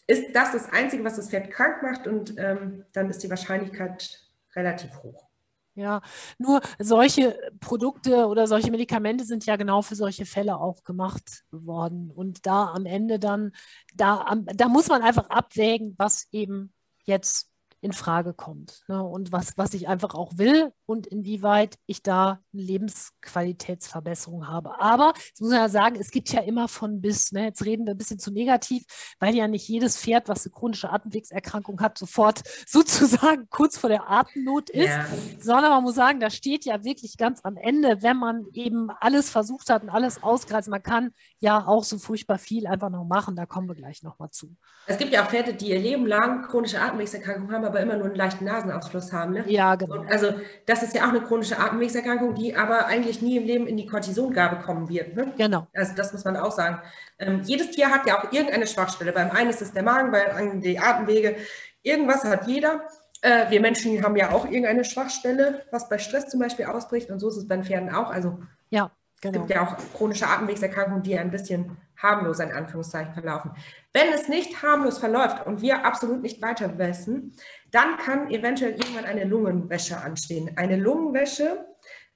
[0.07, 4.21] ist das das Einzige, was das Pferd krank macht und ähm, dann ist die Wahrscheinlichkeit
[4.55, 5.29] relativ hoch.
[5.75, 6.01] Ja,
[6.39, 12.11] nur solche Produkte oder solche Medikamente sind ja genau für solche Fälle auch gemacht worden.
[12.11, 13.53] Und da am Ende dann,
[13.95, 16.73] da, da muss man einfach abwägen, was eben
[17.05, 17.48] jetzt
[17.81, 18.83] in Frage kommt.
[18.89, 19.03] Ne?
[19.03, 24.81] Und was, was ich einfach auch will und inwieweit ich da eine Lebensqualitätsverbesserung habe.
[24.81, 27.31] Aber jetzt muss man ja sagen, es gibt ja immer von bis.
[27.31, 27.45] Ne?
[27.45, 28.85] Jetzt reden wir ein bisschen zu negativ,
[29.21, 34.11] weil ja nicht jedes Pferd, was eine chronische Atemwegserkrankung hat, sofort sozusagen kurz vor der
[34.11, 35.07] Atemnot ist, ja.
[35.39, 39.31] sondern man muss sagen, da steht ja wirklich ganz am Ende, wenn man eben alles
[39.31, 43.37] versucht hat und alles ausgereizt, man kann ja auch so furchtbar viel einfach noch machen.
[43.37, 44.57] Da kommen wir gleich nochmal zu.
[44.87, 48.07] Es gibt ja auch Pferde, die ihr Leben lang chronische Atemwegserkrankungen haben, aber immer nur
[48.07, 49.35] einen leichten Nasenausfluss haben.
[49.35, 49.45] Ne?
[49.47, 50.01] Ja, genau.
[50.01, 50.33] Und also
[50.67, 53.87] das ist ja auch eine chronische Atemwegserkrankung, die aber eigentlich nie im Leben in die
[53.87, 55.15] Cortisongabe kommen wird.
[55.15, 55.33] Ne?
[55.37, 55.67] Genau.
[55.75, 56.81] Also das muss man auch sagen.
[57.19, 59.13] Ähm, jedes Tier hat ja auch irgendeine Schwachstelle.
[59.13, 61.37] Beim einen ist es der Magen, beim anderen die Atemwege.
[61.83, 62.83] Irgendwas hat jeder.
[63.23, 67.11] Äh, wir Menschen haben ja auch irgendeine Schwachstelle, was bei Stress zum Beispiel ausbricht.
[67.11, 68.11] Und so ist es bei den Pferden auch.
[68.11, 68.39] Also
[68.71, 68.91] ja.
[69.21, 69.35] Genau.
[69.35, 73.51] Es gibt ja auch chronische Atemwegserkrankungen, die ein bisschen harmlos in Anführungszeichen verlaufen.
[73.93, 77.35] Wenn es nicht harmlos verläuft und wir absolut nicht weiter wissen,
[77.73, 80.53] dann kann eventuell irgendwann eine Lungenwäsche anstehen.
[80.57, 81.67] Eine Lungenwäsche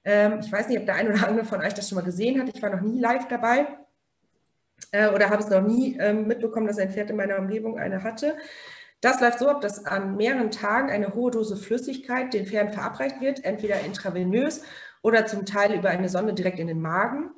[0.05, 2.39] Ähm, ich weiß nicht, ob der eine oder andere von euch das schon mal gesehen
[2.41, 2.53] hat.
[2.53, 3.67] Ich war noch nie live dabei
[4.91, 8.03] äh, oder habe es noch nie ähm, mitbekommen, dass ein Pferd in meiner Umgebung eine
[8.03, 8.37] hatte.
[9.01, 13.19] Das läuft so ab, dass an mehreren Tagen eine hohe Dose Flüssigkeit den Pferden verabreicht
[13.19, 14.63] wird, entweder intravenös
[15.03, 17.29] oder zum Teil über eine Sonde direkt in den Magen.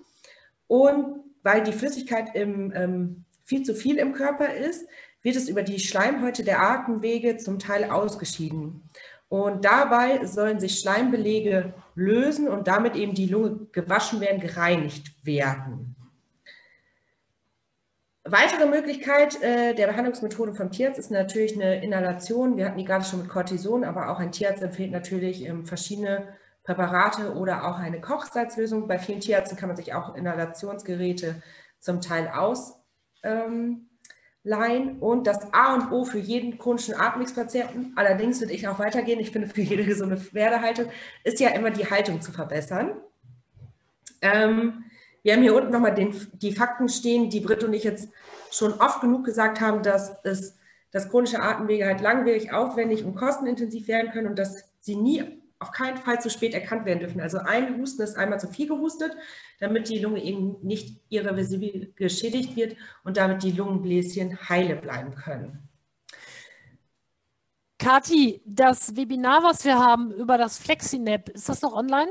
[0.67, 4.87] Und weil die Flüssigkeit im, ähm, viel zu viel im Körper ist,
[5.21, 8.89] wird es über die Schleimhäute der Atemwege zum Teil ausgeschieden.
[9.27, 15.95] Und dabei sollen sich Schleimbelege lösen und damit eben die Lunge gewaschen werden, gereinigt werden.
[18.23, 22.57] Weitere Möglichkeit äh, der Behandlungsmethode vom Tierarzt ist natürlich eine Inhalation.
[22.57, 26.27] Wir hatten die gerade schon mit Cortison, aber auch ein Tierarzt empfiehlt natürlich ähm, verschiedene
[26.65, 28.87] Präparate oder auch eine Kochsalzlösung.
[28.87, 31.41] Bei vielen Tierärzten kann man sich auch Inhalationsgeräte
[31.79, 33.87] zum Teil ausleihen.
[34.43, 39.19] Ähm, und das A und O für jeden chronischen Atemwegspatienten, allerdings würde ich auch weitergehen,
[39.19, 40.87] ich finde für jede gesunde Pferdehaltung,
[41.23, 42.97] ist ja immer die Haltung zu verbessern.
[44.21, 44.85] Ähm,
[45.21, 48.09] wir haben hier unten nochmal den, die Fakten stehen, die Britt und ich jetzt
[48.51, 50.55] schon oft genug gesagt haben, dass, es,
[50.91, 55.71] dass chronische Atemwege halt langwierig, aufwendig und kostenintensiv werden können und dass sie nie auf
[55.71, 57.21] keinen Fall zu spät erkannt werden dürfen.
[57.21, 59.15] Also ein Husten ist einmal zu viel gehustet,
[59.59, 65.69] damit die Lunge eben nicht irreversibel geschädigt wird und damit die Lungenbläschen heile bleiben können.
[67.77, 72.09] Kathi, das Webinar, was wir haben über das FlexiNap, ist das noch online?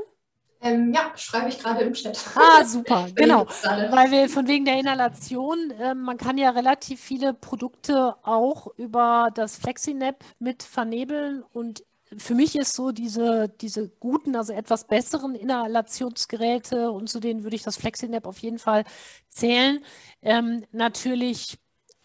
[0.61, 2.19] Ähm, ja, schreibe ich gerade im Chat.
[2.37, 3.47] Ah, super, genau.
[3.47, 9.29] Weil wir von wegen der Inhalation, äh, man kann ja relativ viele Produkte auch über
[9.35, 11.85] das FlexiNap mit vernebeln und
[12.19, 17.57] für mich ist so diese, diese guten, also etwas besseren Inhalationsgeräte und zu denen würde
[17.57, 18.85] ich das FlexiNap auf jeden Fall
[19.29, 19.81] zählen,
[20.23, 21.59] ähm, natürlich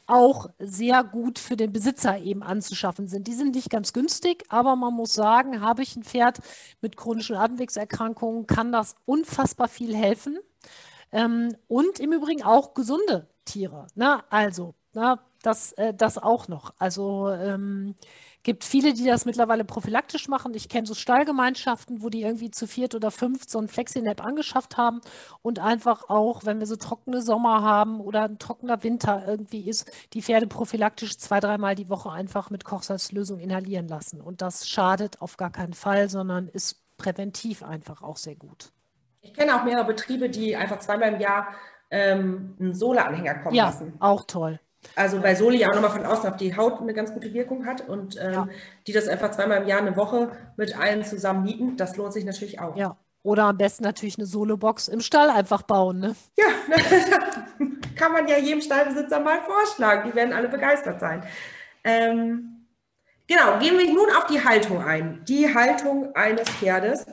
[0.09, 3.27] auch sehr gut für den Besitzer eben anzuschaffen sind.
[3.27, 6.39] Die sind nicht ganz günstig, aber man muss sagen, habe ich ein Pferd
[6.81, 10.39] mit chronischen Atemwegserkrankungen, kann das unfassbar viel helfen.
[11.11, 13.87] Ähm, und im Übrigen auch gesunde Tiere.
[13.95, 14.23] Ne?
[14.31, 16.73] Also, na, das, äh, das auch noch.
[16.77, 17.95] Also ähm,
[18.43, 20.53] gibt viele, die das mittlerweile prophylaktisch machen.
[20.53, 24.77] Ich kenne so Stallgemeinschaften, wo die irgendwie zu viert oder fünf so ein FlexiNap angeschafft
[24.77, 25.01] haben
[25.41, 29.91] und einfach auch, wenn wir so trockene Sommer haben oder ein trockener Winter irgendwie ist,
[30.13, 34.21] die Pferde prophylaktisch zwei, dreimal die Woche einfach mit Kochsalzlösung inhalieren lassen.
[34.21, 38.71] Und das schadet auf gar keinen Fall, sondern ist präventiv einfach auch sehr gut.
[39.21, 41.47] Ich kenne auch mehrere Betriebe, die einfach zweimal im Jahr
[41.91, 43.93] ähm, einen Sola-Anhänger kommen ja, lassen.
[43.99, 44.59] Ja, auch toll.
[44.95, 47.65] Also weil Soli ja auch nochmal von außen auf die Haut eine ganz gute Wirkung
[47.65, 48.47] hat und ähm, ja.
[48.87, 52.25] die das einfach zweimal im Jahr eine Woche mit allen zusammen mieten, das lohnt sich
[52.25, 52.75] natürlich auch.
[52.75, 52.97] Ja.
[53.21, 55.99] Oder am besten natürlich eine Solo-Box im Stall einfach bauen.
[55.99, 56.15] Ne?
[56.37, 56.45] Ja,
[57.95, 60.09] kann man ja jedem Stallbesitzer mal vorschlagen.
[60.09, 61.23] Die werden alle begeistert sein.
[61.83, 62.65] Ähm,
[63.27, 65.23] genau, gehen wir nun auf die Haltung ein.
[65.25, 67.05] Die Haltung eines Pferdes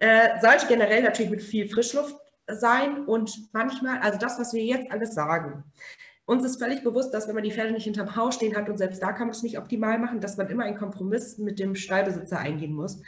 [0.00, 4.90] äh, sollte generell natürlich mit viel Frischluft sein und manchmal, also das, was wir jetzt
[4.90, 5.64] alles sagen,
[6.30, 8.78] uns ist völlig bewusst, dass wenn man die Pferde nicht hinterm Haus stehen hat und
[8.78, 11.74] selbst da kann man es nicht optimal machen, dass man immer einen Kompromiss mit dem
[11.74, 13.02] Stallbesitzer eingehen muss.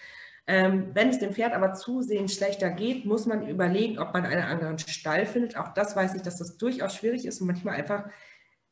[0.48, 4.42] Ähm, wenn es dem Pferd aber zusehends schlechter geht, muss man überlegen, ob man einen
[4.42, 5.56] anderen Stall findet.
[5.56, 8.06] Auch das weiß ich, dass das durchaus schwierig ist und manchmal einfach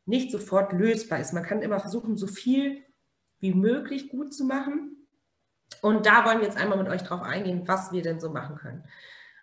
[0.04, 1.32] nicht sofort lösbar ist.
[1.32, 2.82] Man kann immer versuchen, so viel
[3.38, 5.06] wie möglich gut zu machen.
[5.80, 8.56] Und da wollen wir jetzt einmal mit euch drauf eingehen, was wir denn so machen
[8.56, 8.82] können.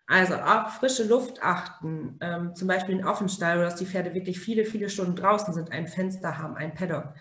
[0.07, 4.63] Also auf frische Luft achten, ähm, zum Beispiel in Offenstall, dass die Pferde wirklich viele,
[4.63, 7.13] viele Stunden draußen sind, ein Fenster haben, ein Paddock.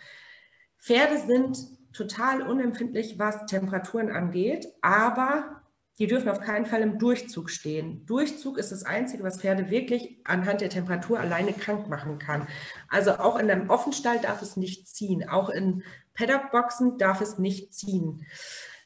[0.78, 1.58] Pferde sind
[1.92, 5.62] total unempfindlich, was Temperaturen angeht, aber
[5.98, 8.04] die dürfen auf keinen Fall im Durchzug stehen.
[8.06, 12.46] Durchzug ist das Einzige, was Pferde wirklich anhand der Temperatur alleine krank machen kann.
[12.88, 15.82] Also auch in einem Offenstall darf es nicht ziehen, auch in
[16.14, 18.26] Paddockboxen darf es nicht ziehen.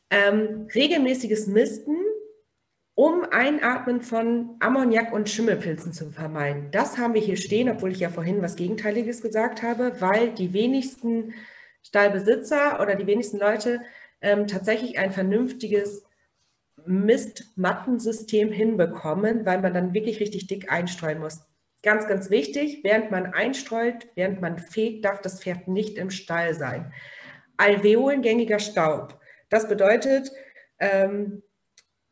[0.09, 1.97] Ähm, regelmäßiges Misten
[3.01, 6.71] um Einatmen von Ammoniak und Schimmelpilzen zu vermeiden.
[6.71, 10.53] Das haben wir hier stehen, obwohl ich ja vorhin was Gegenteiliges gesagt habe, weil die
[10.53, 11.33] wenigsten
[11.83, 13.81] Stallbesitzer oder die wenigsten Leute
[14.21, 16.05] ähm, tatsächlich ein vernünftiges
[16.85, 21.41] Mistmattensystem hinbekommen, weil man dann wirklich richtig dick einstreuen muss.
[21.83, 26.53] Ganz, ganz wichtig, während man einstreut, während man fegt, darf das Pferd nicht im Stall
[26.53, 26.93] sein.
[27.57, 29.19] Alveolengängiger Staub.
[29.49, 30.31] Das bedeutet,
[30.79, 31.43] ähm,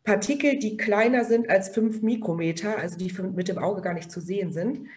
[0.08, 4.22] Partikel, die kleiner sind als 5 Mikrometer, also die mit dem Auge gar nicht zu
[4.22, 4.88] sehen sind,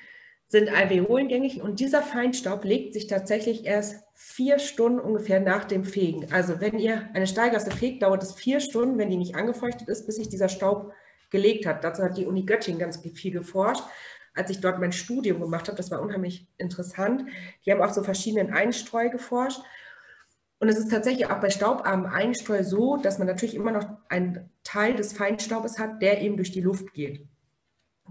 [0.47, 6.31] sind alveolengängig und dieser Feinstaub legt sich tatsächlich erst vier Stunden ungefähr nach dem Fegen.
[6.31, 10.05] Also wenn ihr eine Steigasse fegt, dauert es vier Stunden, wenn die nicht angefeuchtet ist,
[10.05, 10.93] bis sich dieser Staub
[11.29, 11.83] gelegt hat.
[11.83, 13.83] Dazu hat die Uni Göttingen ganz viel geforscht.
[14.33, 17.25] Als ich dort mein Studium gemacht habe, das war unheimlich interessant.
[17.65, 19.59] Die haben auch so verschiedenen Einstreu geforscht
[20.61, 24.51] Und es ist tatsächlich auch bei staubarmen Einstreu so, dass man natürlich immer noch einen
[24.63, 27.27] Teil des Feinstaubes hat, der eben durch die Luft geht.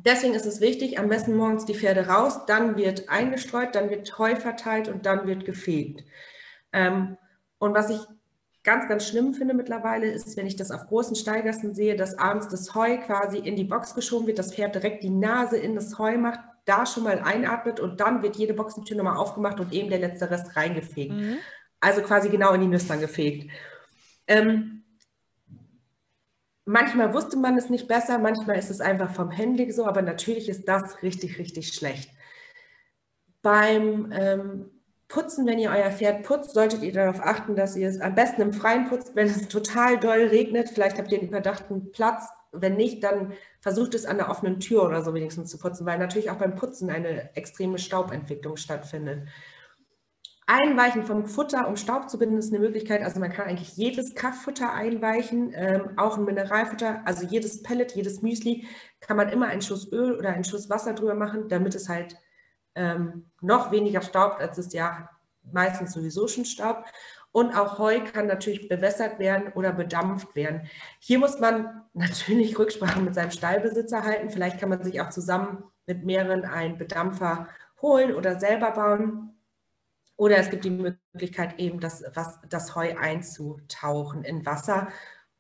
[0.05, 4.19] Deswegen ist es wichtig, am besten morgens die Pferde raus, dann wird eingestreut, dann wird
[4.19, 6.03] Heu verteilt und dann wird gefegt.
[6.73, 7.17] Ähm,
[7.59, 8.01] und was ich
[8.65, 12.49] ganz, ganz schlimm finde mittlerweile, ist, wenn ich das auf großen Steigassen sehe, dass abends
[12.49, 16.01] das Heu quasi in die Box geschoben wird, das Pferd direkt die Nase in das
[16.01, 19.89] Heu macht, da schon mal einatmet und dann wird jede Boxentür nochmal aufgemacht und eben
[19.89, 21.13] der letzte Rest reingefegt.
[21.13, 21.37] Mhm.
[21.81, 23.51] Also quasi genau in die Nüstern gefegt.
[24.27, 24.85] Ähm,
[26.65, 30.49] manchmal wusste man es nicht besser, manchmal ist es einfach vom Handling so, aber natürlich
[30.49, 32.11] ist das richtig, richtig schlecht.
[33.43, 34.71] Beim ähm,
[35.11, 38.43] Putzen, wenn ihr euer Pferd putzt, solltet ihr darauf achten, dass ihr es am besten
[38.43, 40.71] im Freien putzt, wenn es total doll regnet.
[40.71, 42.29] Vielleicht habt ihr einen überdachten Platz.
[42.53, 45.99] Wenn nicht, dann versucht es an der offenen Tür oder so wenigstens zu putzen, weil
[45.99, 49.27] natürlich auch beim Putzen eine extreme Staubentwicklung stattfindet.
[50.51, 53.03] Einweichen vom Futter, um Staub zu binden, ist eine Möglichkeit.
[53.05, 58.21] Also man kann eigentlich jedes Kraftfutter einweichen, ähm, auch ein Mineralfutter, also jedes Pellet, jedes
[58.21, 58.67] Müsli,
[58.99, 62.17] kann man immer einen Schuss Öl oder einen Schuss Wasser drüber machen, damit es halt
[62.75, 65.09] ähm, noch weniger staubt, als es ja
[65.53, 66.91] meistens sowieso schon staubt.
[67.31, 70.69] Und auch Heu kann natürlich bewässert werden oder bedampft werden.
[70.99, 74.31] Hier muss man natürlich Rücksprache mit seinem Stallbesitzer halten.
[74.31, 77.47] Vielleicht kann man sich auch zusammen mit mehreren einen Bedampfer
[77.81, 79.37] holen oder selber bauen.
[80.21, 84.89] Oder es gibt die Möglichkeit, eben das, was, das Heu einzutauchen in Wasser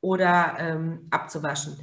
[0.00, 1.76] oder ähm, abzuwaschen.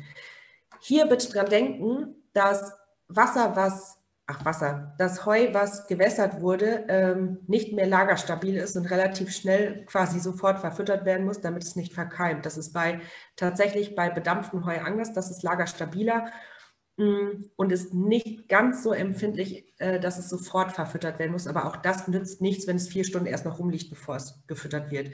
[0.80, 2.74] Hier bitte dran denken, dass
[3.08, 8.88] Wasser, was ach Wasser, das Heu, was gewässert wurde, ähm, nicht mehr lagerstabil ist und
[8.88, 12.48] relativ schnell quasi sofort verfüttert werden muss, damit es nicht verkeimt.
[12.48, 13.00] Das ist bei
[13.36, 16.32] tatsächlich bei bedampftem Heu anders, das ist lagerstabiler
[16.98, 21.48] und ist nicht ganz so empfindlich, äh, dass es sofort verfüttert werden muss.
[21.48, 24.90] Aber auch das nützt nichts, wenn es vier Stunden erst noch rumliegt, bevor es gefüttert
[24.90, 25.12] wird.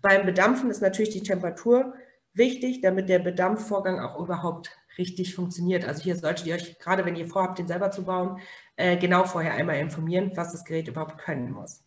[0.00, 1.94] Beim Bedampfen ist natürlich die Temperatur
[2.34, 5.84] wichtig, damit der Bedampfvorgang auch überhaupt richtig funktioniert.
[5.84, 8.40] Also hier solltet ihr euch, gerade wenn ihr vorhabt, den selber zu bauen,
[8.76, 11.83] äh, genau vorher einmal informieren, was das Gerät überhaupt können muss.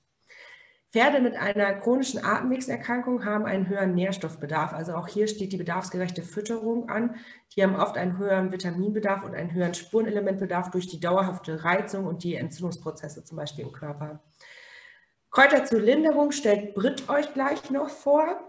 [0.93, 4.71] Pferde mit einer chronischen Atemwegserkrankung haben einen höheren Nährstoffbedarf.
[4.73, 7.15] Also auch hier steht die bedarfsgerechte Fütterung an.
[7.55, 12.23] Die haben oft einen höheren Vitaminbedarf und einen höheren Spurenelementbedarf durch die dauerhafte Reizung und
[12.23, 14.23] die Entzündungsprozesse zum Beispiel im Körper.
[15.29, 18.39] Kräuter zur Linderung stellt Brit euch gleich noch vor.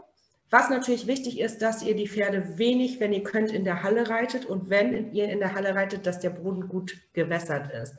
[0.51, 4.09] Was natürlich wichtig ist, dass ihr die Pferde wenig, wenn ihr könnt, in der Halle
[4.09, 7.97] reitet und wenn ihr in der Halle reitet, dass der Boden gut gewässert ist.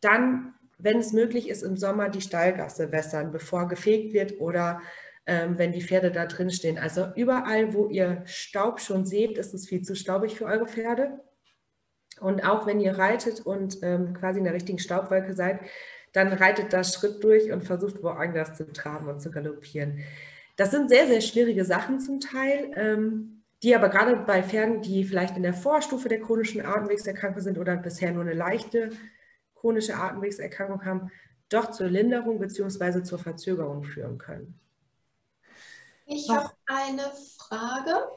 [0.00, 4.80] Dann, wenn es möglich ist, im Sommer die Stallgasse wässern, bevor gefegt wird oder
[5.26, 6.78] ähm, wenn die Pferde da drin stehen.
[6.78, 11.20] Also überall, wo ihr Staub schon seht, ist es viel zu staubig für eure Pferde.
[12.20, 15.60] Und auch wenn ihr reitet und ähm, quasi in der richtigen Staubwolke seid,
[16.12, 20.00] dann reitet da Schritt durch und versucht woanders zu traben und zu galoppieren.
[20.56, 25.04] Das sind sehr, sehr schwierige Sachen zum Teil, ähm, die aber gerade bei Pferden, die
[25.04, 28.90] vielleicht in der Vorstufe der chronischen Atemwegserkrankung sind oder bisher nur eine leichte
[29.60, 31.10] chronische Atemwegserkrankung haben,
[31.48, 33.02] doch zur Linderung bzw.
[33.02, 34.58] zur Verzögerung führen können.
[36.06, 38.08] Ich habe eine Frage,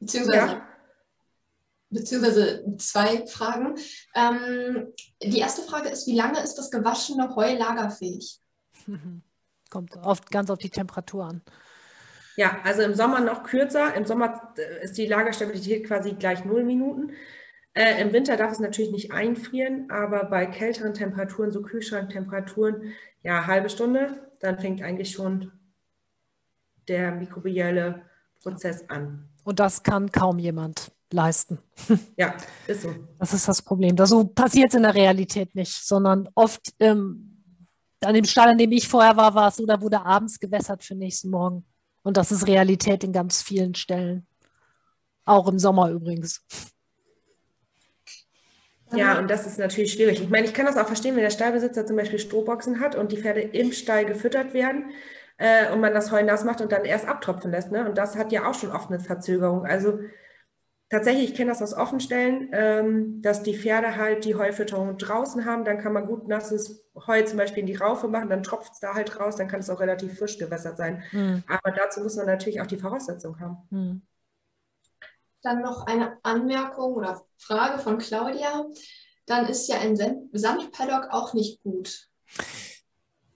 [0.00, 0.68] beziehungsweise, ja.
[1.90, 3.76] beziehungsweise zwei Fragen.
[4.14, 8.40] Ähm, die erste Frage ist, wie lange ist das gewaschene Heu lagerfähig?
[9.70, 11.42] Kommt oft ganz auf die Temperatur an.
[12.36, 13.94] Ja, also im Sommer noch kürzer.
[13.94, 17.12] Im Sommer äh, ist die Lagerstabilität quasi gleich null Minuten.
[17.74, 22.92] Äh, Im Winter darf es natürlich nicht einfrieren, aber bei kälteren Temperaturen, so Kühlschranktemperaturen,
[23.22, 25.52] ja, halbe Stunde, dann fängt eigentlich schon
[26.88, 28.02] der mikrobielle
[28.42, 29.28] Prozess an.
[29.44, 31.58] Und das kann kaum jemand leisten.
[32.16, 32.34] Ja,
[32.66, 32.94] ist so.
[33.18, 33.96] Das ist das Problem.
[33.96, 37.32] Das so passiert es in der Realität nicht, sondern oft ähm,
[38.00, 40.82] an dem Stall, an dem ich vorher war, war es so, da wurde abends gewässert
[40.82, 41.64] für nächsten Morgen.
[42.02, 44.26] Und das ist Realität in ganz vielen Stellen.
[45.24, 46.44] Auch im Sommer übrigens.
[48.96, 50.20] Ja, und das ist natürlich schwierig.
[50.20, 53.12] Ich meine, ich kann das auch verstehen, wenn der Stallbesitzer zum Beispiel Strohboxen hat und
[53.12, 54.90] die Pferde im Stall gefüttert werden
[55.38, 57.70] äh, und man das Heu nass macht und dann erst abtropfen lässt.
[57.72, 57.86] Ne?
[57.88, 59.66] Und das hat ja auch schon oft eine Verzögerung.
[59.66, 59.98] Also
[60.92, 65.64] Tatsächlich, ich kenne das aus Offenstellen, ähm, dass die Pferde halt die Heufütterung draußen haben.
[65.64, 68.80] Dann kann man gut nasses Heu zum Beispiel in die Raufe machen, dann tropft es
[68.80, 71.02] da halt raus, dann kann es auch relativ frisch gewässert sein.
[71.12, 71.44] Mhm.
[71.48, 73.56] Aber dazu muss man natürlich auch die Voraussetzung haben.
[73.70, 74.02] Mhm.
[75.42, 78.64] Dann noch eine Anmerkung oder Frage von Claudia.
[79.26, 79.96] Dann ist ja ein
[80.32, 82.08] Sandpaddock auch nicht gut.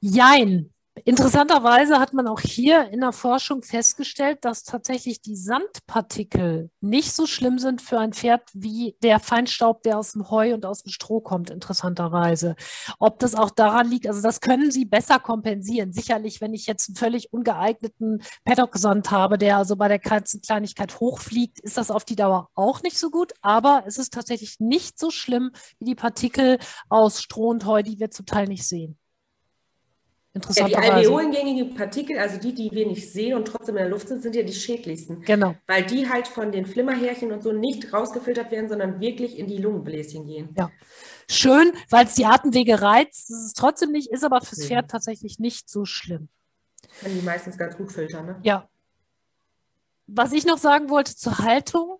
[0.01, 0.73] Jein.
[1.05, 7.27] Interessanterweise hat man auch hier in der Forschung festgestellt, dass tatsächlich die Sandpartikel nicht so
[7.27, 10.91] schlimm sind für ein Pferd wie der Feinstaub, der aus dem Heu und aus dem
[10.91, 12.57] Stroh kommt, interessanterweise.
[12.99, 15.93] Ob das auch daran liegt, also das können sie besser kompensieren.
[15.93, 20.99] Sicherlich, wenn ich jetzt einen völlig ungeeigneten Paddock-Sand habe, der also bei der kleinsten Kleinigkeit
[20.99, 23.33] hochfliegt, ist das auf die Dauer auch nicht so gut.
[23.43, 28.01] Aber es ist tatsächlich nicht so schlimm wie die Partikel aus Stroh und Heu, die
[28.01, 28.99] wir zum Teil nicht sehen.
[30.55, 34.09] Ja, die alveolengängigen Partikel, also die, die wir nicht sehen und trotzdem in der Luft
[34.09, 35.23] sind, sind ja die schädlichsten.
[35.23, 35.55] Genau.
[35.67, 39.59] Weil die halt von den Flimmerhärchen und so nicht rausgefiltert werden, sondern wirklich in die
[39.59, 40.55] Lungenbläschen gehen.
[40.57, 40.71] Ja.
[41.29, 43.31] Schön, weil es die Atemwege reizt.
[43.31, 46.29] Das ist trotzdem nicht, ist aber fürs Pferd tatsächlich nicht so schlimm.
[47.01, 48.41] Kann die meistens ganz gut filtern, ne?
[48.43, 48.69] Ja.
[50.07, 51.99] Was ich noch sagen wollte zur Haltung,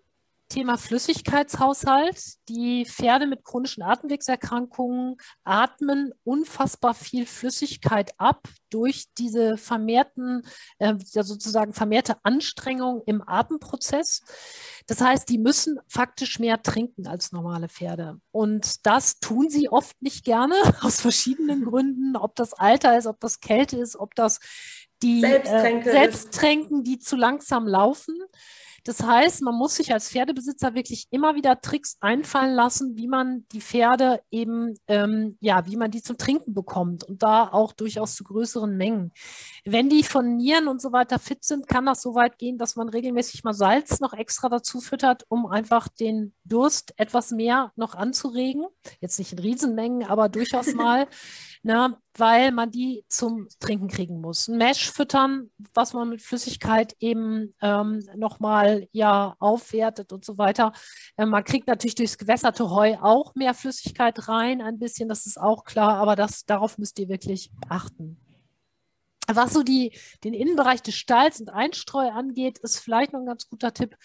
[0.49, 2.19] Thema Flüssigkeitshaushalt.
[2.49, 10.43] Die Pferde mit chronischen Atemwegserkrankungen atmen unfassbar viel Flüssigkeit ab durch diese vermehrten,
[10.79, 14.21] äh, sozusagen vermehrte Anstrengung im Atemprozess.
[14.87, 18.19] Das heißt, die müssen faktisch mehr trinken als normale Pferde.
[18.31, 23.19] Und das tun sie oft nicht gerne aus verschiedenen Gründen, ob das Alter ist, ob
[23.19, 24.39] das Kälte ist, ob das
[25.03, 28.15] die Selbsttränke, äh, Selbsttränken, die zu langsam laufen.
[28.87, 33.45] Das heißt, man muss sich als Pferdebesitzer wirklich immer wieder Tricks einfallen lassen, wie man
[33.51, 38.15] die Pferde eben, ähm, ja, wie man die zum Trinken bekommt und da auch durchaus
[38.15, 39.11] zu größeren Mengen.
[39.65, 42.77] Wenn die von Nieren und so weiter fit sind, kann das so weit gehen, dass
[42.77, 47.93] man regelmäßig mal Salz noch extra dazu füttert, um einfach den Durst etwas mehr noch
[47.93, 48.67] anzuregen.
[49.01, 51.07] Jetzt nicht in Riesenmengen, aber durchaus mal.
[51.63, 54.47] Ne, weil man die zum Trinken kriegen muss.
[54.47, 60.73] Ein Mesh füttern, was man mit Flüssigkeit eben ähm, nochmal ja, aufwertet und so weiter.
[61.15, 65.39] Äh, man kriegt natürlich durchs gewässerte Heu auch mehr Flüssigkeit rein, ein bisschen, das ist
[65.39, 68.17] auch klar, aber das, darauf müsst ihr wirklich achten.
[69.29, 69.91] Was so die,
[70.23, 73.97] den Innenbereich des Stalls und Einstreu angeht, ist vielleicht noch ein ganz guter Tipp,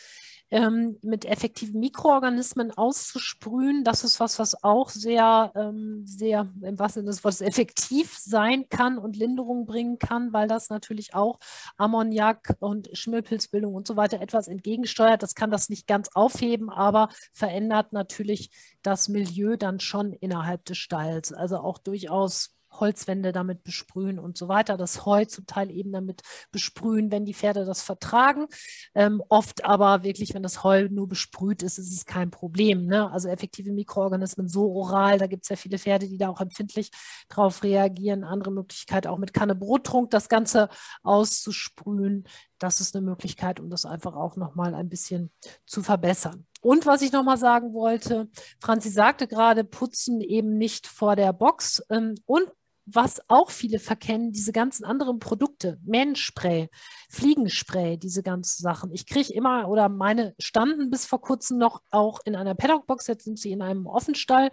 [0.53, 3.85] ähm, mit effektiven Mikroorganismen auszusprühen.
[3.85, 8.68] Das ist was, was auch sehr, ähm, sehr im wahrsten Sinne des Wortes effektiv sein
[8.68, 11.39] kann und Linderung bringen kann, weil das natürlich auch
[11.79, 15.23] Ammoniak und Schimmelpilzbildung und so weiter etwas entgegensteuert.
[15.23, 18.51] Das kann das nicht ganz aufheben, aber verändert natürlich
[18.83, 21.33] das Milieu dann schon innerhalb des Stalls.
[21.33, 22.51] Also auch durchaus
[22.81, 27.35] Holzwände damit besprühen und so weiter, das Heu zum Teil eben damit besprühen, wenn die
[27.35, 28.47] Pferde das vertragen.
[28.95, 32.87] Ähm, oft aber wirklich, wenn das Heu nur besprüht ist, ist es kein Problem.
[32.87, 33.11] Ne?
[33.11, 36.91] Also effektive Mikroorganismen so oral, da gibt es ja viele Pferde, die da auch empfindlich
[37.29, 38.25] drauf reagieren.
[38.25, 40.68] Andere Möglichkeit auch mit Kanne Brottrunk das Ganze
[41.03, 42.25] auszusprühen.
[42.59, 45.31] Das ist eine Möglichkeit, um das einfach auch nochmal ein bisschen
[45.66, 46.47] zu verbessern.
[46.61, 48.29] Und was ich nochmal sagen wollte,
[48.61, 51.83] Franzi sagte gerade, putzen eben nicht vor der Box.
[51.91, 52.47] Ähm, und
[52.85, 56.68] was auch viele verkennen, diese ganzen anderen Produkte, Mähenspray,
[57.09, 58.93] Fliegenspray, diese ganzen Sachen.
[58.93, 63.24] Ich kriege immer, oder meine standen bis vor kurzem noch auch in einer Paddockbox, jetzt
[63.24, 64.51] sind sie in einem Offenstall.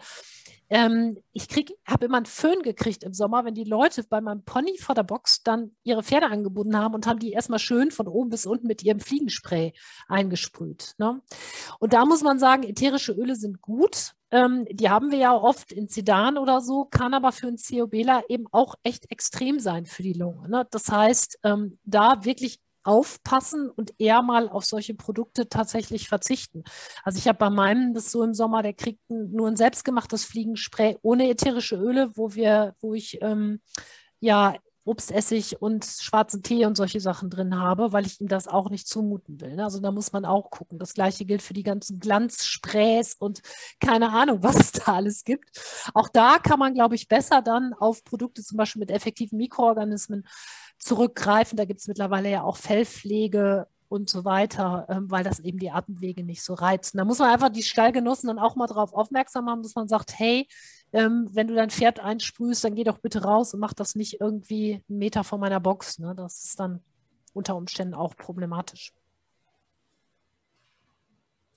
[0.70, 1.48] Ähm, ich
[1.88, 5.04] habe immer einen Föhn gekriegt im Sommer, wenn die Leute bei meinem Pony vor der
[5.04, 8.68] Box dann ihre Pferde angebunden haben und haben die erstmal schön von oben bis unten
[8.68, 9.74] mit ihrem Fliegenspray
[10.08, 10.94] eingesprüht.
[10.98, 11.22] Ne?
[11.80, 14.14] Und da muss man sagen, ätherische Öle sind gut.
[14.32, 18.24] Ähm, die haben wir ja oft in Sedan oder so, kann aber für einen COBler
[18.30, 20.48] eben auch echt extrem sein für die Lunge.
[20.50, 20.68] Ne?
[20.70, 26.64] Das heißt, ähm, da wirklich aufpassen und eher mal auf solche Produkte tatsächlich verzichten.
[27.04, 30.98] Also ich habe bei meinem das so im Sommer, der kriegt nur ein selbstgemachtes Fliegenspray
[31.02, 33.62] ohne ätherische Öle, wo wir, wo ich ähm,
[34.20, 34.56] ja
[34.90, 38.88] Obstessig und schwarzen Tee und solche Sachen drin habe, weil ich ihm das auch nicht
[38.88, 39.56] zumuten will.
[39.56, 39.64] Ne?
[39.64, 40.80] Also da muss man auch gucken.
[40.80, 43.42] Das gleiche gilt für die ganzen Glanzsprays und
[43.80, 45.52] keine Ahnung, was es da alles gibt.
[45.94, 50.26] Auch da kann man, glaube ich, besser dann auf Produkte zum Beispiel mit effektiven Mikroorganismen
[50.80, 51.58] zurückgreifen.
[51.58, 55.72] Da gibt es mittlerweile ja auch Fellpflege und so weiter, ähm, weil das eben die
[55.72, 56.98] Atemwege nicht so reizen.
[56.98, 60.18] Da muss man einfach die Stallgenossen dann auch mal darauf aufmerksam machen, dass man sagt,
[60.18, 60.48] hey,
[60.94, 64.22] ähm, wenn du dein Pferd einsprühst, dann geh doch bitte raus und mach das nicht
[64.22, 66.00] irgendwie einen Meter vor meiner Box.
[66.00, 66.14] Ne?
[66.16, 66.82] Das ist dann
[67.34, 68.92] unter Umständen auch problematisch.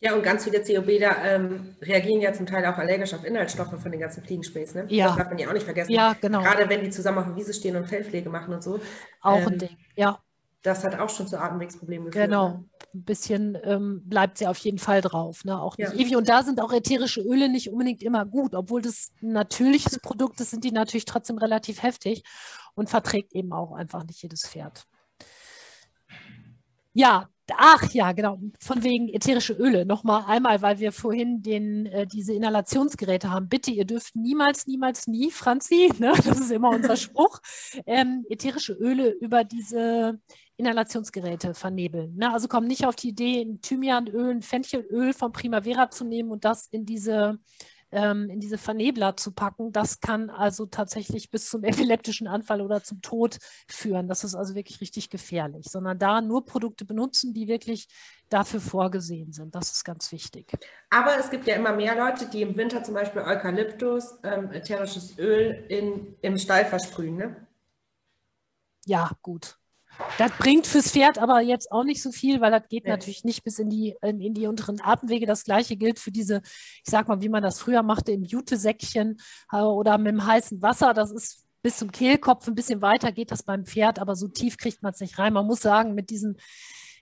[0.03, 3.92] Ja, und ganz viele COBler ähm, reagieren ja zum Teil auch allergisch auf Inhaltsstoffe von
[3.92, 4.74] den ganzen Fliegensprays.
[4.74, 4.84] Ne?
[4.88, 5.07] Ja.
[5.07, 5.92] Das darf man ja auch nicht vergessen.
[5.92, 6.42] Ja, genau.
[6.42, 8.80] Gerade wenn die zusammen auf der Wiese stehen und Fellpflege machen und so.
[9.20, 10.18] Auch ähm, ein Ding, ja.
[10.62, 12.30] Das hat auch schon zu Atemwegsproblemen geführt.
[12.30, 12.64] Genau, ne?
[12.94, 15.44] ein bisschen ähm, bleibt sie auf jeden Fall drauf.
[15.44, 15.61] Ne?
[15.61, 15.98] Auch nicht ja.
[15.98, 16.16] ewig.
[16.16, 20.40] Und da sind auch ätherische Öle nicht unbedingt immer gut, obwohl das ein natürliches Produkt
[20.40, 22.24] ist, sind die natürlich trotzdem relativ heftig
[22.74, 24.84] und verträgt eben auch einfach nicht jedes Pferd.
[26.92, 28.38] Ja, Ach ja, genau.
[28.61, 29.86] Von wegen ätherische Öle.
[29.86, 33.48] Nochmal einmal, weil wir vorhin den, äh, diese Inhalationsgeräte haben.
[33.48, 36.12] Bitte, ihr dürft niemals, niemals, nie, Franzi, ne?
[36.24, 37.40] das ist immer unser Spruch,
[37.86, 40.20] ähm, ätherische Öle über diese
[40.57, 42.16] Inhalationsgeräte vernebeln.
[42.16, 42.32] Ne?
[42.32, 46.44] Also kommt nicht auf die Idee, ein Thymianöl, ein Fenchelöl von Primavera zu nehmen und
[46.44, 47.38] das in diese
[47.93, 49.72] ähm, in diese Vernebler zu packen.
[49.72, 53.38] Das kann also tatsächlich bis zum epileptischen Anfall oder zum Tod
[53.68, 54.09] führen.
[54.09, 57.88] Das ist also wirklich richtig gefährlich, sondern da nur Produkte benutzen, die wirklich
[58.28, 59.55] dafür vorgesehen sind.
[59.55, 60.53] Das ist ganz wichtig.
[60.90, 65.18] Aber es gibt ja immer mehr Leute, die im Winter zum Beispiel Eukalyptus, ähm, ätherisches
[65.18, 67.16] Öl in, im Stall versprühen.
[67.16, 67.47] Ne?
[68.86, 69.59] Ja, gut.
[70.18, 72.90] Das bringt fürs Pferd aber jetzt auch nicht so viel, weil das geht ja.
[72.90, 75.26] natürlich nicht bis in die, in, in, die unteren Atemwege.
[75.26, 79.20] Das gleiche gilt für diese, ich sag mal, wie man das früher machte, im Jutesäckchen
[79.53, 80.95] äh, oder mit dem heißen Wasser.
[80.95, 84.57] Das ist bis zum Kehlkopf ein bisschen weiter geht das beim Pferd, aber so tief
[84.57, 85.32] kriegt man es nicht rein.
[85.32, 86.36] Man muss sagen, mit diesen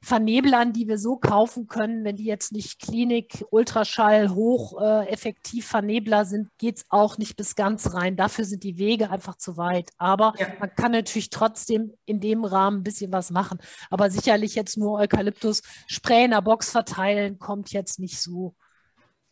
[0.03, 6.25] Vernebelern, die wir so kaufen können, wenn die jetzt nicht Klinik, Ultraschall, hocheffektiv äh, Vernebler
[6.25, 8.17] sind, geht es auch nicht bis ganz rein.
[8.17, 9.91] Dafür sind die Wege einfach zu weit.
[9.99, 10.47] Aber ja.
[10.59, 13.59] man kann natürlich trotzdem in dem Rahmen ein bisschen was machen.
[13.91, 18.55] Aber sicherlich jetzt nur Eukalyptus Spray in der Box verteilen, kommt jetzt nicht so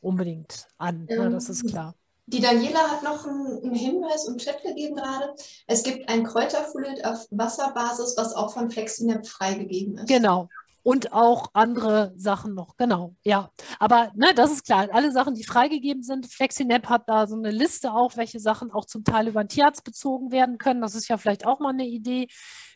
[0.01, 1.07] unbedingt an.
[1.09, 1.95] Ähm, ja, das ist klar.
[2.31, 5.35] Die Daniela hat noch einen, Hinweis im Chat gegeben gerade.
[5.67, 10.09] Es gibt ein Kräuterfluid auf Wasserbasis, was auch von Flexinep freigegeben ist.
[10.09, 10.49] Genau,
[10.83, 12.77] und auch andere Sachen noch.
[12.77, 13.51] Genau, ja.
[13.79, 14.89] Aber ne, das ist klar.
[14.93, 16.27] Alle Sachen, die freigegeben sind.
[16.27, 19.85] FlexiNap hat da so eine Liste auch, welche Sachen auch zum Teil über den Tierarzt
[19.85, 20.81] bezogen werden können.
[20.81, 22.29] Das ist ja vielleicht auch mal eine Idee,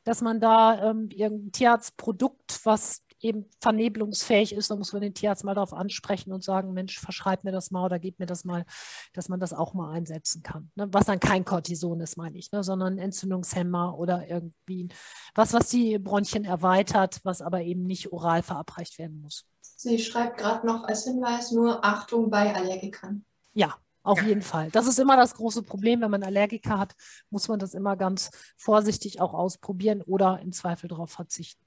[0.05, 5.45] dass man da ähm, irgendein Tierarztprodukt, was eben vernebelungsfähig ist, dann muss man den Tierarzt
[5.45, 8.65] mal darauf ansprechen und sagen, Mensch, verschreib mir das mal oder gib mir das mal,
[9.13, 10.71] dass man das auch mal einsetzen kann.
[10.75, 10.89] Ne?
[10.93, 12.63] Was dann kein Cortison ist, meine ich, ne?
[12.65, 14.89] sondern Entzündungshemmer oder irgendwie
[15.35, 19.47] was, was die Bronchien erweitert, was aber eben nicht oral verabreicht werden muss.
[19.61, 23.25] Sie schreibt gerade noch als Hinweis nur Achtung bei Allergikern.
[23.53, 24.29] Ja, auf ja.
[24.29, 24.71] jeden Fall.
[24.71, 26.01] Das ist immer das große Problem.
[26.01, 26.95] Wenn man Allergiker hat,
[27.31, 31.65] muss man das immer ganz vorsichtig auch ausprobieren oder im Zweifel darauf verzichten.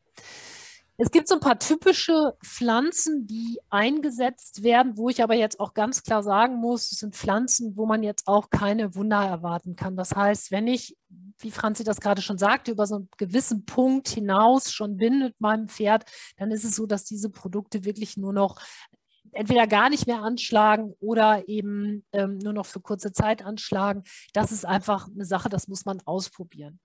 [0.98, 5.74] Es gibt so ein paar typische Pflanzen, die eingesetzt werden, wo ich aber jetzt auch
[5.74, 9.98] ganz klar sagen muss, es sind Pflanzen, wo man jetzt auch keine Wunder erwarten kann.
[9.98, 10.96] Das heißt, wenn ich,
[11.39, 15.41] wie Franzi das gerade schon sagte, über so einen gewissen Punkt hinaus schon bin mit
[15.41, 16.06] meinem Pferd,
[16.38, 18.62] dann ist es so, dass diese Produkte wirklich nur noch
[19.36, 24.04] entweder gar nicht mehr anschlagen oder eben ähm, nur noch für kurze Zeit anschlagen.
[24.34, 26.80] Das ist einfach eine Sache, das muss man ausprobieren.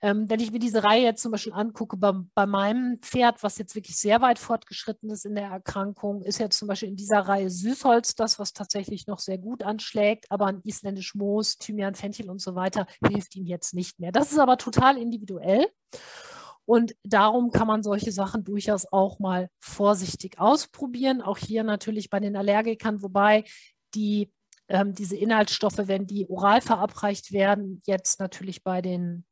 [0.00, 3.58] Ähm, wenn ich mir diese Reihe jetzt zum Beispiel angucke, bei, bei, meinem Pferd, was
[3.58, 7.20] jetzt wirklich sehr weit fortgeschritten ist in der Erkrankung, ist jetzt zum Beispiel in dieser
[7.20, 12.30] Reihe Süßholz das, was tatsächlich noch sehr gut anschlägt, aber ein isländisch Moos, Thymian, Fenchel
[12.30, 14.12] und so weiter hilft ihm jetzt nicht mehr.
[14.12, 15.66] Das ist aber total individuell.
[16.64, 21.20] Und darum kann man solche Sachen durchaus auch mal vorsichtig ausprobieren.
[21.20, 23.44] Auch hier natürlich bei den Allergikern, wobei
[23.94, 24.32] die,
[24.68, 29.24] ähm, diese Inhaltsstoffe, wenn die oral verabreicht werden, jetzt natürlich bei den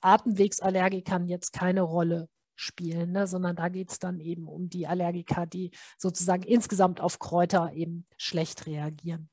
[0.00, 3.26] Atemwegsallergikern jetzt keine Rolle spielen, ne?
[3.26, 8.06] sondern da geht es dann eben um die Allergiker, die sozusagen insgesamt auf Kräuter eben
[8.16, 9.28] schlecht reagieren.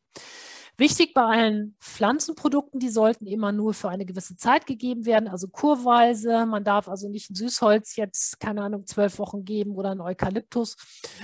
[0.76, 5.48] Wichtig bei allen Pflanzenprodukten, die sollten immer nur für eine gewisse Zeit gegeben werden, also
[5.48, 6.48] kurweise.
[6.48, 10.76] Man darf also nicht ein Süßholz jetzt, keine Ahnung, zwölf Wochen geben oder ein Eukalyptus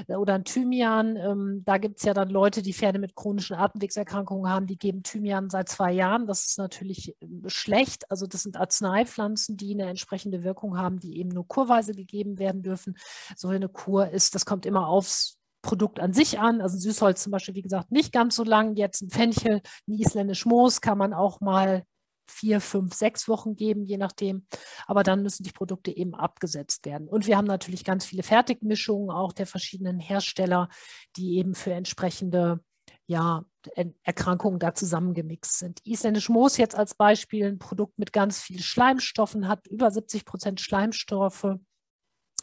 [0.07, 1.15] äh, oder ein Thymian.
[1.15, 5.01] Ähm, da gibt es ja dann Leute, die Pferde mit chronischen Atemwegserkrankungen haben, die geben
[5.01, 6.27] Thymian seit zwei Jahren.
[6.27, 8.09] Das ist natürlich ähm, schlecht.
[8.11, 12.61] Also das sind Arzneipflanzen, die eine entsprechende Wirkung haben, die eben nur kurweise gegeben werden
[12.61, 12.95] dürfen.
[13.35, 16.61] So eine Kur ist, das kommt immer aufs Produkt an sich an.
[16.61, 18.75] Also Süßholz zum Beispiel, wie gesagt, nicht ganz so lang.
[18.75, 21.83] Jetzt ein Fenchel, ein isländisch Moos kann man auch mal
[22.29, 24.45] vier, fünf, sechs Wochen geben, je nachdem.
[24.85, 27.07] Aber dann müssen die Produkte eben abgesetzt werden.
[27.07, 30.69] Und wir haben natürlich ganz viele Fertigmischungen auch der verschiedenen Hersteller,
[31.15, 32.63] die eben für entsprechende
[33.07, 33.43] ja,
[34.03, 35.79] Erkrankungen da zusammengemixt sind.
[35.83, 40.61] Isländisch Moos jetzt als Beispiel ein Produkt mit ganz vielen Schleimstoffen, hat über 70 Prozent
[40.61, 41.55] Schleimstoffe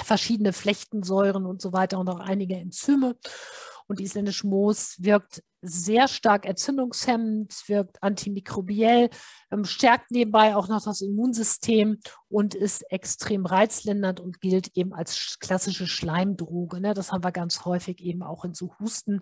[0.06, 3.16] verschiedene Flechtensäuren und so weiter und auch einige Enzyme.
[3.88, 9.10] Und isländisch Moos wirkt sehr stark entzündungshemmend, wirkt antimikrobiell,
[9.50, 11.98] ähm, stärkt nebenbei auch noch das Immunsystem
[12.28, 16.80] und ist extrem reizlindernd und gilt eben als klassische Schleimdroge.
[16.80, 16.94] Ne?
[16.94, 19.20] Das haben wir ganz häufig eben auch in so Husten,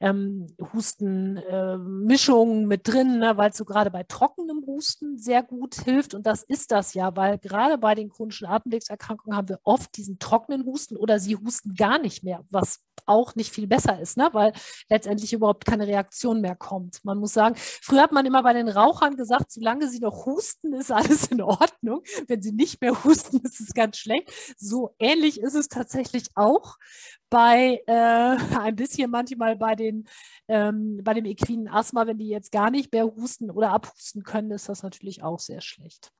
[0.00, 3.36] ähm, Hustenmischungen äh, mit drin, ne?
[3.36, 6.14] weil es so gerade bei trockenem Husten sehr gut hilft.
[6.14, 10.18] Und das ist das ja, weil gerade bei den chronischen Atemwegserkrankungen haben wir oft diesen
[10.18, 14.28] trockenen Husten oder sie husten gar nicht mehr, was auch nicht viel besser ist, ne?
[14.32, 14.52] weil
[14.88, 17.04] letztendlich überhaupt keine Reaktion mehr kommt.
[17.04, 20.72] Man muss sagen, früher hat man immer bei den Rauchern gesagt, solange sie noch husten,
[20.74, 22.02] ist alles in Ordnung.
[22.26, 24.30] Wenn sie nicht mehr husten, ist es ganz schlecht.
[24.58, 26.76] So ähnlich ist es tatsächlich auch
[27.28, 30.06] bei äh, ein bisschen manchmal bei den
[30.48, 34.50] ähm, bei dem equinen Asthma, wenn die jetzt gar nicht mehr husten oder abhusten können,
[34.50, 36.12] ist das natürlich auch sehr schlecht.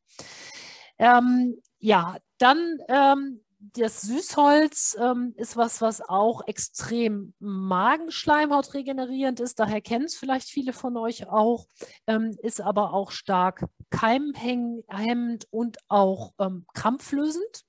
[0.99, 3.45] Ähm, ja, dann ähm,
[3.75, 9.59] das Süßholz ähm, ist was, was auch extrem Magenschleimhaut regenerierend ist.
[9.59, 11.67] Daher kennen es vielleicht viele von euch auch.
[12.07, 17.65] Ähm, ist aber auch stark keimhemmend und auch ähm, krampflösend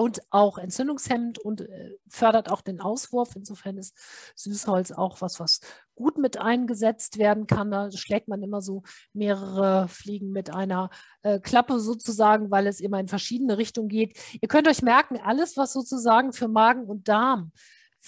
[0.00, 3.36] und auch entzündungshemmend und äh, fördert auch den Auswurf.
[3.36, 3.94] Insofern ist
[4.34, 5.60] Süßholz auch was, was
[5.94, 7.70] gut mit eingesetzt werden kann.
[7.70, 8.82] Da schlägt man immer so
[9.12, 10.88] mehrere Fliegen mit einer
[11.22, 14.18] äh, Klappe sozusagen, weil es immer in verschiedene Richtungen geht.
[14.40, 17.52] Ihr könnt euch merken, alles, was sozusagen für Magen und Darm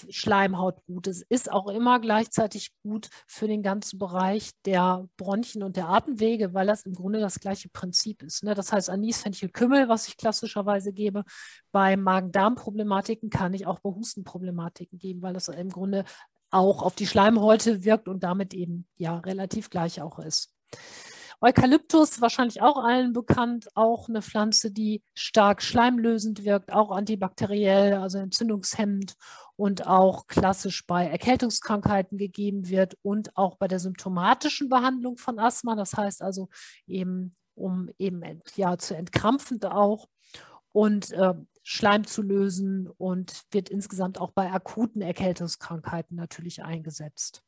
[0.08, 5.76] Schleimhaut gut ist, ist auch immer gleichzeitig gut für den ganzen Bereich der Bronchien und
[5.76, 8.42] der Atemwege, weil das im Grunde das gleiche Prinzip ist.
[8.42, 8.54] Ne?
[8.54, 11.24] Das heißt, Anis, Fenchel, Kümmel, was ich klassischerweise gebe,
[11.72, 16.04] bei Magen-Darm-Problematiken kann ich auch bei Hustenproblematiken geben, weil das im Grunde
[16.50, 20.52] auch auf die Schleimhäute wirkt und damit eben ja relativ gleich auch ist.
[21.44, 28.18] Eukalyptus, wahrscheinlich auch allen bekannt, auch eine Pflanze, die stark schleimlösend wirkt, auch antibakteriell, also
[28.18, 29.14] entzündungshemmend
[29.56, 35.76] und auch klassisch bei Erkältungskrankheiten gegeben wird und auch bei der symptomatischen Behandlung von Asthma,
[35.76, 36.48] das heißt also
[36.86, 38.22] eben, um eben
[38.56, 40.08] ja, zu entkrampfen auch
[40.72, 47.44] und äh, Schleim zu lösen und wird insgesamt auch bei akuten Erkältungskrankheiten natürlich eingesetzt.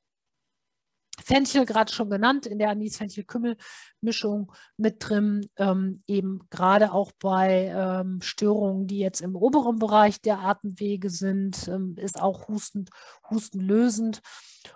[1.22, 8.20] Fenchel gerade schon genannt, in der Anis-Fenchel-Kümmel-Mischung mit drin, ähm, eben gerade auch bei ähm,
[8.20, 12.90] Störungen, die jetzt im oberen Bereich der Atemwege sind, ähm, ist auch hustend,
[13.30, 14.22] hustenlösend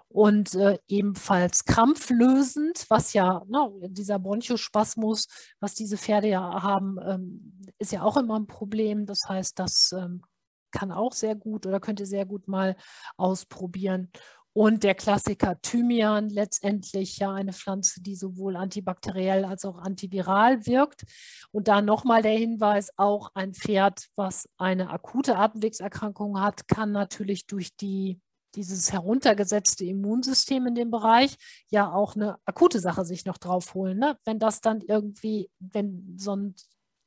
[0.08, 5.26] und äh, ebenfalls krampflösend, was ja, ne, dieser Bronchospasmus,
[5.60, 9.06] was diese Pferde ja haben, ähm, ist ja auch immer ein Problem.
[9.06, 10.22] Das heißt, das ähm,
[10.70, 12.76] kann auch sehr gut oder könnte sehr gut mal
[13.16, 14.10] ausprobieren.
[14.58, 21.04] Und der Klassiker Thymian, letztendlich ja eine Pflanze, die sowohl antibakteriell als auch antiviral wirkt.
[21.52, 27.46] Und da nochmal der Hinweis, auch ein Pferd, was eine akute Atemwegserkrankung hat, kann natürlich
[27.46, 28.20] durch die
[28.56, 31.36] dieses heruntergesetzte Immunsystem in dem Bereich
[31.70, 33.96] ja auch eine akute Sache sich noch draufholen.
[33.96, 34.18] Ne?
[34.24, 36.56] Wenn das dann irgendwie, wenn so ein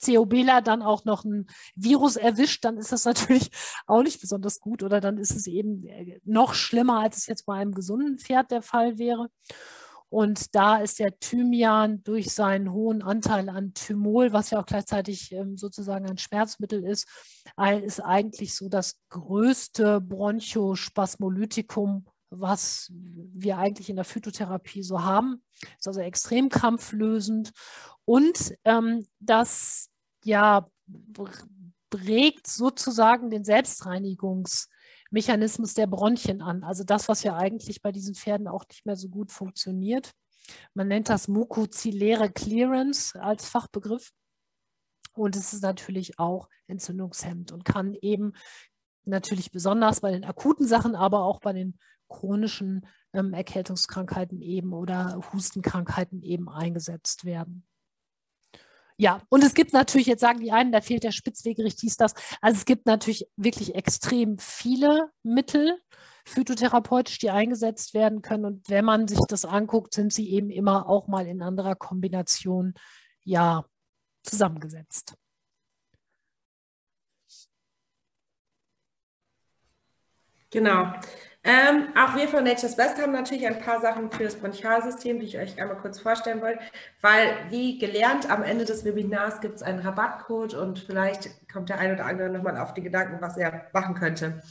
[0.04, 3.52] COBler dann auch noch ein Virus erwischt, dann ist das natürlich
[3.88, 7.46] auch nicht besonders gut oder dann ist es eben äh, noch schlimmer, als es jetzt
[7.46, 9.30] bei einem gesunden Pferd der Fall wäre.
[10.12, 15.32] Und da ist der Thymian durch seinen hohen Anteil an Thymol, was ja auch gleichzeitig
[15.32, 17.08] ähm, sozusagen ein Schmerzmittel ist,
[17.82, 25.46] ist eigentlich so das größte Bronchospasmolytikum, was wir eigentlich in der Phytotherapie so haben.
[25.78, 27.54] Ist also extrem krampflösend
[28.04, 29.91] und ähm, das
[30.26, 30.68] ja
[31.94, 36.64] regt sozusagen den Selbstreinigungsmechanismus der Bronchien an.
[36.64, 40.12] Also das, was ja eigentlich bei diesen Pferden auch nicht mehr so gut funktioniert.
[40.74, 44.12] Man nennt das mukozilläre Clearance als Fachbegriff.
[45.14, 48.32] Und es ist natürlich auch entzündungshemmend und kann eben
[49.04, 51.78] natürlich besonders bei den akuten Sachen, aber auch bei den
[52.08, 57.66] chronischen ähm, Erkältungskrankheiten eben oder Hustenkrankheiten eben eingesetzt werden.
[59.02, 62.14] Ja, und es gibt natürlich, jetzt sagen die einen, da fehlt der Spitzwegerich, dies, das.
[62.40, 65.82] Also es gibt natürlich wirklich extrem viele Mittel,
[66.24, 68.46] phytotherapeutisch, die eingesetzt werden können.
[68.46, 72.76] Und wenn man sich das anguckt, sind sie eben immer auch mal in anderer Kombination,
[73.24, 73.66] ja,
[74.22, 75.16] zusammengesetzt.
[80.52, 80.94] Genau.
[81.44, 85.26] Ähm, auch wir von Nature's Best haben natürlich ein paar Sachen für das Bronchialsystem, die
[85.26, 86.60] ich euch einmal kurz vorstellen wollte,
[87.02, 91.80] weil wie gelernt, am Ende des Webinars gibt es einen Rabattcode und vielleicht kommt der
[91.80, 94.44] ein oder andere nochmal auf die Gedanken, was er machen könnte.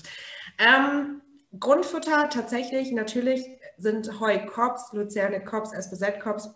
[0.58, 1.20] Ähm,
[1.58, 3.46] Grundfutter tatsächlich natürlich
[3.78, 6.50] sind Heukops, Luzerne Kops, SBZ Kops,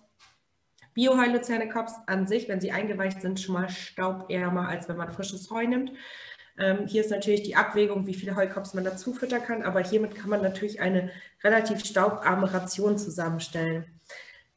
[0.94, 5.12] Bioheu Luzerne Kops an sich, wenn sie eingeweicht sind, schon mal staubärmer, als wenn man
[5.12, 5.92] frisches Heu nimmt.
[6.58, 10.14] Ähm, hier ist natürlich die Abwägung, wie viele Heukops man dazu füttern kann, aber hiermit
[10.14, 11.10] kann man natürlich eine
[11.42, 13.84] relativ staubarme Ration zusammenstellen.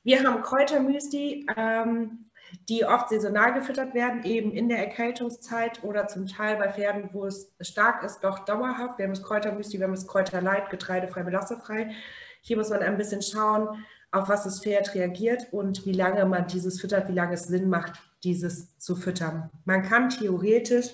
[0.03, 2.29] Wir haben Kräutermüsli, ähm,
[2.69, 7.25] die oft saisonal gefüttert werden, eben in der Erkältungszeit oder zum Teil bei Pferden, wo
[7.25, 8.97] es stark ist, doch dauerhaft.
[8.97, 11.91] Wir haben das Kräutermüsli, wir haben das Kräuterleit, getreidefrei, belassefrei.
[12.41, 16.47] Hier muss man ein bisschen schauen, auf was das Pferd reagiert und wie lange man
[16.47, 19.49] dieses füttert, wie lange es Sinn macht, dieses zu füttern.
[19.65, 20.91] Man kann theoretisch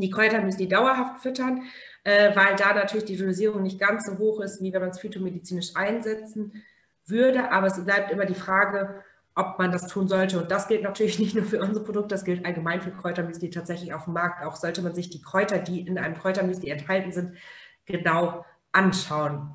[0.00, 1.62] die Kräutermüsli dauerhaft füttern,
[2.04, 5.00] äh, weil da natürlich die Dosierung nicht ganz so hoch ist, wie wenn man es
[5.00, 6.62] phytomedizinisch einsetzen
[7.06, 7.50] würde.
[7.50, 9.02] Aber es bleibt immer die Frage,
[9.34, 10.40] ob man das tun sollte.
[10.40, 13.94] Und das gilt natürlich nicht nur für unsere Produkte, das gilt allgemein für Kräutermüsli tatsächlich
[13.94, 14.44] auf dem Markt.
[14.44, 17.36] Auch sollte man sich die Kräuter, die in einem Kräutermüsli enthalten sind,
[17.86, 19.54] genau anschauen.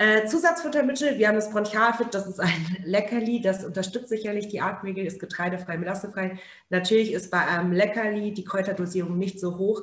[0.00, 5.04] Äh, Zusatzfuttermittel, wir haben das Bronchialfit, das ist ein Leckerli, das unterstützt sicherlich die Atmregel,
[5.04, 6.38] ist getreidefrei, melassefrei.
[6.70, 9.82] Natürlich ist bei einem Leckerli die Kräuterdosierung nicht so hoch,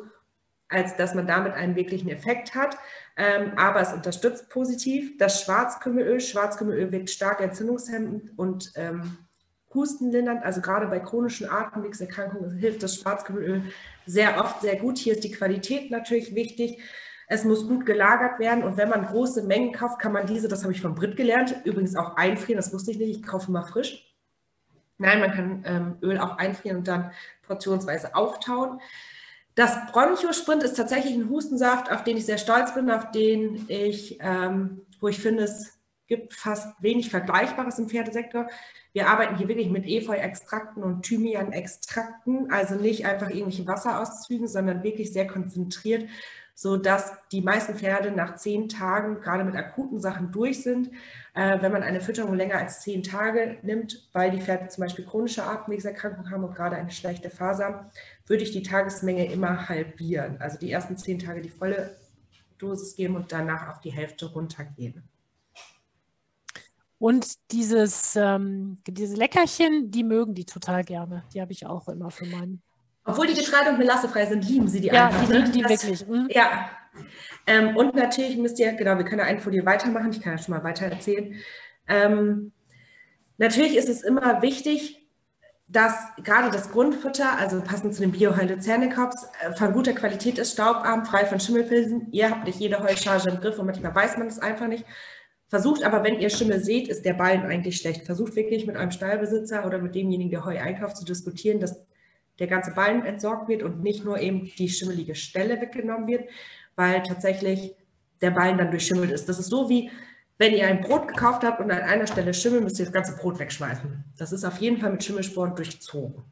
[0.69, 2.79] als dass man damit einen wirklichen Effekt hat,
[3.15, 5.19] ähm, aber es unterstützt positiv.
[5.19, 9.19] Das Schwarzkümmelöl, Schwarzkümmelöl wirkt stark entzündungshemmend und ähm,
[9.71, 13.65] hustenlindernd, also gerade bei chronischen Atemwegserkrankungen hilft das Schwarzkümmelöl
[14.07, 14.97] sehr oft sehr gut.
[14.97, 16.81] Hier ist die Qualität natürlich wichtig.
[17.29, 20.63] Es muss gut gelagert werden und wenn man große Mengen kauft, kann man diese, das
[20.63, 23.63] habe ich von Brit gelernt, übrigens auch einfrieren, das wusste ich nicht, ich kaufe mal
[23.63, 24.15] frisch.
[24.97, 27.11] Nein, man kann ähm, Öl auch einfrieren und dann
[27.43, 28.79] portionsweise auftauen.
[29.55, 34.19] Das Bronchosprint ist tatsächlich ein Hustensaft, auf den ich sehr stolz bin, auf den ich,
[34.21, 35.77] ähm, wo ich finde, es
[36.07, 38.47] gibt fast wenig Vergleichbares im Pferdesektor.
[38.93, 45.11] Wir arbeiten hier wirklich mit Efeu-Extrakten und Thymian-Extrakten, also nicht einfach irgendwelche Wasserauszügen, sondern wirklich
[45.11, 46.07] sehr konzentriert
[46.59, 50.89] sodass die meisten Pferde nach zehn Tagen gerade mit akuten Sachen durch sind.
[51.35, 55.05] Äh, wenn man eine Fütterung länger als zehn Tage nimmt, weil die Pferde zum Beispiel
[55.05, 57.91] chronische Atemwegserkrankungen haben und gerade eine schlechte Faser,
[58.25, 60.41] würde ich die Tagesmenge immer halbieren.
[60.41, 61.95] Also die ersten zehn Tage die volle
[62.57, 65.03] Dosis geben und danach auf die Hälfte runtergehen.
[66.97, 71.23] Und dieses, ähm, diese Leckerchen, die mögen die total gerne.
[71.35, 72.63] Die habe ich auch immer für meinen
[73.07, 75.21] obwohl die Getreide- und melassefrei sind, lieben sie die ja, einfach.
[75.21, 76.07] Ja, die lieben die das, wirklich.
[76.07, 76.27] Mhm.
[76.29, 76.69] Ja.
[77.47, 80.11] Ähm, und natürlich müsst ihr, genau, wir können eine Folie weitermachen.
[80.11, 81.35] Ich kann ja schon mal weiter erzählen.
[81.87, 82.51] Ähm,
[83.37, 85.07] natürlich ist es immer wichtig,
[85.69, 85.93] dass
[86.23, 91.25] gerade das Grundfutter, also passend zu dem Bio-Heu-Luzernekops, äh, von guter Qualität ist, staubarm, frei
[91.25, 92.07] von Schimmelpilzen.
[92.11, 94.85] Ihr habt nicht jede Heucharge im Griff und manchmal weiß man es einfach nicht.
[95.49, 98.05] Versucht aber, wenn ihr Schimmel seht, ist der Ballen eigentlich schlecht.
[98.05, 101.86] Versucht wirklich mit einem Stallbesitzer oder mit demjenigen, der Heu einkauft, zu diskutieren, dass
[102.39, 106.29] der ganze Ballen entsorgt wird und nicht nur eben die schimmelige Stelle weggenommen wird,
[106.75, 107.75] weil tatsächlich
[108.21, 109.27] der Ballen dann durchschimmelt ist.
[109.27, 109.91] Das ist so wie,
[110.37, 113.15] wenn ihr ein Brot gekauft habt und an einer Stelle Schimmel, müsst ihr das ganze
[113.15, 114.03] Brot wegschmeißen.
[114.17, 116.23] Das ist auf jeden Fall mit Schimmelsporen durchzogen.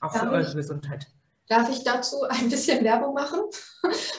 [0.00, 1.06] Auch für eure Gesundheit.
[1.48, 3.40] Darf ich dazu ein bisschen Werbung machen?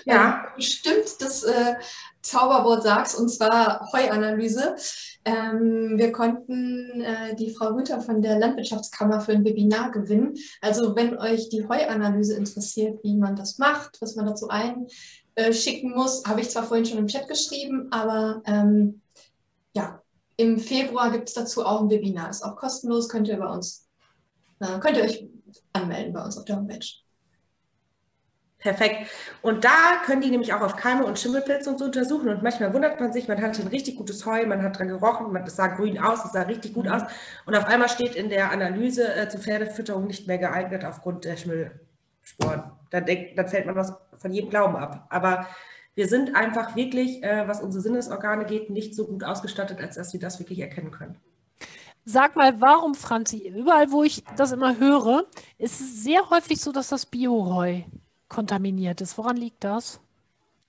[0.06, 0.46] Ja.
[0.60, 1.76] Stimmt, das äh,
[2.22, 4.76] Zauberwort sagst, und zwar Heuanalyse.
[5.26, 10.36] Ähm, wir konnten äh, die Frau Rüther von der Landwirtschaftskammer für ein Webinar gewinnen.
[10.62, 16.24] Also wenn euch die Heuanalyse interessiert, wie man das macht, was man dazu einschicken muss,
[16.26, 19.02] habe ich zwar vorhin schon im Chat geschrieben, aber ähm,
[19.76, 20.02] ja,
[20.38, 22.30] im Februar gibt es dazu auch ein Webinar.
[22.30, 23.88] Ist auch kostenlos, könnt ihr bei uns,
[24.60, 25.28] äh, könnt ihr euch
[25.74, 27.05] anmelden bei uns auf der Homepage.
[28.66, 29.12] Perfekt.
[29.44, 32.30] Und da können die nämlich auch auf Keime und Schimmelpilze und so untersuchen.
[32.30, 35.32] Und manchmal wundert man sich, man hat ein richtig gutes Heu, man hat dran gerochen,
[35.32, 37.04] man, das sah grün aus, es sah richtig gut aus.
[37.46, 41.38] Und auf einmal steht in der Analyse äh, zur Pferdefütterung nicht mehr geeignet aufgrund der
[41.38, 42.64] Schimmelsporen.
[42.90, 45.06] Dann, denk, dann fällt man was von jedem Glauben ab.
[45.12, 45.46] Aber
[45.94, 50.12] wir sind einfach wirklich, äh, was unsere Sinnesorgane geht, nicht so gut ausgestattet, als dass
[50.12, 51.20] wir das wirklich erkennen können.
[52.04, 55.26] Sag mal, warum, Franzi, überall, wo ich das immer höre,
[55.60, 57.84] ist es sehr häufig so, dass das Bioheu
[58.28, 59.18] kontaminiert ist.
[59.18, 60.00] Woran liegt das?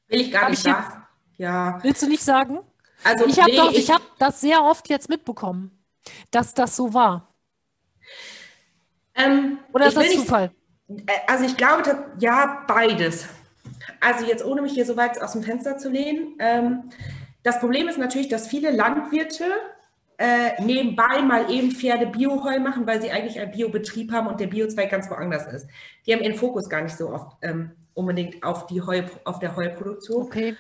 [0.09, 1.03] Will ich gar Hab nicht sagen.
[1.37, 1.79] Ja.
[1.83, 2.61] Willst du nicht sagen?
[3.05, 5.71] Also ich habe nee, doch, ich, ich habe das sehr oft jetzt mitbekommen,
[6.31, 7.35] dass das so war.
[9.15, 10.51] Ähm, Oder ist das Zufall?
[10.87, 13.27] Nicht, äh, also ich glaube, ja, beides.
[14.01, 16.37] Also jetzt ohne mich hier so weit aus dem Fenster zu lehnen.
[16.39, 16.91] Ähm,
[17.43, 19.45] das Problem ist natürlich, dass viele Landwirte
[20.19, 24.47] äh, nebenbei mal eben Pferde Bioheu machen, weil sie eigentlich einen Biobetrieb haben und der
[24.47, 25.69] Biozweig ganz woanders ist.
[26.07, 29.57] Die haben ihren Fokus gar nicht so oft ähm, unbedingt auf, die Heu, auf der
[29.57, 30.23] Heuproduktion.
[30.23, 30.57] Okay.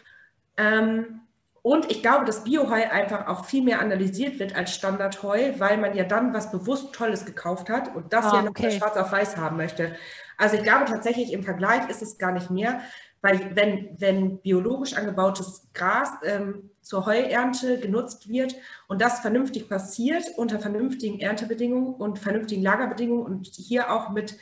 [0.57, 1.20] Ähm,
[1.62, 5.97] und ich glaube, dass Bioheu einfach auch viel mehr analysiert wird als Standardheu, weil man
[5.97, 8.70] ja dann was bewusst Tolles gekauft hat und das ah, ja noch okay.
[8.70, 9.97] schwarz auf weiß haben möchte.
[10.39, 12.83] Also ich glaube tatsächlich im Vergleich ist es gar nicht mehr,
[13.27, 18.55] weil wenn, wenn biologisch angebautes Gras ähm, zur Heuernte genutzt wird
[18.86, 24.39] und das vernünftig passiert unter vernünftigen Erntebedingungen und vernünftigen Lagerbedingungen und hier auch mit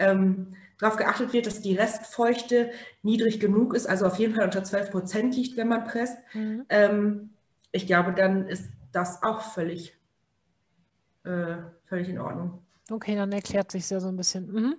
[0.00, 2.72] ähm, darauf geachtet wird, dass die Restfeuchte
[3.02, 6.64] niedrig genug ist, also auf jeden Fall unter 12 Prozent liegt, wenn man presst, mhm.
[6.70, 7.30] ähm,
[7.70, 9.96] ich glaube, dann ist das auch völlig,
[11.22, 12.62] äh, völlig in Ordnung.
[12.90, 14.50] Okay, dann erklärt sich ja so ein bisschen.
[14.50, 14.76] Mhm.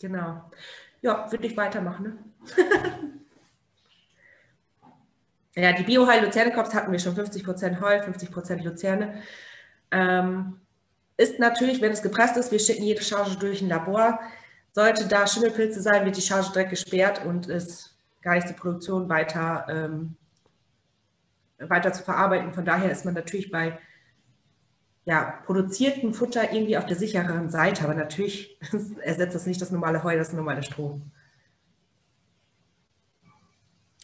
[0.00, 0.50] Genau.
[1.02, 2.02] Ja, würde ich weitermachen.
[2.04, 2.18] Ne?
[5.62, 9.22] ja, die Bioheil Luzerne Kops hatten wir schon 50% Heu, 50% Luzerne.
[9.90, 10.60] Ähm,
[11.16, 14.20] ist natürlich, wenn es gepresst ist, wir schicken jede Charge durch ein Labor.
[14.72, 19.08] Sollte da Schimmelpilze sein, wird die Charge direkt gesperrt und ist gar nicht zur Produktion
[19.08, 20.16] weiter, ähm,
[21.58, 22.54] weiter zu verarbeiten.
[22.54, 23.78] Von daher ist man natürlich bei
[25.04, 28.58] ja, produziertem Futter irgendwie auf der sichereren Seite, aber natürlich
[29.02, 31.00] ersetzt das nicht das normale Heu, das normale Stroh.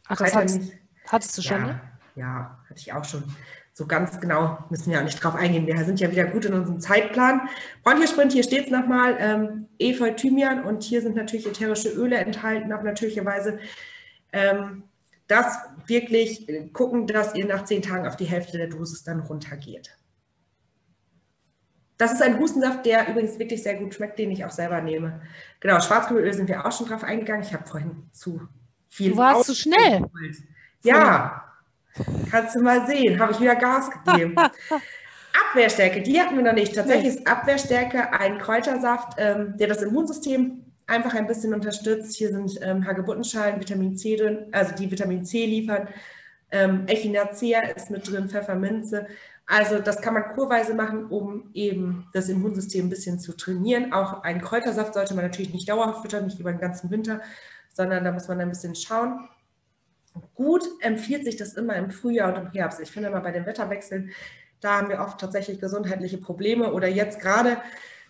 [0.09, 0.73] Ach, das hattest,
[1.07, 1.81] hattest du schon, ja, ne?
[2.15, 3.25] Ja, hatte ich auch schon.
[3.73, 5.67] So ganz genau müssen wir auch nicht drauf eingehen.
[5.67, 7.43] Wir sind ja wieder gut in unserem Zeitplan.
[7.83, 12.73] Bronchiosprint, hier steht es nochmal, ähm, Efeu, Thymian und hier sind natürlich ätherische Öle enthalten,
[12.73, 13.59] auf natürliche Weise.
[14.33, 14.85] Ähm,
[15.27, 19.91] das wirklich gucken, dass ihr nach zehn Tagen auf die Hälfte der Dosis dann runtergeht.
[21.99, 25.21] Das ist ein Hustensaft, der übrigens wirklich sehr gut schmeckt, den ich auch selber nehme.
[25.61, 27.43] Genau, Schwarzkübelöl sind wir auch schon drauf eingegangen.
[27.43, 28.41] Ich habe vorhin zu
[28.89, 29.13] viel.
[29.13, 30.05] Du warst zu schnell.
[30.83, 31.45] Ja,
[32.31, 33.19] kannst du mal sehen.
[33.19, 34.37] Habe ich wieder Gas gegeben.
[35.51, 36.75] Abwehrstärke, die hatten wir noch nicht.
[36.75, 42.17] Tatsächlich ist Abwehrstärke ein Kräutersaft, ähm, der das Immunsystem einfach ein bisschen unterstützt.
[42.17, 45.89] Hier sind ähm, Hagebuttenschalen, Vitamin C drin, also die Vitamin C liefern.
[46.51, 49.07] Ähm, Echinacea ist mit drin, Pfefferminze.
[49.47, 53.93] Also das kann man kurweise machen, um eben das Immunsystem ein bisschen zu trainieren.
[53.93, 57.21] Auch einen Kräutersaft sollte man natürlich nicht dauerhaft füttern, nicht über den ganzen Winter,
[57.73, 59.29] sondern da muss man ein bisschen schauen.
[60.35, 62.81] Gut empfiehlt sich das immer im Frühjahr und im Herbst.
[62.81, 64.11] Ich finde mal bei den Wetterwechseln,
[64.61, 67.59] da haben wir oft tatsächlich gesundheitliche Probleme oder jetzt gerade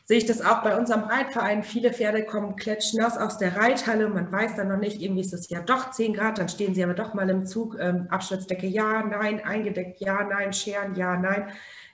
[0.07, 1.65] sehe ich das auch bei unserem Reitverein.
[1.65, 4.09] Viele Pferde kommen klatschnass aus der Reithalle.
[4.09, 6.85] Man weiß dann noch nicht, irgendwie ist es ja doch 10 Grad, dann stehen sie
[6.85, 7.77] aber doch mal im Zug.
[7.81, 11.49] Ähm, Abschnittsdecke ja, nein, eingedeckt ja, nein, Scheren ja, nein.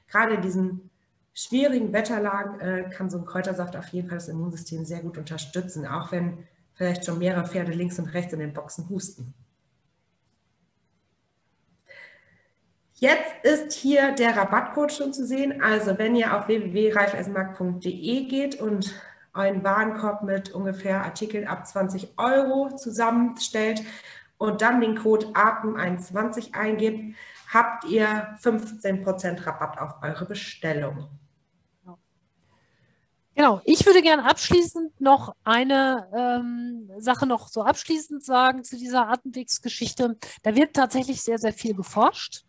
[0.08, 0.90] Gerade in diesen
[1.32, 5.86] schwierigen Wetterlagen äh, kann so ein Kräutersaft auf jeden Fall das Immunsystem sehr gut unterstützen,
[5.86, 9.32] auch wenn vielleicht schon mehrere Pferde links und rechts in den Boxen husten.
[13.02, 15.60] Jetzt ist hier der Rabattcode schon zu sehen.
[15.60, 18.94] Also wenn ihr auf www.reifessenmarkt.de geht und
[19.34, 23.82] euren Warenkorb mit ungefähr Artikeln ab 20 Euro zusammenstellt
[24.38, 27.16] und dann den Code ATEM21 eingibt,
[27.52, 31.08] habt ihr 15% Rabatt auf eure Bestellung.
[33.34, 39.08] Genau, ich würde gerne abschließend noch eine ähm, Sache noch so abschließend sagen zu dieser
[39.08, 40.16] Atemwegsgeschichte.
[40.44, 42.44] Da wird tatsächlich sehr, sehr viel geforscht.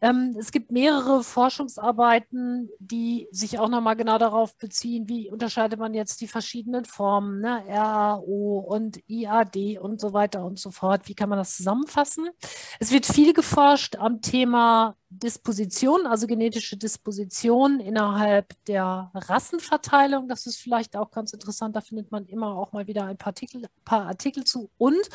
[0.00, 5.94] Ähm, es gibt mehrere Forschungsarbeiten, die sich auch nochmal genau darauf beziehen, wie unterscheidet man
[5.94, 7.64] jetzt die verschiedenen Formen, ne?
[7.66, 11.08] RAO und IAD und so weiter und so fort.
[11.08, 12.28] Wie kann man das zusammenfassen?
[12.78, 20.28] Es wird viel geforscht am Thema Disposition, also genetische Disposition innerhalb der Rassenverteilung.
[20.28, 21.76] Das ist vielleicht auch ganz interessant.
[21.76, 24.70] Da findet man immer auch mal wieder ein paar Artikel, paar Artikel zu.
[24.78, 25.08] Und,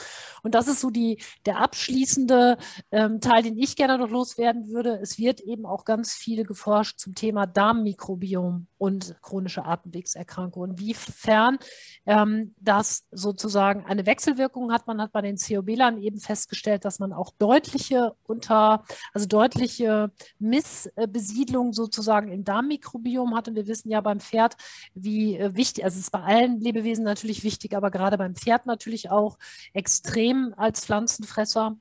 [0.44, 2.58] und das ist so die, der abschließende
[2.92, 5.00] ähm, Teil, den ich gerne noch loswerden würde.
[5.02, 10.72] Es wird eben auch ganz viel geforscht zum Thema Darmmikrobiom und chronische Atemwegserkrankungen.
[10.72, 11.60] Inwiefern
[12.08, 14.88] ähm, das sozusagen eine Wechselwirkung hat.
[14.88, 18.84] Man hat bei den COB-Lern eben festgestellt, dass man auch deutliche unter,
[19.14, 23.48] also deutliche Missbesiedlung sozusagen im Darmmikrobiom hat.
[23.48, 24.58] Und wir wissen ja beim Pferd,
[24.96, 28.66] wie äh, wichtig, also es ist bei allen Lebewesen natürlich wichtig, aber gerade beim Pferd
[28.66, 29.38] natürlich auch
[29.74, 31.78] extrem als Pflanzenfresser.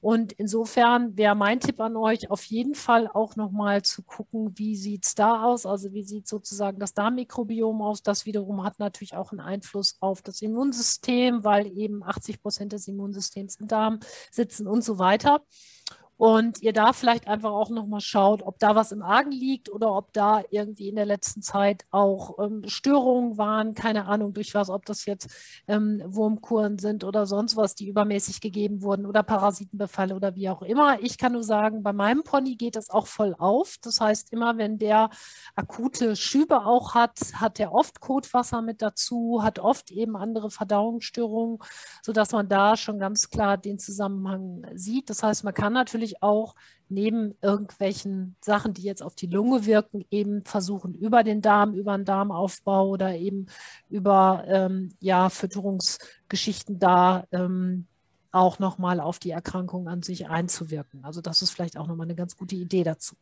[0.00, 4.74] Und insofern wäre mein Tipp an euch, auf jeden Fall auch nochmal zu gucken, wie
[4.74, 5.66] sieht es da aus?
[5.66, 8.02] Also wie sieht sozusagen das Darmmikrobiom aus?
[8.02, 12.88] Das wiederum hat natürlich auch einen Einfluss auf das Immunsystem, weil eben 80 Prozent des
[12.88, 14.00] Immunsystems im Darm
[14.30, 15.42] sitzen und so weiter
[16.20, 19.96] und ihr da vielleicht einfach auch nochmal schaut, ob da was im Argen liegt oder
[19.96, 24.68] ob da irgendwie in der letzten Zeit auch ähm, Störungen waren, keine Ahnung durch was,
[24.68, 25.30] ob das jetzt
[25.66, 30.60] ähm, Wurmkuren sind oder sonst was, die übermäßig gegeben wurden oder Parasitenbefälle oder wie auch
[30.60, 31.00] immer.
[31.00, 33.78] Ich kann nur sagen, bei meinem Pony geht das auch voll auf.
[33.80, 35.08] Das heißt, immer wenn der
[35.54, 41.60] akute Schübe auch hat, hat er oft Kotwasser mit dazu, hat oft eben andere Verdauungsstörungen,
[42.02, 45.08] sodass man da schon ganz klar den Zusammenhang sieht.
[45.08, 46.54] Das heißt, man kann natürlich natürlich auch
[46.88, 51.96] neben irgendwelchen Sachen, die jetzt auf die Lunge wirken, eben versuchen, über den Darm, über
[51.96, 53.46] den Darmaufbau oder eben
[53.88, 57.86] über ähm, ja, Fütterungsgeschichten da ähm,
[58.32, 61.04] auch nochmal auf die Erkrankung an sich einzuwirken.
[61.04, 63.14] Also das ist vielleicht auch nochmal eine ganz gute Idee dazu.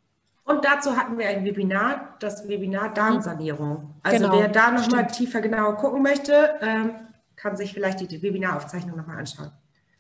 [0.45, 3.95] Und dazu hatten wir ein Webinar, das Webinar Darmsanierung.
[4.03, 6.93] Also genau, wer da nochmal tiefer genauer gucken möchte, ähm,
[7.37, 9.53] kann sich vielleicht die Webinaraufzeichnung nochmal anschauen.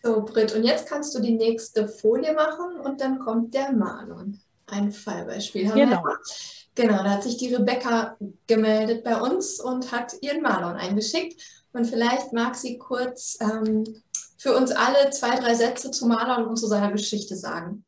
[0.03, 4.41] So, Britt, und jetzt kannst du die nächste Folie machen und dann kommt der Marlon.
[4.67, 5.69] Ein Fallbeispiel.
[5.69, 6.05] Haben genau.
[6.75, 8.17] genau, da hat sich die Rebecca
[8.47, 11.43] gemeldet bei uns und hat ihren Marlon eingeschickt.
[11.73, 14.03] Und vielleicht mag sie kurz ähm,
[14.37, 17.85] für uns alle zwei, drei Sätze zu Marlon und zu seiner Geschichte sagen.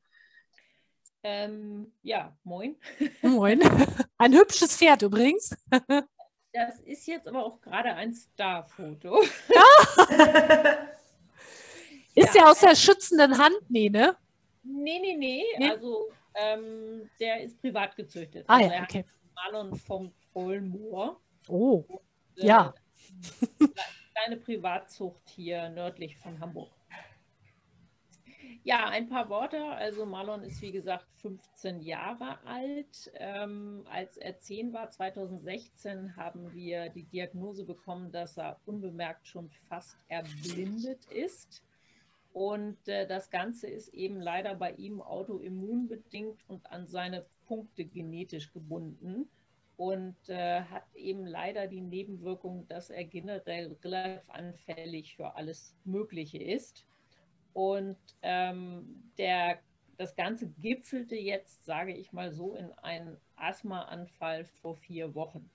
[1.23, 2.77] Ähm, ja, moin.
[3.23, 3.61] Moin.
[4.19, 5.55] Ein hübsches Pferd übrigens.
[6.53, 9.23] Das ist jetzt aber auch gerade ein Starfoto.
[12.15, 12.43] Ist ja.
[12.43, 14.17] ja aus der schützenden Hand, nee, ne?
[14.63, 15.45] Nee, nee, nee.
[15.59, 15.71] nee?
[15.71, 18.45] Also ähm, der ist privat gezüchtet.
[18.49, 19.05] Ah also ja, okay.
[19.35, 21.21] Marlon vom Trollmoor.
[21.49, 22.01] Oh, und,
[22.43, 22.75] äh, ja.
[24.15, 26.71] Kleine Privatzucht hier nördlich von Hamburg.
[28.63, 29.65] Ja, ein paar Worte.
[29.65, 33.11] Also Marlon ist wie gesagt 15 Jahre alt.
[33.15, 39.51] Ähm, als er 10 war, 2016, haben wir die Diagnose bekommen, dass er unbemerkt schon
[39.69, 41.63] fast erblindet ist.
[42.33, 48.53] Und äh, das Ganze ist eben leider bei ihm autoimmunbedingt und an seine Punkte genetisch
[48.53, 49.29] gebunden
[49.77, 56.39] und äh, hat eben leider die Nebenwirkung, dass er generell relativ anfällig für alles Mögliche
[56.39, 56.87] ist.
[57.55, 59.59] Und ähm, der,
[59.97, 65.51] das Ganze gipfelte jetzt, sage ich mal so, in einen Asthmaanfall vor vier Wochen.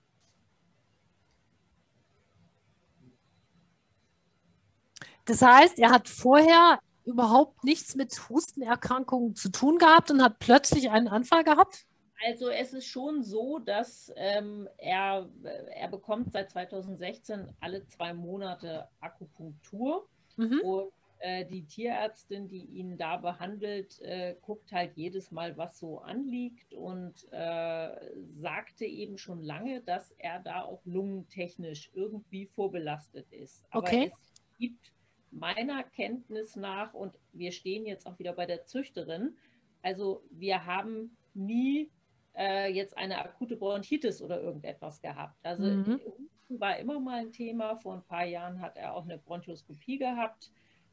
[5.26, 10.90] Das heißt, er hat vorher überhaupt nichts mit Hustenerkrankungen zu tun gehabt und hat plötzlich
[10.90, 11.86] einen Anfall gehabt?
[12.24, 15.28] Also es ist schon so, dass ähm, er,
[15.74, 20.60] er bekommt seit 2016 alle zwei Monate Akupunktur mhm.
[20.60, 25.98] und äh, die Tierärztin, die ihn da behandelt, äh, guckt halt jedes Mal, was so
[25.98, 27.90] anliegt und äh,
[28.38, 33.64] sagte eben schon lange, dass er da auch lungentechnisch irgendwie vorbelastet ist.
[33.70, 34.12] Aber okay.
[34.12, 34.92] es gibt
[35.30, 39.36] meiner Kenntnis nach, und wir stehen jetzt auch wieder bei der Züchterin,
[39.82, 41.90] also wir haben nie
[42.36, 45.36] äh, jetzt eine akute Bronchitis oder irgendetwas gehabt.
[45.42, 46.00] Also mhm.
[46.48, 47.76] war immer mal ein Thema.
[47.76, 50.50] Vor ein paar Jahren hat er auch eine Bronchoskopie gehabt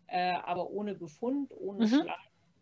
[0.07, 1.89] äh, aber ohne Befund, ohne mhm.
[1.89, 2.19] Schlag,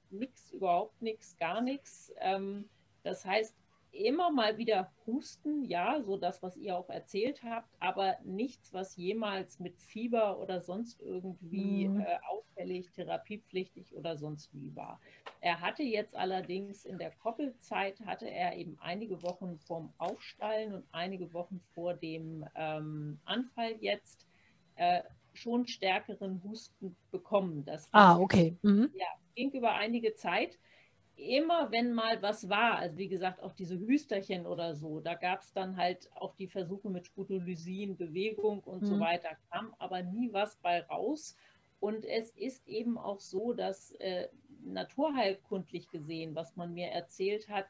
[0.09, 2.13] nichts, überhaupt nichts, gar nichts.
[2.19, 2.69] Ähm,
[3.03, 3.55] das heißt,
[3.91, 8.95] immer mal wieder husten, ja, so das, was ihr auch erzählt habt, aber nichts, was
[8.95, 11.99] jemals mit Fieber oder sonst irgendwie mhm.
[11.99, 14.99] äh, auffällig, therapiepflichtig oder sonst wie war.
[15.41, 20.85] Er hatte jetzt allerdings in der Koppelzeit, hatte er eben einige Wochen vorm Aufstallen und
[20.91, 24.25] einige Wochen vor dem ähm, Anfall jetzt
[24.75, 25.01] äh,
[25.33, 27.65] schon stärkeren Husten bekommen.
[27.65, 28.57] Das ah, okay.
[28.61, 28.89] Mhm.
[28.93, 30.57] Ja, ging über einige Zeit.
[31.21, 35.41] Immer wenn mal was war, also wie gesagt, auch diese Hüsterchen oder so, da gab
[35.41, 38.87] es dann halt auch die Versuche mit Sputolysin, Bewegung und mhm.
[38.87, 41.35] so weiter, kam aber nie was bei raus.
[41.79, 44.29] Und es ist eben auch so, dass äh,
[44.63, 47.67] naturheilkundlich gesehen, was man mir erzählt hat,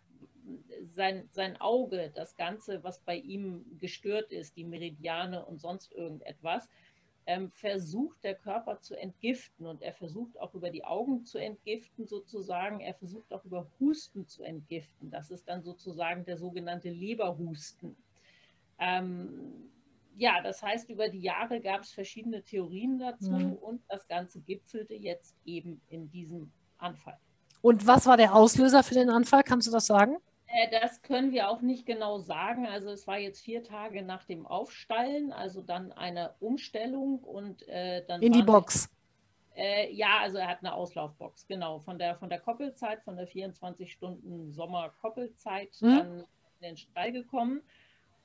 [0.84, 6.68] sein, sein Auge, das Ganze, was bei ihm gestört ist, die Meridiane und sonst irgendetwas,
[7.54, 12.80] versucht der Körper zu entgiften und er versucht auch über die Augen zu entgiften sozusagen,
[12.80, 15.10] er versucht auch über Husten zu entgiften.
[15.10, 17.96] Das ist dann sozusagen der sogenannte Leberhusten.
[18.80, 19.70] Ähm,
[20.16, 23.54] ja, das heißt, über die Jahre gab es verschiedene Theorien dazu mhm.
[23.54, 27.18] und das Ganze gipfelte jetzt eben in diesem Anfall.
[27.62, 29.44] Und was war der Auslöser für den Anfall?
[29.44, 30.18] Kannst du das sagen?
[30.54, 32.68] Äh, das können wir auch nicht genau sagen.
[32.68, 38.04] Also es war jetzt vier Tage nach dem Aufstallen, also dann eine Umstellung und äh,
[38.06, 38.22] dann.
[38.22, 38.90] In die Box.
[39.56, 41.80] Äh, ja, also er hat eine Auslaufbox, genau.
[41.80, 45.98] Von der, von der Koppelzeit, von der 24 Stunden Sommer-Koppelzeit hm?
[45.98, 46.26] dann in
[46.62, 47.62] den Stall gekommen.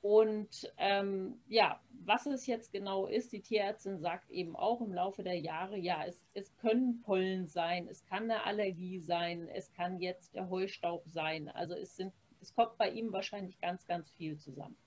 [0.01, 5.23] Und ähm, ja, was es jetzt genau ist, die Tierärztin sagt eben auch im Laufe
[5.23, 9.99] der Jahre, ja, es, es können Pollen sein, es kann eine Allergie sein, es kann
[9.99, 11.49] jetzt der Heustaub sein.
[11.49, 14.77] Also es sind, es kommt bei ihm wahrscheinlich ganz, ganz viel zusammen.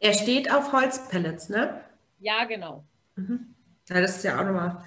[0.00, 1.84] Er steht auf Holzpellets, ne?
[2.18, 2.84] Ja, genau.
[3.16, 3.54] Mhm.
[3.88, 4.84] Ja, das ist ja auch nochmal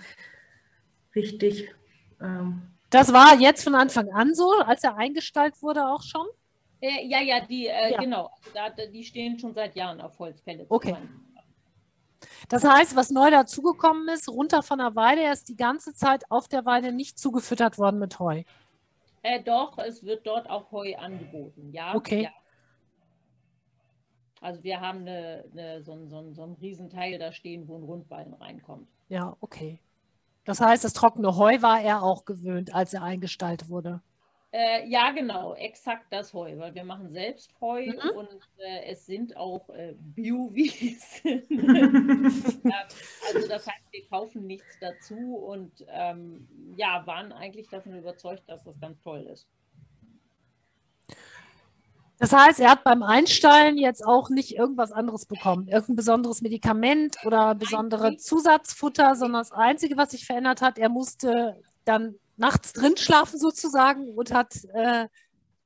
[1.15, 1.73] richtig.
[2.21, 6.25] Ähm das war jetzt von Anfang an so, als er eingestellt wurde auch schon?
[6.81, 7.99] Äh, ja, ja, die, äh, ja.
[7.99, 8.31] genau.
[8.53, 10.71] Da, die stehen schon seit Jahren auf Holzpellets.
[10.71, 10.95] Okay.
[12.47, 16.29] Das heißt, was neu dazugekommen ist, runter von der Weide, er ist die ganze Zeit
[16.29, 18.43] auf der Weide nicht zugefüttert worden mit Heu.
[19.21, 21.95] Äh, doch, es wird dort auch Heu angeboten, ja.
[21.95, 22.23] Okay.
[22.23, 22.29] Ja.
[24.41, 27.77] Also wir haben eine, eine, so, ein, so, ein, so ein Riesenteil da stehen, wo
[27.77, 28.87] ein Rundballen reinkommt.
[29.09, 29.79] Ja, okay.
[30.45, 34.01] Das heißt, das trockene Heu war er auch gewöhnt, als er eingestallt wurde.
[34.51, 38.17] Äh, ja, genau, exakt das Heu, weil wir machen selbst Heu mhm.
[38.17, 41.43] und äh, es sind auch äh, Bio-Wiesen.
[43.33, 48.63] also das heißt, wir kaufen nichts dazu und ähm, ja, waren eigentlich davon überzeugt, dass
[48.63, 49.47] das ganz toll ist.
[52.17, 57.17] Das heißt, er hat beim Einstallen jetzt auch nicht irgendwas anderes bekommen, irgendein besonderes Medikament
[57.23, 62.97] oder besondere Zusatzfutter, sondern das Einzige, was sich verändert hat, er musste dann nachts drin
[62.97, 65.07] schlafen sozusagen und hat äh,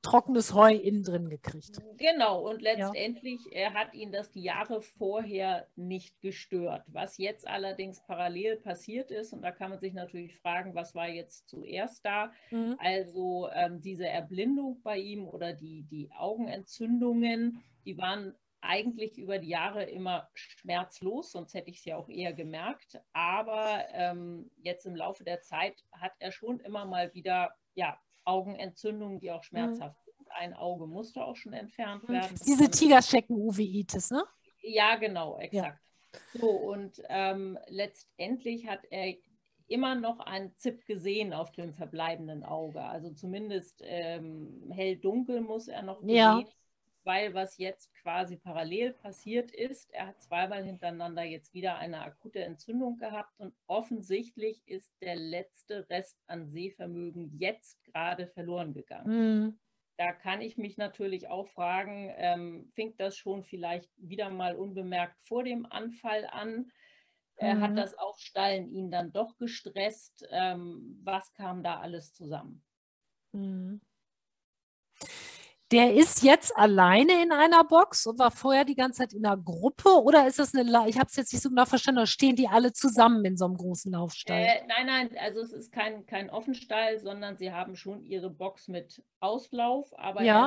[0.04, 1.82] trockenes Heu innen drin gekriegt.
[1.98, 3.74] Genau, und letztendlich ja.
[3.74, 6.84] hat ihn das die Jahre vorher nicht gestört.
[6.88, 11.08] Was jetzt allerdings parallel passiert ist, und da kann man sich natürlich fragen, was war
[11.08, 12.32] jetzt zuerst da?
[12.52, 12.76] Mhm.
[12.80, 19.50] Also ähm, diese Erblindung bei ihm oder die, die Augenentzündungen, die waren eigentlich über die
[19.50, 23.00] Jahre immer schmerzlos, sonst hätte ich es ja auch eher gemerkt.
[23.12, 29.20] Aber ähm, jetzt im Laufe der Zeit hat er schon immer mal wieder ja, Augenentzündungen,
[29.20, 30.12] die auch schmerzhaft mhm.
[30.12, 30.32] sind.
[30.32, 32.14] Ein Auge musste auch schon entfernt mhm.
[32.14, 32.40] werden.
[32.46, 34.24] Diese Tigerschecken-Uveitis, ne?
[34.62, 35.80] Ja, genau, exakt.
[36.14, 36.40] Ja.
[36.40, 39.16] So, und ähm, letztendlich hat er
[39.68, 42.82] immer noch ein Zip gesehen auf dem verbleibenden Auge.
[42.82, 46.44] Also zumindest ähm, hell-dunkel muss er noch gesehen ja
[47.06, 52.44] weil was jetzt quasi parallel passiert ist, er hat zweimal hintereinander jetzt wieder eine akute
[52.44, 59.44] Entzündung gehabt und offensichtlich ist der letzte Rest an Sehvermögen jetzt gerade verloren gegangen.
[59.44, 59.60] Mhm.
[59.98, 65.20] Da kann ich mich natürlich auch fragen, ähm, fing das schon vielleicht wieder mal unbemerkt
[65.22, 66.72] vor dem Anfall an?
[67.36, 67.62] Äh, mhm.
[67.62, 70.28] Hat das Aufstallen ihn dann doch gestresst?
[70.32, 72.64] Ähm, was kam da alles zusammen?
[73.34, 73.82] Mhm.
[75.74, 79.42] Der ist jetzt alleine in einer Box und war vorher die ganze Zeit in einer
[79.42, 82.36] Gruppe oder ist das eine, ich habe es jetzt nicht so genau verstanden, oder stehen
[82.36, 84.40] die alle zusammen in so einem großen Laufstall?
[84.40, 88.68] Äh, nein, nein, also es ist kein, kein Offenstall, sondern sie haben schon ihre Box
[88.68, 90.46] mit Auslauf, aber ja.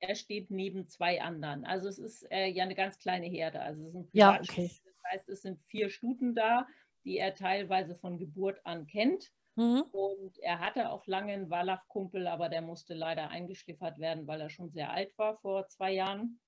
[0.00, 1.66] er, er steht neben zwei anderen.
[1.66, 3.60] Also es ist äh, ja eine ganz kleine Herde.
[3.60, 4.70] Also es sind ja, okay.
[4.84, 6.66] Das heißt, es sind vier Stuten da,
[7.04, 9.32] die er teilweise von Geburt an kennt.
[9.56, 9.82] Mhm.
[9.92, 14.50] Und er hatte auch lange einen Wallach-Kumpel, aber der musste leider eingeschläfert werden, weil er
[14.50, 16.38] schon sehr alt war vor zwei Jahren.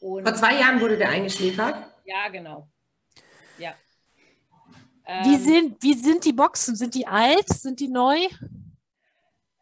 [0.00, 1.92] Und vor zwei Jahren wurde der eingeschläfert?
[2.04, 2.68] Ja, genau.
[3.58, 3.74] Ja.
[5.24, 6.76] Wie, ähm, sind, wie sind die Boxen?
[6.76, 7.48] Sind die alt?
[7.48, 8.16] Sind die neu?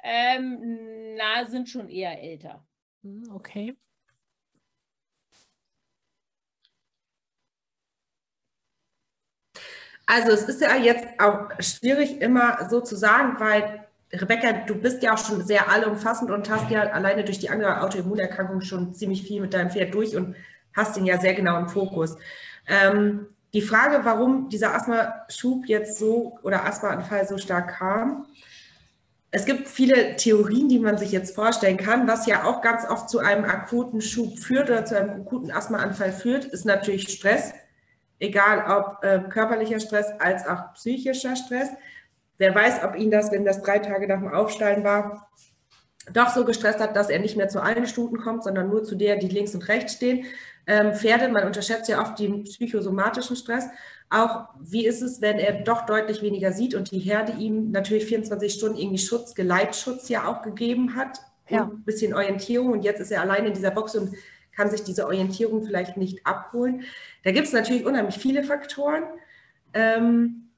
[0.03, 2.66] Ähm, na, sind schon eher älter.
[3.03, 3.77] Hm, okay.
[10.10, 15.02] Also es ist ja jetzt auch schwierig immer so zu sagen, weil Rebecca, du bist
[15.02, 19.22] ja auch schon sehr allumfassend und hast ja alleine durch die andere Autoimmunerkrankung schon ziemlich
[19.22, 20.35] viel mit deinem Pferd durch und
[20.74, 22.16] hast ihn ja sehr genau im Fokus.
[22.66, 28.24] Ähm, die Frage, warum dieser Asthma-Schub jetzt so oder Asthmaanfall so stark kam,
[29.30, 32.09] es gibt viele Theorien, die man sich jetzt vorstellen kann.
[32.09, 36.12] Was ja auch ganz oft zu einem akuten Schub führt oder zu einem akuten Asthmaanfall
[36.12, 37.52] führt, ist natürlich Stress
[38.19, 41.69] egal ob äh, körperlicher Stress als auch psychischer Stress.
[42.39, 45.28] Wer weiß, ob ihn das, wenn das drei Tage nach dem Aufsteigen war,
[46.12, 48.95] doch so gestresst hat, dass er nicht mehr zu allen Stunden kommt, sondern nur zu
[48.95, 50.24] der, die links und rechts stehen.
[50.66, 53.66] Ähm, Pferde, man unterschätzt ja oft den psychosomatischen Stress.
[54.11, 58.07] Auch wie ist es, wenn er doch deutlich weniger sieht und die Herde ihm natürlich
[58.07, 61.19] 24 Stunden irgendwie Schutz, Geleitschutz ja auch gegeben hat,
[61.49, 61.65] ja.
[61.65, 64.15] ein bisschen Orientierung und jetzt ist er alleine in dieser Box und
[64.57, 66.82] kann sich diese Orientierung vielleicht nicht abholen.
[67.28, 69.05] Da gibt es natürlich unheimlich viele Faktoren.
[69.74, 70.48] Ähm,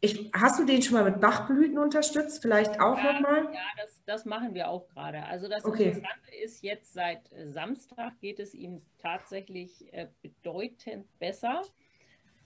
[0.00, 2.40] ich, hast du den schon mal mit Bachblüten unterstützt?
[2.42, 3.52] Vielleicht auch ja, nochmal?
[3.52, 5.24] Ja, das, das, machen wir auch gerade.
[5.24, 5.86] Also das okay.
[5.86, 11.62] Interessante ist, jetzt seit Samstag geht es ihm tatsächlich äh, bedeutend besser.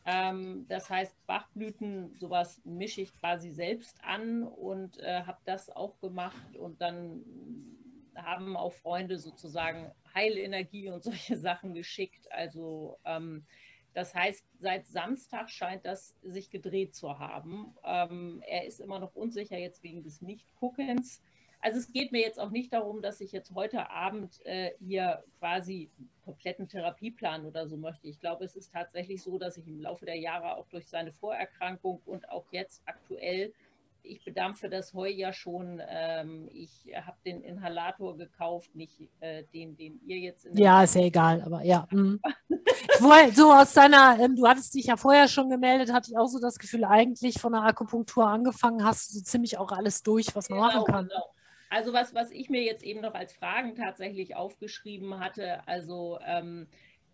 [0.07, 6.01] Ähm, das heißt, Bachblüten, sowas mische ich quasi selbst an und äh, habe das auch
[6.01, 7.23] gemacht und dann
[8.15, 12.27] haben auch Freunde sozusagen Heilenergie und solche Sachen geschickt.
[12.33, 13.45] Also ähm,
[13.97, 17.75] das heißt, seit Samstag scheint das sich gedreht zu haben.
[17.83, 21.23] Ähm, er ist immer noch unsicher jetzt wegen des Nichtguckens.
[21.63, 25.25] Also es geht mir jetzt auch nicht darum, dass ich jetzt heute Abend äh, hier
[25.39, 25.91] quasi
[26.27, 28.07] kompletten Therapieplan oder so möchte.
[28.09, 31.13] Ich glaube, es ist tatsächlich so, dass ich im Laufe der Jahre auch durch seine
[31.13, 33.55] Vorerkrankung und auch jetzt aktuell
[34.07, 35.83] ich bedampfe das Heu ja schon.
[35.89, 40.47] Ähm, ich habe den Inhalator gekauft, nicht äh, den, den ihr jetzt.
[40.55, 41.87] ja, ist ja egal, aber ja.
[41.97, 42.21] Mhm.
[42.99, 46.27] Vorher, so aus deiner, ähm, du hattest dich ja vorher schon gemeldet, hatte ich auch
[46.27, 50.35] so das Gefühl, eigentlich von der Akupunktur angefangen hast du so ziemlich auch alles durch,
[50.35, 51.09] was man genau, machen kann.
[51.09, 51.25] Genau.
[51.71, 56.69] Also was, was ich mir jetzt eben noch als Fragen tatsächlich aufgeschrieben hatte, also ähm,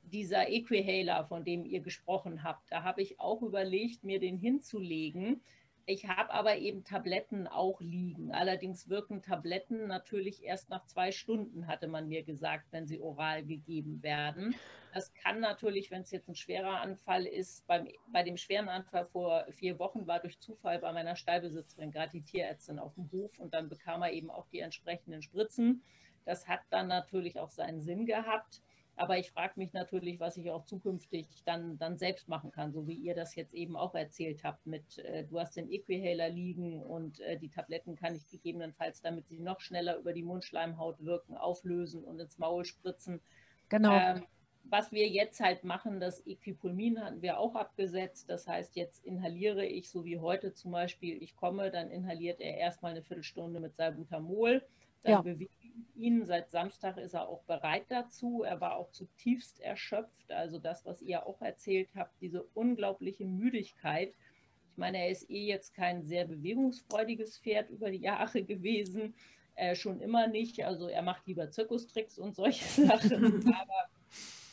[0.04, 5.42] dieser Equihaler, von dem ihr gesprochen habt, da habe ich auch überlegt, mir den hinzulegen
[5.86, 8.32] ich habe aber eben Tabletten auch liegen.
[8.32, 13.44] Allerdings wirken Tabletten natürlich erst nach zwei Stunden, hatte man mir gesagt, wenn sie oral
[13.44, 14.54] gegeben werden.
[14.94, 19.06] Das kann natürlich, wenn es jetzt ein schwerer Anfall ist, beim, bei dem schweren Anfall
[19.06, 23.38] vor vier Wochen war durch Zufall bei meiner Stallbesitzerin gerade die Tierärztin auf dem Hof
[23.38, 25.82] und dann bekam er eben auch die entsprechenden Spritzen.
[26.24, 28.62] Das hat dann natürlich auch seinen Sinn gehabt.
[28.96, 32.86] Aber ich frage mich natürlich, was ich auch zukünftig dann, dann selbst machen kann, so
[32.86, 36.82] wie ihr das jetzt eben auch erzählt habt mit, äh, du hast den Equihaler liegen
[36.82, 41.36] und äh, die Tabletten kann ich gegebenenfalls, damit sie noch schneller über die Mundschleimhaut wirken,
[41.36, 43.22] auflösen und ins Maul spritzen.
[43.68, 44.04] Genau.
[44.04, 44.26] Ähm,
[44.64, 48.28] was wir jetzt halt machen, das Equipulmin hatten wir auch abgesetzt.
[48.30, 52.56] Das heißt, jetzt inhaliere ich, so wie heute zum Beispiel, ich komme, dann inhaliert er
[52.58, 54.62] erstmal eine Viertelstunde mit Salbutamol.
[55.02, 55.22] Dann Ja.
[55.22, 55.61] bewege ich
[55.94, 56.24] ihn.
[56.24, 58.42] Seit Samstag ist er auch bereit dazu.
[58.42, 60.30] Er war auch zutiefst erschöpft.
[60.30, 64.14] Also das, was ihr auch erzählt habt, diese unglaubliche Müdigkeit.
[64.72, 69.14] Ich meine, er ist eh jetzt kein sehr bewegungsfreudiges Pferd über die Jahre gewesen.
[69.54, 70.64] Äh, schon immer nicht.
[70.64, 73.46] Also er macht lieber Zirkustricks und solche Sachen.
[73.48, 73.88] Aber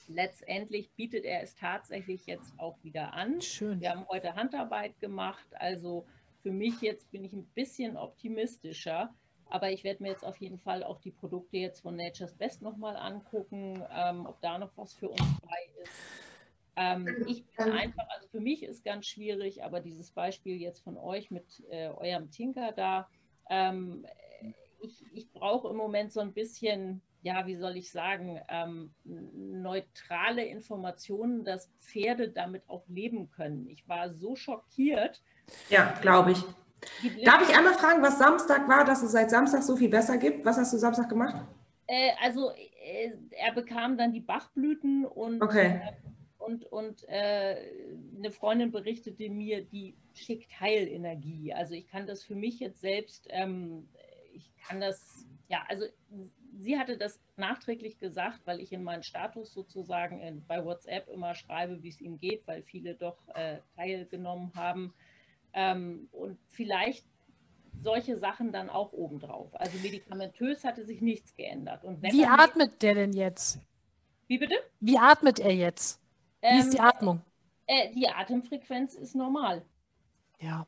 [0.07, 3.41] letztendlich bietet er es tatsächlich jetzt auch wieder an.
[3.41, 3.79] Schön.
[3.79, 5.47] Wir haben heute Handarbeit gemacht.
[5.53, 6.05] Also
[6.41, 9.13] für mich jetzt bin ich ein bisschen optimistischer.
[9.49, 12.61] Aber ich werde mir jetzt auf jeden Fall auch die Produkte jetzt von Nature's Best
[12.61, 15.91] nochmal angucken, ähm, ob da noch was für uns bei ist.
[16.75, 20.97] Ähm, ich bin einfach, also für mich ist ganz schwierig, aber dieses Beispiel jetzt von
[20.97, 23.09] euch mit äh, eurem Tinker da,
[23.49, 24.05] ähm,
[24.81, 30.45] ich, ich brauche im Moment so ein bisschen, ja, wie soll ich sagen, ähm, neutrale
[30.45, 33.67] Informationen, dass Pferde damit auch leben können.
[33.69, 35.21] Ich war so schockiert.
[35.69, 36.43] Ja, glaube ich.
[37.25, 40.45] Darf ich einmal fragen, was Samstag war, dass es seit Samstag so viel besser gibt?
[40.45, 41.35] Was hast du Samstag gemacht?
[41.87, 45.81] Äh, also äh, er bekam dann die Bachblüten und, Okay.
[45.83, 45.91] äh,
[46.37, 47.57] und, und äh,
[48.17, 51.53] eine Freundin berichtete mir, die schickt Heilenergie.
[51.53, 53.87] Also ich kann das für mich jetzt selbst, ähm,
[54.33, 55.85] ich kann das, ja, also
[56.57, 61.35] sie hatte das nachträglich gesagt, weil ich in meinen Status sozusagen in, bei WhatsApp immer
[61.35, 64.93] schreibe, wie es ihm geht, weil viele doch äh, teilgenommen haben.
[65.53, 67.05] Ähm, und vielleicht
[67.81, 69.49] solche Sachen dann auch obendrauf.
[69.53, 71.83] Also medikamentös hatte sich nichts geändert.
[71.83, 73.59] Und Wie atmet der denn jetzt?
[74.27, 74.55] Wie bitte?
[74.79, 75.99] Wie atmet er jetzt?
[76.41, 77.21] Wie ist die Ähm, Atmung?
[77.67, 79.65] äh, die Atemfrequenz ist normal.
[80.39, 80.67] Ja.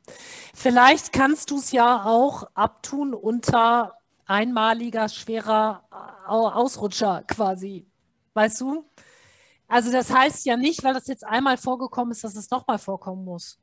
[0.53, 5.83] Vielleicht kannst du es ja auch abtun unter einmaliger, schwerer
[6.27, 7.85] Au- Ausrutscher quasi.
[8.33, 8.85] Weißt du?
[9.67, 13.23] Also das heißt ja nicht, weil das jetzt einmal vorgekommen ist, dass es nochmal vorkommen
[13.23, 13.59] muss.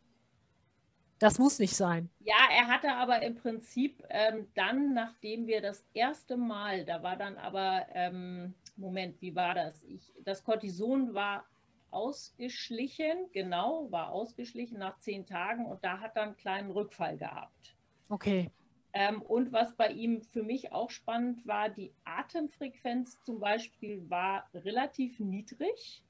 [1.18, 2.08] Das muss nicht sein.
[2.20, 7.16] Ja, er hatte aber im Prinzip ähm, dann, nachdem wir das erste Mal, da war
[7.16, 9.82] dann aber, ähm, Moment, wie war das?
[9.84, 11.44] Ich, das Cortison war
[11.90, 17.74] ausgeschlichen, genau, war ausgeschlichen nach zehn Tagen und da hat er einen kleinen Rückfall gehabt.
[18.08, 18.50] Okay.
[18.92, 24.48] Ähm, und was bei ihm für mich auch spannend war, die Atemfrequenz zum Beispiel war
[24.54, 26.02] relativ niedrig,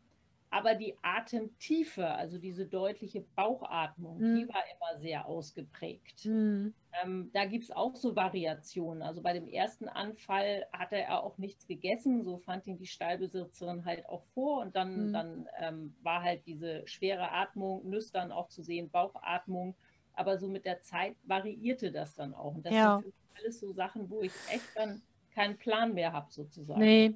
[0.50, 4.28] aber die Atemtiefe, also diese deutliche Bauchatmung, Mhm.
[4.32, 6.24] die war immer sehr ausgeprägt.
[6.24, 6.70] Hm.
[7.02, 9.02] Ähm, da gibt es auch so Variationen.
[9.02, 13.84] Also bei dem ersten Anfall hatte er auch nichts gegessen, so fand ihn die Stallbesitzerin
[13.84, 14.60] halt auch vor.
[14.62, 15.12] Und dann, Mhm.
[15.12, 19.76] dann ähm, war halt diese schwere Atmung, Nüstern auch zu sehen, Bauchatmung.
[20.14, 22.54] Aber so mit der Zeit variierte das dann auch.
[22.54, 23.02] Und das Ja.
[23.02, 25.02] sind alles so Sachen, wo ich echt dann
[25.38, 26.80] keinen Plan mehr habe, sozusagen.
[26.80, 27.14] Nee.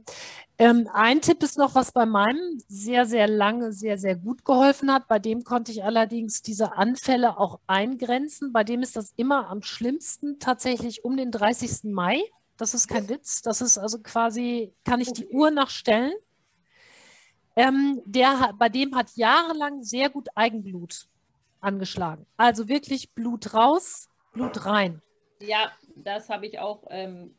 [0.57, 4.93] Ähm, ein Tipp ist noch, was bei meinem sehr, sehr lange, sehr, sehr gut geholfen
[4.93, 5.09] hat.
[5.09, 8.53] Bei dem konnte ich allerdings diese Anfälle auch eingrenzen.
[8.53, 11.91] Bei dem ist das immer am schlimmsten tatsächlich um den 30.
[11.93, 12.23] Mai.
[12.57, 13.43] Das ist kein Witz.
[13.43, 16.13] Das ist also quasi, kann ich die Uhr nachstellen.
[17.57, 21.09] Ähm, der, bei dem hat jahrelang sehr gut Eigenblut
[21.61, 22.25] angeschlagen.
[22.37, 25.03] Also wirklich Blut raus, Blut rein.
[25.41, 27.35] Ja, das habe ich auch ähm,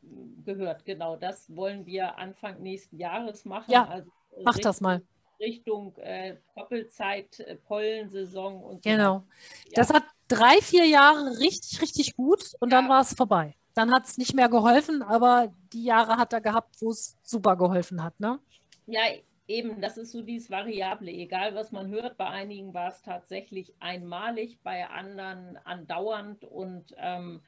[0.45, 0.85] gehört.
[0.85, 3.71] Genau, das wollen wir Anfang nächsten Jahres machen.
[3.71, 4.11] Ja, also
[4.43, 5.01] Mach das mal.
[5.39, 8.89] Richtung äh, Doppelzeit, äh, Pollensaison und so.
[8.89, 9.15] Genau.
[9.15, 9.25] weiter.
[9.65, 9.71] Ja.
[9.75, 12.89] Das hat drei, vier Jahre richtig, richtig gut und dann Ja.
[12.91, 13.55] war es vorbei.
[13.75, 17.55] Dann hat es nicht mehr geholfen, aber die Jahre hat er gehabt, wo es super
[17.55, 18.19] geholfen hat.
[18.19, 18.39] Ne?
[18.85, 19.01] Ja,
[19.47, 21.11] eben, das ist so dieses Variable.
[21.11, 26.45] Egal, was man hört, bei einigen war es tatsächlich einmalig, bei anderen andauernd.
[26.45, 27.41] Und ähm,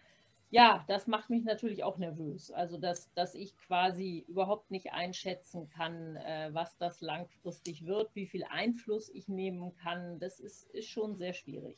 [0.56, 2.50] ja, das macht mich natürlich auch nervös.
[2.50, 8.26] Also, dass, dass ich quasi überhaupt nicht einschätzen kann, äh, was das langfristig wird, wie
[8.26, 10.18] viel Einfluss ich nehmen kann.
[10.20, 11.76] Das ist, ist schon sehr schwierig.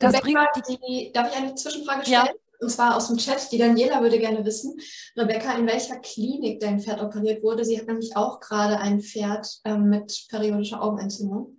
[0.00, 2.22] Das Rebecca, bringt die, darf ich eine Zwischenfrage Ja.
[2.22, 2.36] stellen?
[2.60, 3.52] Und zwar aus dem Chat.
[3.52, 4.76] Die Daniela würde gerne wissen,
[5.16, 7.64] Rebecca, in welcher Klinik dein Pferd operiert wurde.
[7.64, 11.53] Sie hat nämlich auch gerade ein Pferd ähm, mit periodischer Augenentzündung.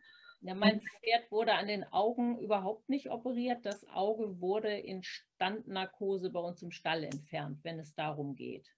[0.45, 3.65] Ja, mein Pferd wurde an den Augen überhaupt nicht operiert.
[3.65, 8.71] Das Auge wurde in Standnarkose bei uns im Stall entfernt, wenn es darum geht.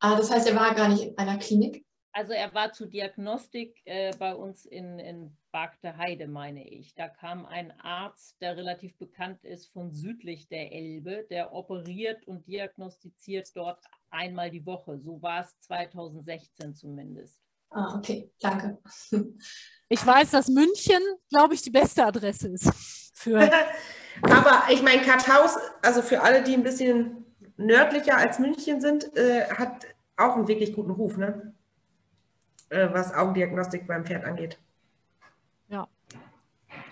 [0.00, 1.86] Ah, das heißt, er war gar nicht in einer Klinik.
[2.12, 6.94] Also er war zur Diagnostik äh, bei uns in, in Bagde Heide, meine ich.
[6.94, 12.46] Da kam ein Arzt, der relativ bekannt ist von südlich der Elbe, der operiert und
[12.46, 14.98] diagnostiziert dort einmal die Woche.
[14.98, 17.47] So war es 2016 zumindest.
[17.70, 18.78] Ah, okay, danke.
[19.90, 21.00] Ich weiß, dass München,
[21.30, 22.70] glaube ich, die beste Adresse ist.
[23.14, 23.40] Für
[24.22, 27.24] Aber ich meine, Karthaus, also für alle, die ein bisschen
[27.56, 29.86] nördlicher als München sind, äh, hat
[30.18, 31.54] auch einen wirklich guten Ruf, ne?
[32.68, 34.58] Äh, was Augendiagnostik beim Pferd angeht.
[35.68, 35.88] Ja.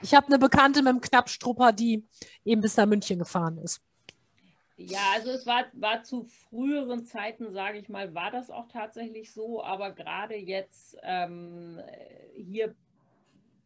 [0.01, 2.07] Ich habe eine Bekannte mit einem Knappstrupper, die
[2.44, 3.82] eben bis nach München gefahren ist.
[4.78, 9.32] Ja, also es war, war zu früheren Zeiten, sage ich mal, war das auch tatsächlich
[9.32, 11.81] so, aber gerade jetzt ähm,
[12.35, 12.74] hier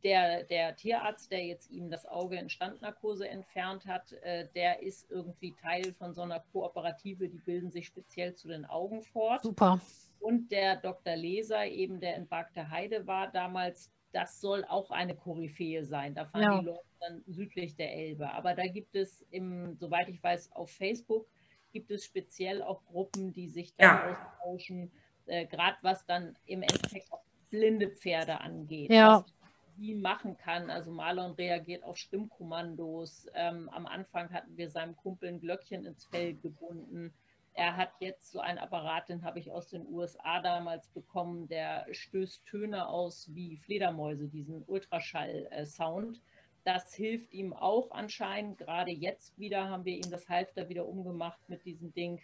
[0.04, 5.10] der, der Tierarzt, der jetzt ihm das Auge in Standnarkose entfernt hat, äh, der ist
[5.10, 9.42] irgendwie Teil von so einer Kooperative, die bilden sich speziell zu den Augen fort.
[9.42, 9.80] Super.
[10.20, 11.16] Und der Dr.
[11.16, 16.14] Leser, eben der in Heide war damals, das soll auch eine Koryphäe sein.
[16.14, 16.58] Da fahren Ja.
[16.60, 18.30] die Leute dann südlich der Elbe.
[18.32, 21.26] Aber da gibt es, im, soweit ich weiß, auf Facebook
[21.72, 24.10] gibt es speziell auch Gruppen, die sich da Ja.
[24.10, 24.90] austauschen,
[25.26, 28.90] äh, gerade was dann im Endeffekt auch blinde Pferde angeht.
[28.90, 29.22] Ja.
[29.24, 29.32] Was
[29.76, 30.68] die machen kann.
[30.68, 33.28] Also Marlon reagiert auf Stimmkommandos.
[33.34, 37.14] Ähm, am Anfang hatten wir seinem Kumpel ein Glöckchen ins Fell gebunden.
[37.54, 41.86] Er hat jetzt so einen Apparat, den habe ich aus den USA damals bekommen, der
[41.90, 46.20] stößt Töne aus wie Fledermäuse, diesen Ultraschall-Sound.
[46.64, 48.58] Das hilft ihm auch anscheinend.
[48.58, 52.20] Gerade jetzt wieder haben wir ihm das Halfter wieder umgemacht mit diesem Ding.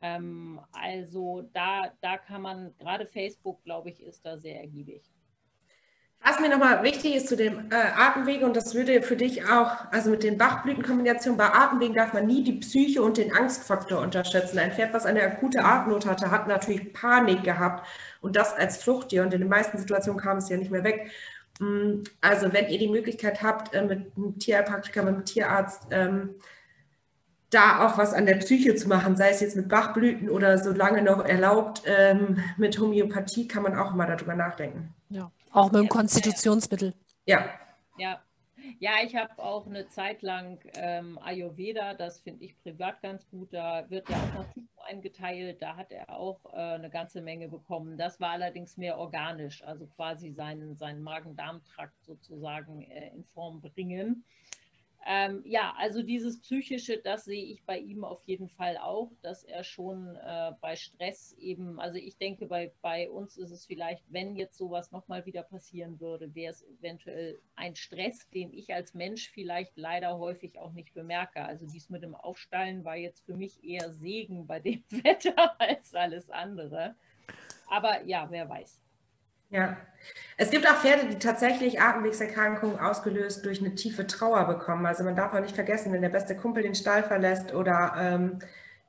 [0.00, 5.02] Ähm, also da, da kann man, gerade Facebook, glaube ich, ist da sehr ergiebig.
[6.20, 9.90] Was mir nochmal wichtig ist zu dem äh, Atemwege, und das würde für dich auch,
[9.92, 14.58] also mit den Bachblütenkombinationen, bei Atemwegen darf man nie die Psyche und den Angstfaktor unterschätzen.
[14.58, 17.86] Ein Pferd, was eine akute Atemnot hatte, hat natürlich Panik gehabt
[18.20, 19.22] und das als Fluchttier.
[19.22, 21.10] Und in den meisten Situationen kam es ja nicht mehr weg.
[21.60, 26.34] Mm, Also wenn ihr die Möglichkeit habt, äh, mit einem Tierheilpraktiker, mit einem Tierarzt, ähm,
[27.50, 31.02] da auch was an der Psyche zu machen, sei es jetzt mit Bachblüten oder solange
[31.02, 34.94] noch erlaubt, ähm, mit Homöopathie, kann man auch mal darüber nachdenken.
[35.08, 35.30] Ja.
[35.52, 35.88] Auch mit dem Ja.
[35.88, 36.94] Konstitutionsmittel.
[37.26, 37.48] Ja.
[37.98, 38.22] Ja,
[38.78, 43.52] ja ich habe auch eine Zeit lang ähm, Ayurveda, das finde ich privat ganz gut.
[43.52, 45.60] Da wird ja auch noch Typen eingeteilt.
[45.62, 47.96] Da hat er auch äh, eine ganze Menge bekommen.
[47.98, 54.24] Das war allerdings mehr organisch, also quasi seinen, seinen Magen-Darm-Trakt sozusagen äh, in Form bringen.
[55.10, 59.42] Ähm, ja, also dieses Psychische, das sehe ich bei ihm auf jeden Fall auch, dass
[59.42, 64.04] er schon äh, bei Stress eben, also ich denke, bei, bei uns ist es vielleicht,
[64.10, 68.92] wenn jetzt sowas nochmal wieder passieren würde, wäre es eventuell ein Stress, den ich als
[68.92, 71.42] Mensch vielleicht leider häufig auch nicht bemerke.
[71.42, 75.94] Also dies mit dem Aufstallen war jetzt für mich eher Segen bei dem Wetter als
[75.94, 76.94] alles andere.
[77.66, 78.78] Aber ja, wer weiß.
[79.50, 79.76] Ja,
[80.36, 84.86] es gibt auch Pferde, die tatsächlich Atemwegserkrankungen ausgelöst durch eine tiefe Trauer bekommen.
[84.86, 88.38] Also man darf auch nicht vergessen, wenn der beste Kumpel den Stall verlässt oder ähm,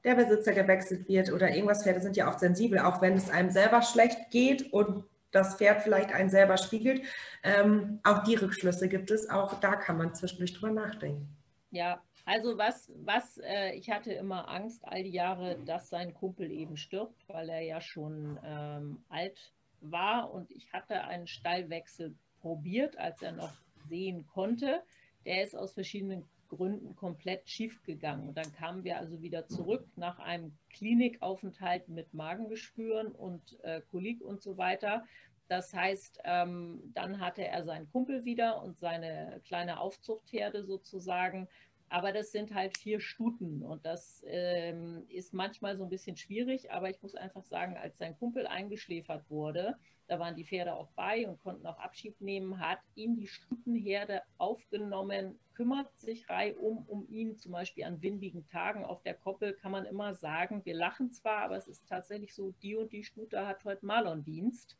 [0.03, 3.49] der Besitzer gewechselt wird oder irgendwas, Pferde sind ja oft sensibel, auch wenn es einem
[3.49, 7.01] selber schlecht geht und das Pferd vielleicht einen selber spiegelt.
[7.43, 11.27] Ähm, auch die Rückschlüsse gibt es, auch da kann man zwischendurch drüber nachdenken.
[11.71, 16.51] Ja, also was, was, äh, ich hatte immer Angst all die Jahre, dass sein Kumpel
[16.51, 22.97] eben stirbt, weil er ja schon ähm, alt war und ich hatte einen Stallwechsel probiert,
[22.97, 23.53] als er noch
[23.87, 24.83] sehen konnte.
[25.25, 28.27] Der ist aus verschiedenen Gründen komplett schief gegangen.
[28.27, 34.21] Und dann kamen wir also wieder zurück nach einem Klinikaufenthalt mit Magengeschwüren und äh, Kolik
[34.21, 35.05] und so weiter.
[35.47, 41.47] Das heißt, ähm, dann hatte er seinen Kumpel wieder und seine kleine Aufzuchtherde sozusagen.
[41.89, 46.71] Aber das sind halt vier Stuten und das ähm, ist manchmal so ein bisschen schwierig.
[46.71, 49.75] Aber ich muss einfach sagen, als sein Kumpel eingeschläfert wurde,
[50.07, 54.21] da waren die Pferde auch bei und konnten auch Abschied nehmen, hat ihn die Stutenherde
[54.37, 59.71] aufgenommen, kümmert sich reihum um ihn, zum Beispiel an windigen Tagen auf der Koppel kann
[59.71, 63.45] man immer sagen, wir lachen zwar, aber es ist tatsächlich so, die und die Stute
[63.45, 64.77] hat heute Malon-Dienst.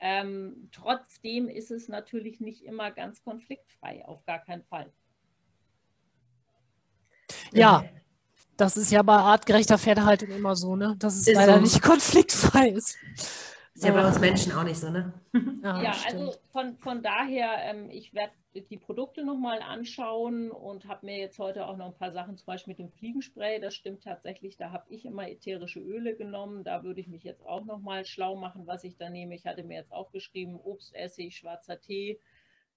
[0.00, 4.92] Ähm, trotzdem ist es natürlich nicht immer ganz konfliktfrei, auf gar keinen Fall.
[7.52, 7.84] Ja,
[8.56, 10.96] das ist ja bei artgerechter Pferdehaltung immer so, ne?
[10.98, 11.60] dass es Ist leider so.
[11.60, 12.96] nicht konfliktfrei ist.
[13.74, 15.12] Ist ja bei uns Menschen auch nicht so, ne?
[15.62, 21.06] Ja, Ja, also von, von daher, ähm, ich werde die Produkte nochmal anschauen und habe
[21.06, 24.02] mir jetzt heute auch noch ein paar Sachen, zum Beispiel mit dem Fliegenspray, das stimmt
[24.02, 28.04] tatsächlich, da habe ich immer ätherische Öle genommen, da würde ich mich jetzt auch nochmal
[28.04, 29.36] schlau machen, was ich da nehme.
[29.36, 32.18] Ich hatte mir jetzt aufgeschrieben, Obstessig, schwarzer Tee.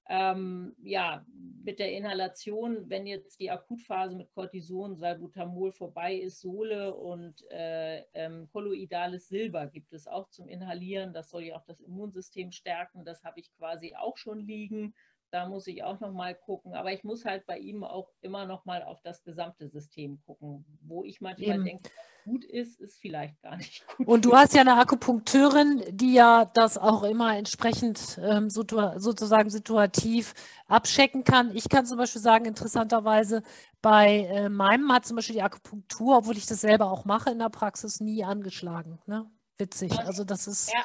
[0.10, 1.26] Ähm, ja,
[1.64, 8.04] mit der Inhalation, wenn jetzt die Akutphase mit Cortison, Salbutamol vorbei ist, Sohle und äh,
[8.14, 11.14] ähm, kolloidales Silber gibt es auch zum Inhalieren.
[11.14, 13.06] Das soll ja auch das Immunsystem stärken.
[13.06, 14.94] Das habe ich quasi auch schon liegen.
[15.32, 16.74] Da muss ich auch noch mal gucken.
[16.74, 20.66] Aber ich muss halt bei ihm auch immer noch mal auf das gesamte System gucken,
[20.82, 21.66] wo ich manchmal Eben.
[21.66, 21.90] denke,
[22.26, 24.08] gut ist, ist vielleicht gar nicht gut.
[24.08, 30.34] Und du hast ja eine Akupunkteurin, die ja das auch immer entsprechend ähm, sozusagen situativ
[30.68, 31.56] abchecken kann.
[31.56, 33.42] Ich kann zum Beispiel sagen, interessanterweise,
[33.82, 37.40] bei äh, meinem hat zum Beispiel die Akupunktur, obwohl ich das selber auch mache in
[37.40, 39.00] der Praxis, nie angeschlagen.
[39.06, 39.30] Ne?
[39.58, 39.98] Witzig.
[40.00, 40.72] Also das ist.
[40.74, 40.84] Ja.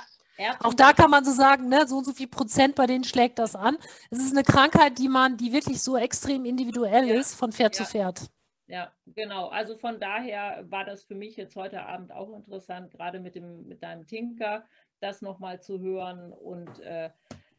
[0.60, 3.38] Auch da kann man so sagen, ne, so und so viel Prozent bei denen schlägt
[3.38, 3.78] das an.
[4.10, 7.14] Es ist eine Krankheit, die man, die wirklich so extrem individuell ja.
[7.14, 7.84] ist, von Pferd ja.
[7.84, 8.30] zu Pferd.
[8.68, 9.48] Ja, genau.
[9.48, 13.66] Also von daher war das für mich jetzt heute Abend auch interessant, gerade mit dem,
[13.68, 14.64] mit deinem Tinker,
[15.00, 16.32] das nochmal zu hören.
[16.32, 17.10] Und äh,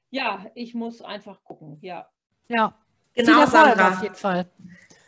[0.09, 1.77] ja, ich muss einfach gucken.
[1.81, 2.09] Ja.
[2.49, 2.73] Ja,
[3.13, 3.89] genau, Sandra.
[3.89, 4.47] auf jeden Fall.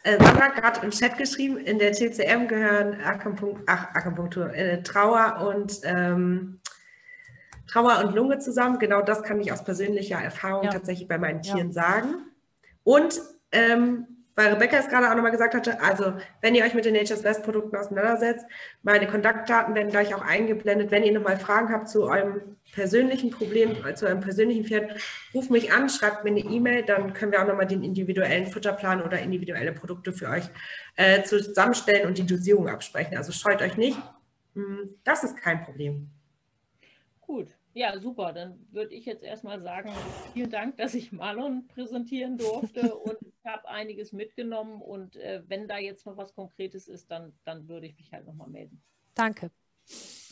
[0.04, 4.82] Äh, Sandra hat gerade im Chat geschrieben, in der TCM gehören Akupunktur, ach, Akupunktur äh,
[4.82, 6.62] Trauer und ähm,
[7.70, 8.80] Trauer und Lunge zusammen.
[8.80, 10.72] Genau das kann ich aus persönlicher Erfahrung ja.
[10.72, 11.74] tatsächlich bei meinen Tieren ja.
[11.74, 12.16] sagen.
[12.84, 13.22] Und
[13.52, 14.08] ähm,
[14.40, 17.24] weil Rebecca es gerade auch nochmal gesagt hatte, also wenn ihr euch mit den Nature's
[17.24, 18.46] Best Produkten auseinandersetzt,
[18.84, 20.92] meine Kontaktdaten werden gleich auch eingeblendet.
[20.92, 24.98] Wenn ihr nochmal Fragen habt zu eurem persönlichen Problem, zu eurem persönlichen Pferd,
[25.34, 29.02] ruft mich an, schreibt mir eine E-Mail, dann können wir auch nochmal den individuellen Futterplan
[29.02, 30.46] oder individuelle Produkte für euch
[30.96, 33.18] äh, zusammenstellen und die Dosierung absprechen.
[33.18, 33.98] Also scheut euch nicht,
[34.56, 36.12] hm, das ist kein Problem.
[37.20, 37.50] Gut.
[37.80, 38.34] Ja, super.
[38.34, 39.90] Dann würde ich jetzt erstmal sagen,
[40.34, 44.82] vielen Dank, dass ich Marlon präsentieren durfte und ich habe einiges mitgenommen.
[44.82, 48.26] Und äh, wenn da jetzt noch was Konkretes ist, dann, dann würde ich mich halt
[48.26, 48.84] nochmal melden.
[49.16, 49.50] Danke.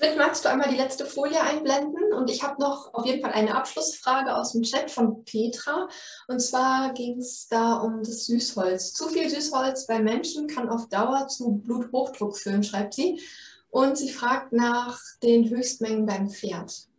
[0.01, 2.11] Mit magst du einmal die letzte Folie einblenden?
[2.11, 5.87] Und ich habe noch auf jeden Fall eine Abschlussfrage aus dem Chat von Petra.
[6.27, 8.91] Und zwar ging es da um das Süßholz.
[8.91, 13.21] Zu viel Süßholz bei Menschen kann auf Dauer zu Bluthochdruck führen, schreibt sie.
[13.69, 16.89] Und sie fragt nach den Höchstmengen beim Pferd.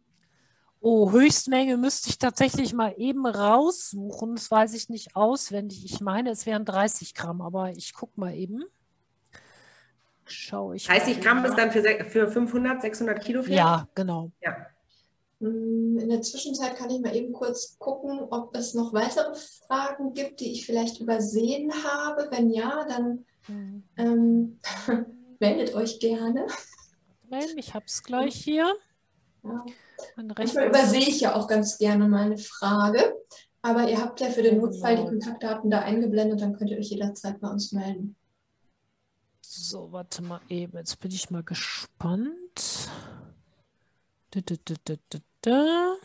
[0.80, 4.36] Oh, Höchstmenge müsste ich tatsächlich mal eben raussuchen.
[4.36, 5.84] Das weiß ich nicht auswendig.
[5.84, 8.64] Ich meine, es wären 30 Gramm, aber ich gucke mal eben.
[10.24, 13.56] Schau ich 30 Gramm ist dann für, für 500, 600 Kilo Pferd?
[13.56, 14.30] Ja, genau.
[14.40, 14.56] Ja.
[15.40, 19.34] In der Zwischenzeit kann ich mal eben kurz gucken, ob es noch weitere
[19.66, 22.28] Fragen gibt, die ich vielleicht übersehen habe.
[22.30, 23.84] Wenn ja, dann mhm.
[23.96, 24.60] ähm,
[25.38, 26.46] meldet euch gerne.
[27.56, 28.74] Ich habe es gleich hier.
[29.44, 29.64] Ja.
[30.16, 33.14] Manchmal übersehe ich ja auch ganz gerne mal eine Frage,
[33.62, 36.90] aber ihr habt ja für den Notfall die Kontaktdaten da eingeblendet, dann könnt ihr euch
[36.90, 38.16] jederzeit bei uns melden.
[39.40, 42.90] So, warte mal eben, jetzt bin ich mal gespannt.
[44.30, 44.94] Da, da,
[45.40, 45.96] da,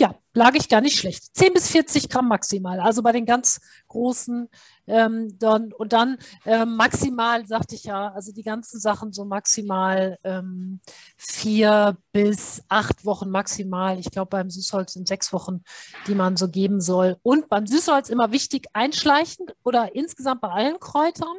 [0.00, 1.36] ja, lag ich gar nicht schlecht.
[1.36, 4.48] 10 bis 40 Gramm maximal, also bei den ganz großen.
[4.86, 10.18] Ähm, dann, und dann ähm, maximal, sagte ich ja, also die ganzen Sachen so maximal
[10.24, 10.80] ähm,
[11.16, 14.00] vier bis acht Wochen maximal.
[14.00, 15.62] Ich glaube, beim Süßholz sind sechs Wochen,
[16.08, 17.18] die man so geben soll.
[17.22, 21.36] Und beim Süßholz immer wichtig, einschleichen oder insgesamt bei allen Kräutern.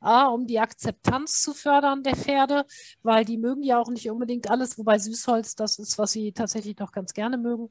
[0.00, 2.64] A, um die Akzeptanz zu fördern der Pferde,
[3.02, 6.78] weil die mögen ja auch nicht unbedingt alles, wobei Süßholz das ist, was sie tatsächlich
[6.78, 7.70] noch ganz gerne mögen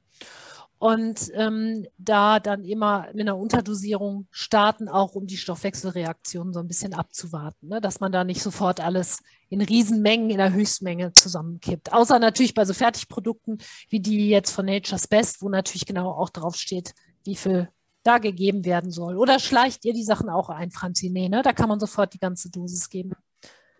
[0.84, 6.67] und ähm, da dann immer mit einer Unterdosierung starten, auch um die Stoffwechselreaktionen so ein
[6.67, 7.80] bisschen abzuwarten, ne?
[7.80, 11.93] dass man da nicht sofort alles in Riesenmengen, in der Höchstmenge zusammenkippt.
[11.93, 16.30] Außer natürlich bei so Fertigprodukten wie die jetzt von Nature's Best, wo natürlich genau auch
[16.30, 16.93] drauf steht,
[17.23, 17.69] wie viel
[18.03, 19.17] da gegeben werden soll.
[19.17, 21.30] Oder schleicht ihr die Sachen auch ein, Franzine?
[21.30, 21.41] Ne?
[21.41, 23.13] Da kann man sofort die ganze Dosis geben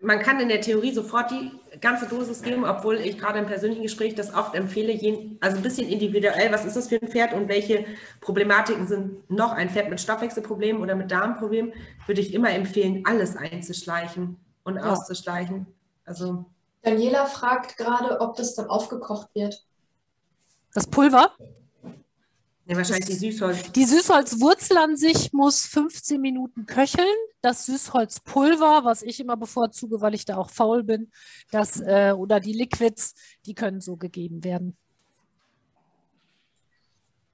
[0.04, 3.82] man kann in der Theorie sofort die ganze Dosis geben, obwohl ich gerade im persönlichen
[3.82, 4.92] Gespräch das oft empfehle,
[5.40, 7.86] also ein bisschen individuell, was ist das für ein Pferd und welche
[8.20, 11.72] Problematiken sind noch ein Pferd mit Stoffwechselproblemen oder mit Darmproblemen,
[12.06, 14.82] würde ich immer empfehlen, alles einzuschleichen und ja.
[14.82, 15.66] auszuschleichen.
[16.04, 16.44] Also
[16.82, 19.64] Daniela fragt gerade, ob das dann aufgekocht wird.
[20.74, 21.32] Das Pulver?
[22.66, 23.72] Ja, wahrscheinlich die Süßholz.
[23.72, 27.06] Die Süßholzwurzel an sich muss 15 Minuten köcheln.
[27.42, 31.10] Das Süßholzpulver, was ich immer bevorzuge, weil ich da auch faul bin,
[31.50, 33.14] das, äh, oder die Liquids,
[33.44, 34.78] die können so gegeben werden.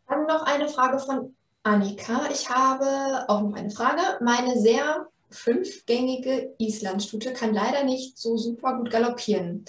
[0.09, 2.29] Dann noch eine Frage von Annika.
[2.33, 4.03] Ich habe auch noch eine Frage.
[4.21, 9.65] Meine sehr fünfgängige Islandstute kann leider nicht so super gut galoppieren.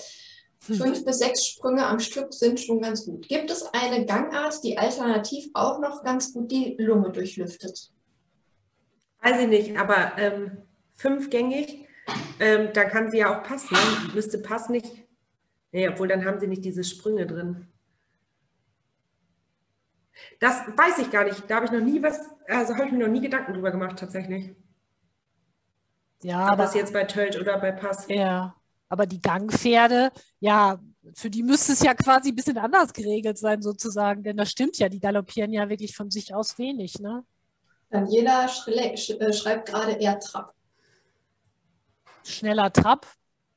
[0.61, 3.27] Fünf bis sechs Sprünge am Stück sind schon ganz gut.
[3.27, 7.91] Gibt es eine Gangart, die alternativ auch noch ganz gut die Lunge durchlüftet?
[9.23, 10.59] Weiß ich nicht, aber ähm,
[10.93, 11.87] fünfgängig,
[12.39, 13.73] ähm, da kann sie ja auch passen.
[13.73, 14.13] Ne?
[14.13, 15.07] Müsste passen nicht.
[15.71, 17.67] Nee, obwohl dann haben sie nicht diese Sprünge drin.
[20.39, 21.49] Das weiß ich gar nicht.
[21.49, 23.97] Da habe ich noch nie was, also habe ich mir noch nie Gedanken drüber gemacht,
[23.97, 24.55] tatsächlich.
[26.21, 28.05] Ja, Ob das jetzt bei Tölt oder bei Pass.
[28.09, 28.60] Ja,
[28.91, 30.11] Aber die Gangpferde,
[30.41, 30.77] ja,
[31.15, 34.21] für die müsste es ja quasi ein bisschen anders geregelt sein, sozusagen.
[34.21, 37.23] Denn das stimmt ja, die galoppieren ja wirklich von sich aus wenig, ne?
[37.89, 40.53] Daniela äh, schreibt gerade eher Trab.
[42.25, 43.07] Schneller Trab,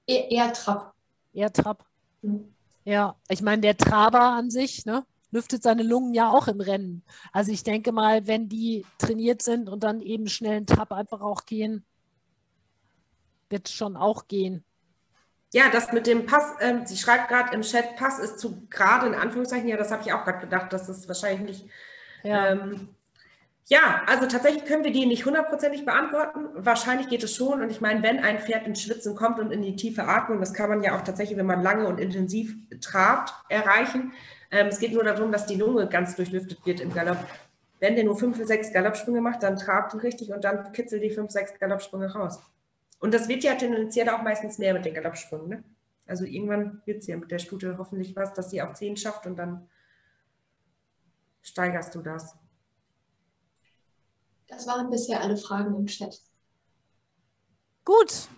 [0.06, 0.94] E- Eher Trab.
[1.32, 1.84] eher Trab.
[2.22, 2.54] Hm.
[2.84, 7.02] Ja, ich meine, der Traber an sich, ne, lüftet seine Lungen ja auch im Rennen.
[7.32, 11.22] Also ich denke mal, wenn die trainiert sind und dann eben schnell einen Trab einfach
[11.22, 11.84] auch gehen,
[13.50, 14.64] wird es schon auch gehen.
[15.54, 19.06] Ja, das mit dem Pass, ähm, sie schreibt gerade im Chat, Pass ist zu gerade
[19.06, 21.70] in Anführungszeichen, ja, das habe ich auch gerade gedacht, dass es wahrscheinlich nicht.
[22.24, 22.88] Ja, Ähm,
[23.66, 26.48] ja, also tatsächlich können wir die nicht hundertprozentig beantworten.
[26.54, 27.62] Wahrscheinlich geht es schon.
[27.62, 30.54] Und ich meine, wenn ein Pferd ins Schwitzen kommt und in die tiefe Atmung, das
[30.54, 34.12] kann man ja auch tatsächlich, wenn man lange und intensiv trabt, erreichen.
[34.50, 37.18] Ähm, es geht nur darum, dass die Lunge ganz durchlüftet wird im Galopp.
[37.78, 41.10] Wenn der nur fünf, sechs Galoppsprünge macht, dann trabt ihn richtig und dann kitzelt die
[41.10, 42.40] fünf, sechs Galoppsprünge raus.
[42.98, 45.48] Und das wird ja tendenziell auch meistens mehr mit den Galoppsprüngen.
[45.48, 45.64] Ne?
[46.06, 49.26] Also irgendwann wird es ja mit der Stute hoffentlich was, dass sie auch zehn schafft
[49.26, 49.68] und dann
[51.42, 52.36] steigerst du das.
[54.46, 56.20] Das waren bisher alle Fragen im Chat.
[57.84, 58.28] gut,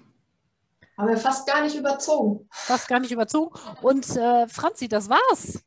[0.96, 2.48] Haben wir fast gar nicht überzogen.
[2.50, 3.54] fast gar nicht überzogen.
[3.82, 5.62] Und äh, Franzi, das war's.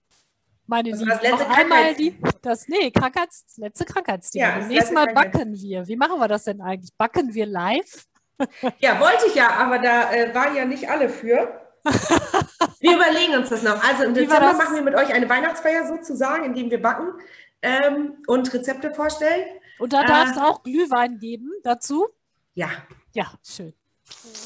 [0.66, 4.60] Meine Das Lieben, war das letzte einmal Krankheits- die, das, nee, Krankheits, letzte Krankheitsthema.
[4.60, 5.88] Ja, letzte Mal Krankheits- backen wir.
[5.88, 6.94] Wie machen wir das denn eigentlich?
[6.96, 8.06] Backen wir live?
[8.80, 11.62] Ja, wollte ich ja, aber da äh, waren ja nicht alle für.
[12.80, 13.84] Wir überlegen uns das noch.
[13.84, 17.14] Also im Dezember machen wir mit euch eine Weihnachtsfeier sozusagen, indem wir backen
[17.62, 19.46] ähm, und Rezepte vorstellen.
[19.80, 20.08] Und da Äh.
[20.08, 22.08] darf es auch Glühwein geben dazu.
[22.54, 22.70] Ja,
[23.14, 23.74] Ja, schön.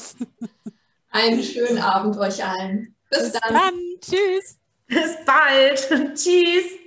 [1.10, 2.94] Einen schönen Abend euch allen.
[3.10, 3.54] Bis, Bis dann.
[3.54, 3.74] dann.
[4.00, 4.58] Tschüss.
[4.86, 6.14] bis bald.
[6.16, 6.83] Tschüss.